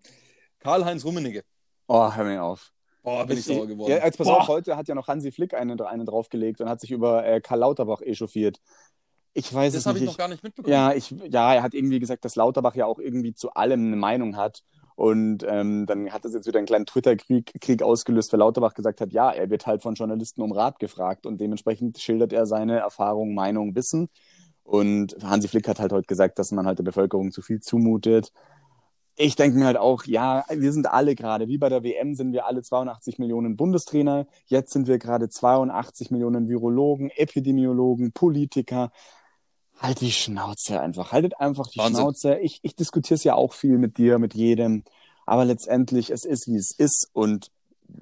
Karl-Heinz 0.60 1.04
Rummenigge. 1.04 1.44
Oh, 1.90 2.14
hör 2.14 2.24
mir 2.24 2.42
auf. 2.42 2.72
Boah, 3.02 3.26
bin 3.26 3.38
ich, 3.38 3.44
sauer 3.44 3.66
geworden. 3.66 3.90
Ja, 3.90 4.04
jetzt 4.04 4.18
pass 4.18 4.26
Boah. 4.26 4.40
auf, 4.40 4.48
heute 4.48 4.76
hat 4.76 4.88
ja 4.88 4.94
noch 4.94 5.08
Hansi 5.08 5.32
Flick 5.32 5.54
einen, 5.54 5.80
einen 5.80 6.06
draufgelegt 6.06 6.60
und 6.60 6.68
hat 6.68 6.80
sich 6.80 6.90
über 6.90 7.24
äh, 7.26 7.40
Karl 7.40 7.60
Lauterbach 7.60 8.02
echauffiert. 8.02 8.60
Ich 9.32 9.52
weiß 9.52 9.72
das 9.72 9.82
es 9.82 9.86
habe 9.86 9.98
nicht. 9.98 10.04
ich 10.04 10.10
noch 10.10 10.18
gar 10.18 10.28
nicht 10.28 10.42
mitbekommen. 10.42 10.72
Ja, 10.72 10.92
ich, 10.92 11.10
ja, 11.10 11.54
er 11.54 11.62
hat 11.62 11.74
irgendwie 11.74 12.00
gesagt, 12.00 12.24
dass 12.24 12.36
Lauterbach 12.36 12.74
ja 12.74 12.86
auch 12.86 12.98
irgendwie 12.98 13.32
zu 13.32 13.52
allem 13.52 13.86
eine 13.86 13.96
Meinung 13.96 14.36
hat. 14.36 14.62
Und 14.96 15.46
ähm, 15.48 15.86
dann 15.86 16.12
hat 16.12 16.26
das 16.26 16.34
jetzt 16.34 16.46
wieder 16.46 16.58
einen 16.58 16.66
kleinen 16.66 16.84
Twitter-Krieg 16.84 17.58
Krieg 17.60 17.82
ausgelöst, 17.82 18.32
weil 18.32 18.40
Lauterbach 18.40 18.74
gesagt 18.74 19.00
hat, 19.00 19.12
ja, 19.12 19.30
er 19.30 19.48
wird 19.48 19.66
halt 19.66 19.82
von 19.82 19.94
Journalisten 19.94 20.42
um 20.42 20.52
Rat 20.52 20.78
gefragt 20.78 21.24
und 21.24 21.40
dementsprechend 21.40 21.98
schildert 21.98 22.34
er 22.34 22.44
seine 22.44 22.80
Erfahrung, 22.80 23.34
Meinung, 23.34 23.74
Wissen. 23.74 24.10
Und 24.62 25.16
Hansi 25.22 25.48
Flick 25.48 25.66
hat 25.68 25.80
halt 25.80 25.92
heute 25.92 26.06
gesagt, 26.06 26.38
dass 26.38 26.52
man 26.52 26.66
halt 26.66 26.78
der 26.78 26.84
Bevölkerung 26.84 27.32
zu 27.32 27.40
viel 27.40 27.60
zumutet. 27.60 28.30
Ich 29.16 29.36
denke 29.36 29.58
mir 29.58 29.66
halt 29.66 29.76
auch, 29.76 30.04
ja, 30.04 30.44
wir 30.50 30.72
sind 30.72 30.86
alle 30.90 31.14
gerade, 31.14 31.48
wie 31.48 31.58
bei 31.58 31.68
der 31.68 31.82
WM 31.82 32.14
sind 32.14 32.32
wir 32.32 32.46
alle 32.46 32.62
82 32.62 33.18
Millionen 33.18 33.56
Bundestrainer, 33.56 34.26
jetzt 34.46 34.72
sind 34.72 34.86
wir 34.86 34.98
gerade 34.98 35.28
82 35.28 36.10
Millionen 36.10 36.48
Virologen, 36.48 37.10
Epidemiologen, 37.10 38.12
Politiker. 38.12 38.92
Halt 39.78 40.00
die 40.00 40.12
Schnauze 40.12 40.80
einfach, 40.80 41.12
haltet 41.12 41.40
einfach 41.40 41.66
die 41.68 41.78
Wahnsinn. 41.78 42.02
Schnauze. 42.02 42.38
Ich, 42.38 42.60
ich 42.62 42.76
diskutiere 42.76 43.16
es 43.16 43.24
ja 43.24 43.34
auch 43.34 43.52
viel 43.52 43.78
mit 43.78 43.98
dir, 43.98 44.18
mit 44.18 44.34
jedem, 44.34 44.84
aber 45.26 45.44
letztendlich, 45.44 46.10
es 46.10 46.24
ist, 46.24 46.48
wie 46.48 46.56
es 46.56 46.74
ist 46.76 47.08
und 47.12 47.50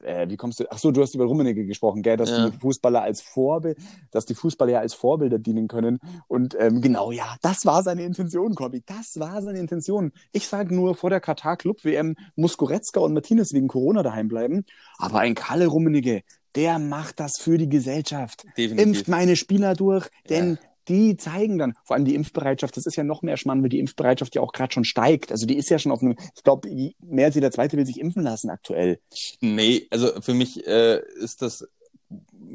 äh, 0.02 0.28
wie 0.28 0.36
kommst 0.36 0.60
du, 0.60 0.64
ach 0.70 0.78
so, 0.78 0.90
du 0.90 1.02
hast 1.02 1.14
über 1.14 1.24
Rummenigge 1.24 1.66
gesprochen, 1.66 2.02
gell, 2.02 2.16
dass 2.16 2.30
ja. 2.30 2.48
die 2.48 2.56
Fußballer 2.56 3.02
als 3.02 3.20
Vorbild, 3.22 3.78
dass 4.10 4.26
die 4.26 4.34
Fußballer 4.34 4.72
ja 4.72 4.80
als 4.80 4.94
Vorbilder 4.94 5.38
dienen 5.38 5.68
können. 5.68 5.98
Und 6.26 6.56
ähm, 6.58 6.80
genau, 6.80 7.12
ja, 7.12 7.36
das 7.42 7.64
war 7.64 7.82
seine 7.82 8.04
Intention, 8.04 8.54
Corby. 8.54 8.82
Das 8.86 9.18
war 9.18 9.42
seine 9.42 9.58
Intention. 9.58 10.12
Ich 10.32 10.48
sage 10.48 10.74
nur, 10.74 10.94
vor 10.94 11.10
der 11.10 11.20
Katar 11.20 11.56
Club 11.56 11.84
WM 11.84 12.16
muss 12.36 12.56
Goretzka 12.56 13.00
und 13.00 13.14
Martinez 13.14 13.52
wegen 13.52 13.68
Corona 13.68 14.02
daheim 14.02 14.28
bleiben. 14.28 14.64
Aber 14.98 15.20
ein 15.20 15.34
Kalle 15.34 15.66
Rummenigge, 15.66 16.22
der 16.54 16.78
macht 16.78 17.20
das 17.20 17.38
für 17.38 17.58
die 17.58 17.68
Gesellschaft. 17.68 18.44
Definitiv. 18.56 18.86
Impft 18.86 19.08
meine 19.08 19.36
Spieler 19.36 19.74
durch, 19.74 20.08
denn 20.28 20.58
ja 20.60 20.67
die 20.88 21.16
zeigen 21.16 21.58
dann, 21.58 21.74
vor 21.84 21.96
allem 21.96 22.04
die 22.04 22.14
Impfbereitschaft, 22.14 22.76
das 22.76 22.86
ist 22.86 22.96
ja 22.96 23.04
noch 23.04 23.22
mehr 23.22 23.36
Schmarrn, 23.36 23.62
weil 23.62 23.68
die 23.68 23.78
Impfbereitschaft 23.78 24.34
ja 24.34 24.42
auch 24.42 24.52
gerade 24.52 24.72
schon 24.72 24.84
steigt. 24.84 25.30
Also 25.30 25.46
die 25.46 25.56
ist 25.56 25.70
ja 25.70 25.78
schon 25.78 25.92
auf 25.92 26.02
einem, 26.02 26.16
ich 26.34 26.42
glaube, 26.42 26.68
mehr 27.00 27.26
als 27.26 27.34
jeder 27.34 27.50
Zweite 27.50 27.76
will 27.76 27.86
sich 27.86 28.00
impfen 28.00 28.22
lassen 28.22 28.50
aktuell. 28.50 29.00
Nee, 29.40 29.86
also 29.90 30.20
für 30.20 30.34
mich 30.34 30.66
äh, 30.66 31.00
ist 31.20 31.42
das 31.42 31.66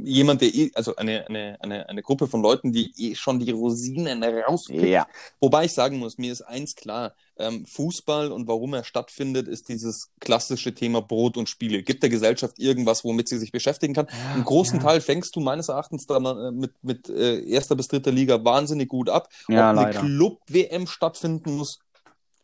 jemand, 0.04 0.42
der 0.42 0.54
eh, 0.54 0.72
also 0.74 0.96
eine, 0.96 1.28
eine, 1.28 1.58
eine, 1.62 1.90
eine 1.90 2.02
Gruppe 2.02 2.28
von 2.28 2.42
Leuten, 2.42 2.72
die 2.72 2.94
eh 2.98 3.16
schon 3.16 3.40
die 3.40 3.52
Rosinen 3.52 4.24
rauspickt. 4.24 4.84
Ja. 4.84 5.08
Wobei 5.40 5.66
ich 5.66 5.74
sagen 5.74 5.98
muss, 5.98 6.18
mir 6.18 6.32
ist 6.32 6.42
eins 6.42 6.76
klar, 6.76 7.16
ähm, 7.38 7.66
Fußball 7.66 8.32
und 8.32 8.48
warum 8.48 8.74
er 8.74 8.84
stattfindet, 8.84 9.48
ist 9.48 9.70
dieses 9.70 10.12
klassische 10.20 10.76
Thema 10.76 11.02
Brot 11.02 11.38
und 11.38 11.50
Spiele. 11.50 11.82
Gibt 11.82 12.04
der 12.04 12.10
Gesellschaft 12.10 12.60
irgendwas, 12.60 13.04
womit 13.04 13.28
sie 13.28 13.38
sich 13.38 13.52
beschäftigen 13.52 13.94
kann? 13.94 14.08
Ja, 14.10 14.34
Einen 14.34 14.44
großen 14.44 14.80
ja. 14.80 14.86
Teil 14.86 15.02
fängst 15.02 15.36
du 15.36 15.40
meines 15.40 15.70
Erachtens 15.70 16.06
dann 16.06 16.26
äh, 16.26 16.52
mit, 16.52 16.72
mit 16.84 17.10
äh, 17.10 17.44
erster 17.46 17.76
bis 17.76 17.88
dritter 17.88 18.12
Liga 18.12 18.44
wahnsinnig 18.44 18.90
gut 18.90 19.10
ab. 19.10 19.30
Ja, 19.48 19.72
Ob 19.72 19.78
leider. 19.78 20.00
eine 20.00 20.10
Club-WM 20.10 20.88
stattfinden 20.88 21.58
muss, 21.58 21.80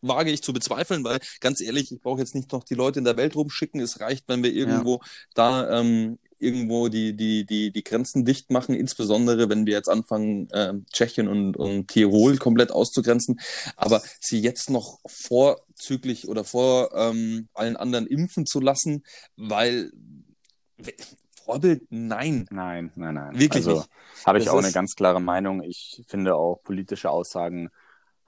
wage 0.01 0.31
ich 0.31 0.41
zu 0.41 0.53
bezweifeln, 0.53 1.03
weil 1.03 1.19
ganz 1.39 1.61
ehrlich, 1.61 1.91
ich 1.91 2.01
brauche 2.01 2.19
jetzt 2.19 2.35
nicht 2.35 2.51
noch 2.51 2.63
die 2.63 2.75
Leute 2.75 2.99
in 2.99 3.05
der 3.05 3.17
Welt 3.17 3.35
rumschicken. 3.35 3.81
Es 3.81 3.99
reicht, 3.99 4.27
wenn 4.27 4.43
wir 4.43 4.53
irgendwo 4.53 4.95
ja. 4.95 4.99
da 5.35 5.79
ähm, 5.79 6.19
irgendwo 6.39 6.87
die, 6.87 7.15
die, 7.15 7.45
die, 7.45 7.71
die 7.71 7.83
Grenzen 7.83 8.25
dicht 8.25 8.51
machen, 8.51 8.75
insbesondere 8.75 9.49
wenn 9.49 9.65
wir 9.65 9.73
jetzt 9.73 9.89
anfangen, 9.89 10.49
äh, 10.51 10.73
Tschechien 10.91 11.27
und, 11.27 11.57
und 11.57 11.87
Tirol 11.87 12.37
komplett 12.37 12.71
auszugrenzen, 12.71 13.39
aber 13.75 14.01
sie 14.19 14.39
jetzt 14.39 14.69
noch 14.69 14.99
vorzüglich 15.05 16.27
oder 16.27 16.43
vor 16.43 16.91
ähm, 16.95 17.47
allen 17.53 17.77
anderen 17.77 18.07
impfen 18.07 18.45
zu 18.45 18.59
lassen, 18.59 19.03
weil 19.35 19.91
Vorbild, 21.49 21.83
nein. 21.89 22.45
Nein, 22.51 22.91
nein, 22.95 23.15
nein. 23.15 23.39
Wirklich 23.39 23.65
also, 23.67 23.83
Habe 24.23 24.37
ich 24.37 24.45
das 24.45 24.53
auch 24.53 24.59
eine 24.59 24.71
ganz 24.71 24.93
klare 24.93 25.19
Meinung. 25.19 25.63
Ich 25.63 26.03
finde 26.07 26.35
auch 26.35 26.61
politische 26.63 27.09
Aussagen 27.09 27.69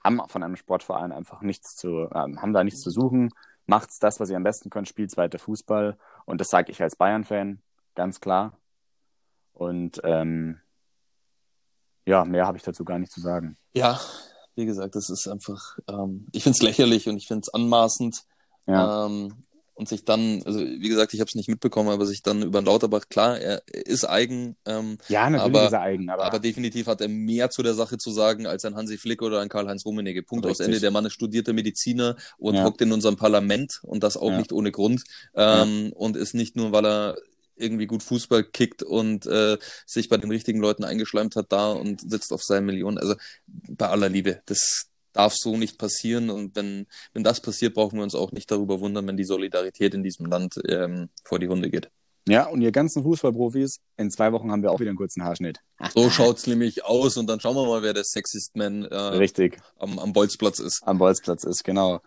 haben 0.02 0.20
von 0.26 0.42
einem 0.42 0.56
Sportverein 0.56 1.12
einfach 1.12 1.42
nichts 1.42 1.76
zu, 1.76 2.08
äh, 2.10 2.14
haben 2.14 2.52
da 2.52 2.64
nichts 2.64 2.80
zu 2.80 2.90
suchen. 2.90 3.30
Macht's 3.66 4.00
das, 4.00 4.18
was 4.18 4.28
ihr 4.28 4.36
am 4.36 4.42
besten 4.42 4.70
könnt, 4.70 4.88
spielt 4.88 5.16
weiter 5.16 5.38
Fußball. 5.38 5.96
Und 6.24 6.40
das 6.40 6.48
sage 6.48 6.72
ich 6.72 6.82
als 6.82 6.96
Bayern-Fan 6.96 7.62
ganz 7.94 8.20
klar. 8.20 8.58
Und 9.52 10.00
ähm, 10.04 10.60
ja, 12.06 12.24
mehr 12.24 12.46
habe 12.46 12.56
ich 12.56 12.62
dazu 12.62 12.84
gar 12.84 12.98
nicht 12.98 13.12
zu 13.12 13.20
sagen. 13.20 13.56
Ja, 13.74 14.00
wie 14.54 14.66
gesagt, 14.66 14.96
das 14.96 15.08
ist 15.08 15.28
einfach, 15.28 15.78
ähm, 15.88 16.26
ich 16.32 16.42
finde 16.42 16.56
es 16.56 16.62
lächerlich 16.62 17.08
und 17.08 17.16
ich 17.16 17.26
finde 17.26 17.42
es 17.42 17.54
anmaßend. 17.54 18.22
Ja. 18.66 19.06
Ähm, 19.06 19.44
und 19.74 19.88
sich 19.88 20.04
dann, 20.04 20.42
also 20.44 20.60
wie 20.60 20.88
gesagt, 20.88 21.14
ich 21.14 21.20
habe 21.20 21.28
es 21.28 21.34
nicht 21.34 21.48
mitbekommen, 21.48 21.88
aber 21.88 22.04
sich 22.04 22.22
dann 22.22 22.42
über 22.42 22.60
den 22.60 22.66
Lauterbach, 22.66 23.08
klar, 23.08 23.38
er 23.38 23.62
ist 23.68 24.04
eigen. 24.04 24.54
Ähm, 24.66 24.98
ja, 25.08 25.30
natürlich 25.30 25.56
aber, 25.56 25.66
ist 25.66 25.72
er 25.72 25.80
eigen, 25.80 26.10
aber... 26.10 26.24
aber 26.24 26.38
definitiv 26.38 26.86
hat 26.86 27.00
er 27.00 27.08
mehr 27.08 27.50
zu 27.50 27.62
der 27.62 27.72
Sache 27.72 27.96
zu 27.96 28.10
sagen 28.10 28.46
als 28.46 28.64
ein 28.66 28.76
Hansi 28.76 28.98
Flick 28.98 29.22
oder 29.22 29.40
ein 29.40 29.48
Karl-Heinz 29.48 29.86
Rummenigge. 29.86 30.22
Punkt 30.22 30.44
Richtig. 30.44 30.60
aus 30.60 30.66
Ende. 30.66 30.80
Der 30.80 30.90
Mann 30.90 31.06
ist 31.06 31.14
studierter 31.14 31.54
Mediziner 31.54 32.16
und 32.36 32.54
ja. 32.54 32.64
hockt 32.64 32.82
in 32.82 32.92
unserem 32.92 33.16
Parlament 33.16 33.80
und 33.82 34.02
das 34.02 34.18
auch 34.18 34.30
ja. 34.30 34.38
nicht 34.38 34.52
ohne 34.52 34.72
Grund 34.72 35.04
ähm, 35.34 35.86
ja. 35.86 35.96
und 35.96 36.16
ist 36.16 36.34
nicht 36.34 36.54
nur, 36.54 36.72
weil 36.72 36.84
er 36.84 37.16
irgendwie 37.62 37.86
gut 37.86 38.02
Fußball 38.02 38.44
kickt 38.44 38.82
und 38.82 39.26
äh, 39.26 39.58
sich 39.86 40.08
bei 40.08 40.16
den 40.16 40.30
richtigen 40.30 40.60
Leuten 40.60 40.84
eingeschleimt 40.84 41.36
hat 41.36 41.52
da 41.52 41.72
und 41.72 42.00
sitzt 42.00 42.32
auf 42.32 42.42
seinen 42.42 42.66
Millionen. 42.66 42.98
Also 42.98 43.14
bei 43.46 43.88
aller 43.88 44.08
Liebe, 44.08 44.42
das 44.46 44.88
darf 45.12 45.34
so 45.34 45.56
nicht 45.56 45.78
passieren. 45.78 46.30
Und 46.30 46.56
wenn, 46.56 46.86
wenn 47.12 47.24
das 47.24 47.40
passiert, 47.40 47.74
brauchen 47.74 47.96
wir 47.96 48.02
uns 48.02 48.14
auch 48.14 48.32
nicht 48.32 48.50
darüber 48.50 48.80
wundern, 48.80 49.06
wenn 49.06 49.16
die 49.16 49.24
Solidarität 49.24 49.94
in 49.94 50.02
diesem 50.02 50.26
Land 50.26 50.60
ähm, 50.68 51.08
vor 51.24 51.38
die 51.38 51.48
Hunde 51.48 51.70
geht. 51.70 51.90
Ja, 52.28 52.46
und 52.46 52.62
ihr 52.62 52.70
ganzen 52.70 53.02
Fußballprofis, 53.02 53.80
in 53.96 54.10
zwei 54.10 54.32
Wochen 54.32 54.52
haben 54.52 54.62
wir 54.62 54.70
auch 54.70 54.78
wieder 54.78 54.90
einen 54.90 54.96
kurzen 54.96 55.24
Haarschnitt. 55.24 55.58
So 55.92 56.08
schaut's 56.08 56.46
nämlich 56.46 56.84
aus 56.84 57.16
und 57.16 57.26
dann 57.26 57.40
schauen 57.40 57.56
wir 57.56 57.66
mal, 57.66 57.82
wer 57.82 57.94
der 57.94 58.04
Sexist 58.04 58.56
Man 58.56 58.84
äh, 58.84 58.96
Richtig. 58.96 59.60
Am, 59.76 59.98
am 59.98 60.12
Bolzplatz 60.12 60.60
ist. 60.60 60.82
Am 60.84 60.98
Bolzplatz 60.98 61.42
ist, 61.42 61.64
genau. 61.64 62.00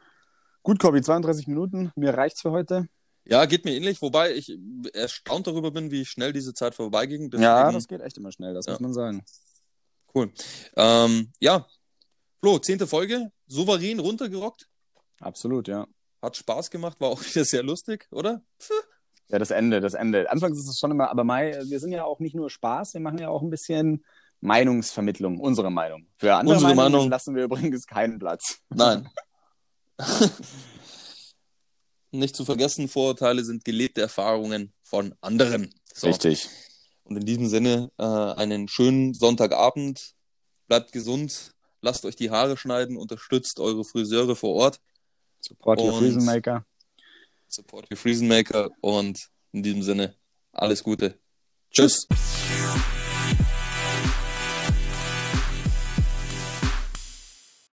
Gut, 0.63 0.79
Kobi, 0.79 1.01
32 1.01 1.47
Minuten. 1.47 1.91
Mir 1.95 2.13
reicht's 2.13 2.41
für 2.41 2.51
heute. 2.51 2.87
Ja, 3.27 3.45
geht 3.45 3.65
mir 3.65 3.75
ähnlich, 3.75 4.01
wobei 4.01 4.33
ich 4.33 4.55
erstaunt 4.93 5.47
darüber 5.47 5.71
bin, 5.71 5.89
wie 5.91 6.05
schnell 6.05 6.31
diese 6.31 6.53
Zeit 6.53 6.75
vorbeiging. 6.75 7.31
Deswegen... 7.31 7.43
Ja, 7.43 7.71
das 7.71 7.87
geht 7.87 8.01
echt 8.01 8.17
immer 8.17 8.31
schnell, 8.31 8.53
das 8.53 8.67
ja. 8.67 8.73
muss 8.73 8.81
man 8.81 8.93
sagen. 8.93 9.25
Cool. 10.13 10.31
Ähm, 10.77 11.31
ja, 11.39 11.65
Flo, 12.39 12.59
zehnte 12.59 12.85
Folge, 12.85 13.31
souverän 13.47 13.99
runtergerockt. 13.99 14.69
Absolut, 15.19 15.67
ja. 15.67 15.87
Hat 16.21 16.37
Spaß 16.37 16.69
gemacht, 16.69 17.01
war 17.01 17.09
auch 17.09 17.21
wieder 17.25 17.43
sehr 17.43 17.63
lustig, 17.63 18.07
oder? 18.11 18.43
Ja, 19.29 19.39
das 19.39 19.49
Ende, 19.49 19.81
das 19.81 19.95
Ende. 19.95 20.29
Anfangs 20.29 20.59
ist 20.59 20.69
es 20.69 20.77
schon 20.77 20.91
immer, 20.91 21.09
aber 21.09 21.23
Mai, 21.23 21.59
wir 21.65 21.79
sind 21.79 21.91
ja 21.91 22.03
auch 22.03 22.19
nicht 22.19 22.35
nur 22.35 22.51
Spaß, 22.51 22.93
wir 22.93 23.01
machen 23.01 23.17
ja 23.17 23.29
auch 23.29 23.41
ein 23.41 23.49
bisschen 23.49 24.05
Meinungsvermittlung, 24.41 25.39
unsere 25.39 25.71
Meinung. 25.71 26.07
Für 26.17 26.35
andere 26.35 26.57
unsere 26.57 26.75
Meinungen 26.75 26.93
Meinung... 26.93 27.09
lassen 27.09 27.33
wir 27.33 27.45
übrigens 27.45 27.87
keinen 27.87 28.19
Platz. 28.19 28.59
Nein. 28.69 29.09
nicht 32.19 32.35
zu 32.35 32.45
vergessen, 32.45 32.87
Vorurteile 32.87 33.43
sind 33.43 33.65
gelebte 33.65 34.01
Erfahrungen 34.01 34.73
von 34.83 35.13
anderen. 35.21 35.73
So. 35.93 36.07
Richtig. 36.07 36.49
Und 37.03 37.17
in 37.17 37.25
diesem 37.25 37.47
Sinne 37.47 37.91
äh, 37.97 38.03
einen 38.03 38.67
schönen 38.67 39.13
Sonntagabend. 39.13 40.13
Bleibt 40.67 40.91
gesund, 40.91 41.51
lasst 41.81 42.05
euch 42.05 42.15
die 42.15 42.31
Haare 42.31 42.57
schneiden, 42.57 42.97
unterstützt 42.97 43.59
eure 43.59 43.85
Friseure 43.85 44.35
vor 44.35 44.55
Ort. 44.55 44.81
Support 45.39 45.79
your 45.79 45.99
Friesenmaker. 45.99 46.65
Support 47.47 47.91
your 47.91 47.97
Friesenmaker 47.97 48.71
und 48.81 49.29
in 49.51 49.61
diesem 49.61 49.83
Sinne 49.83 50.15
alles 50.51 50.83
Gute. 50.83 51.19
Tschüss. 51.71 52.07
Tschüss. 52.09 52.94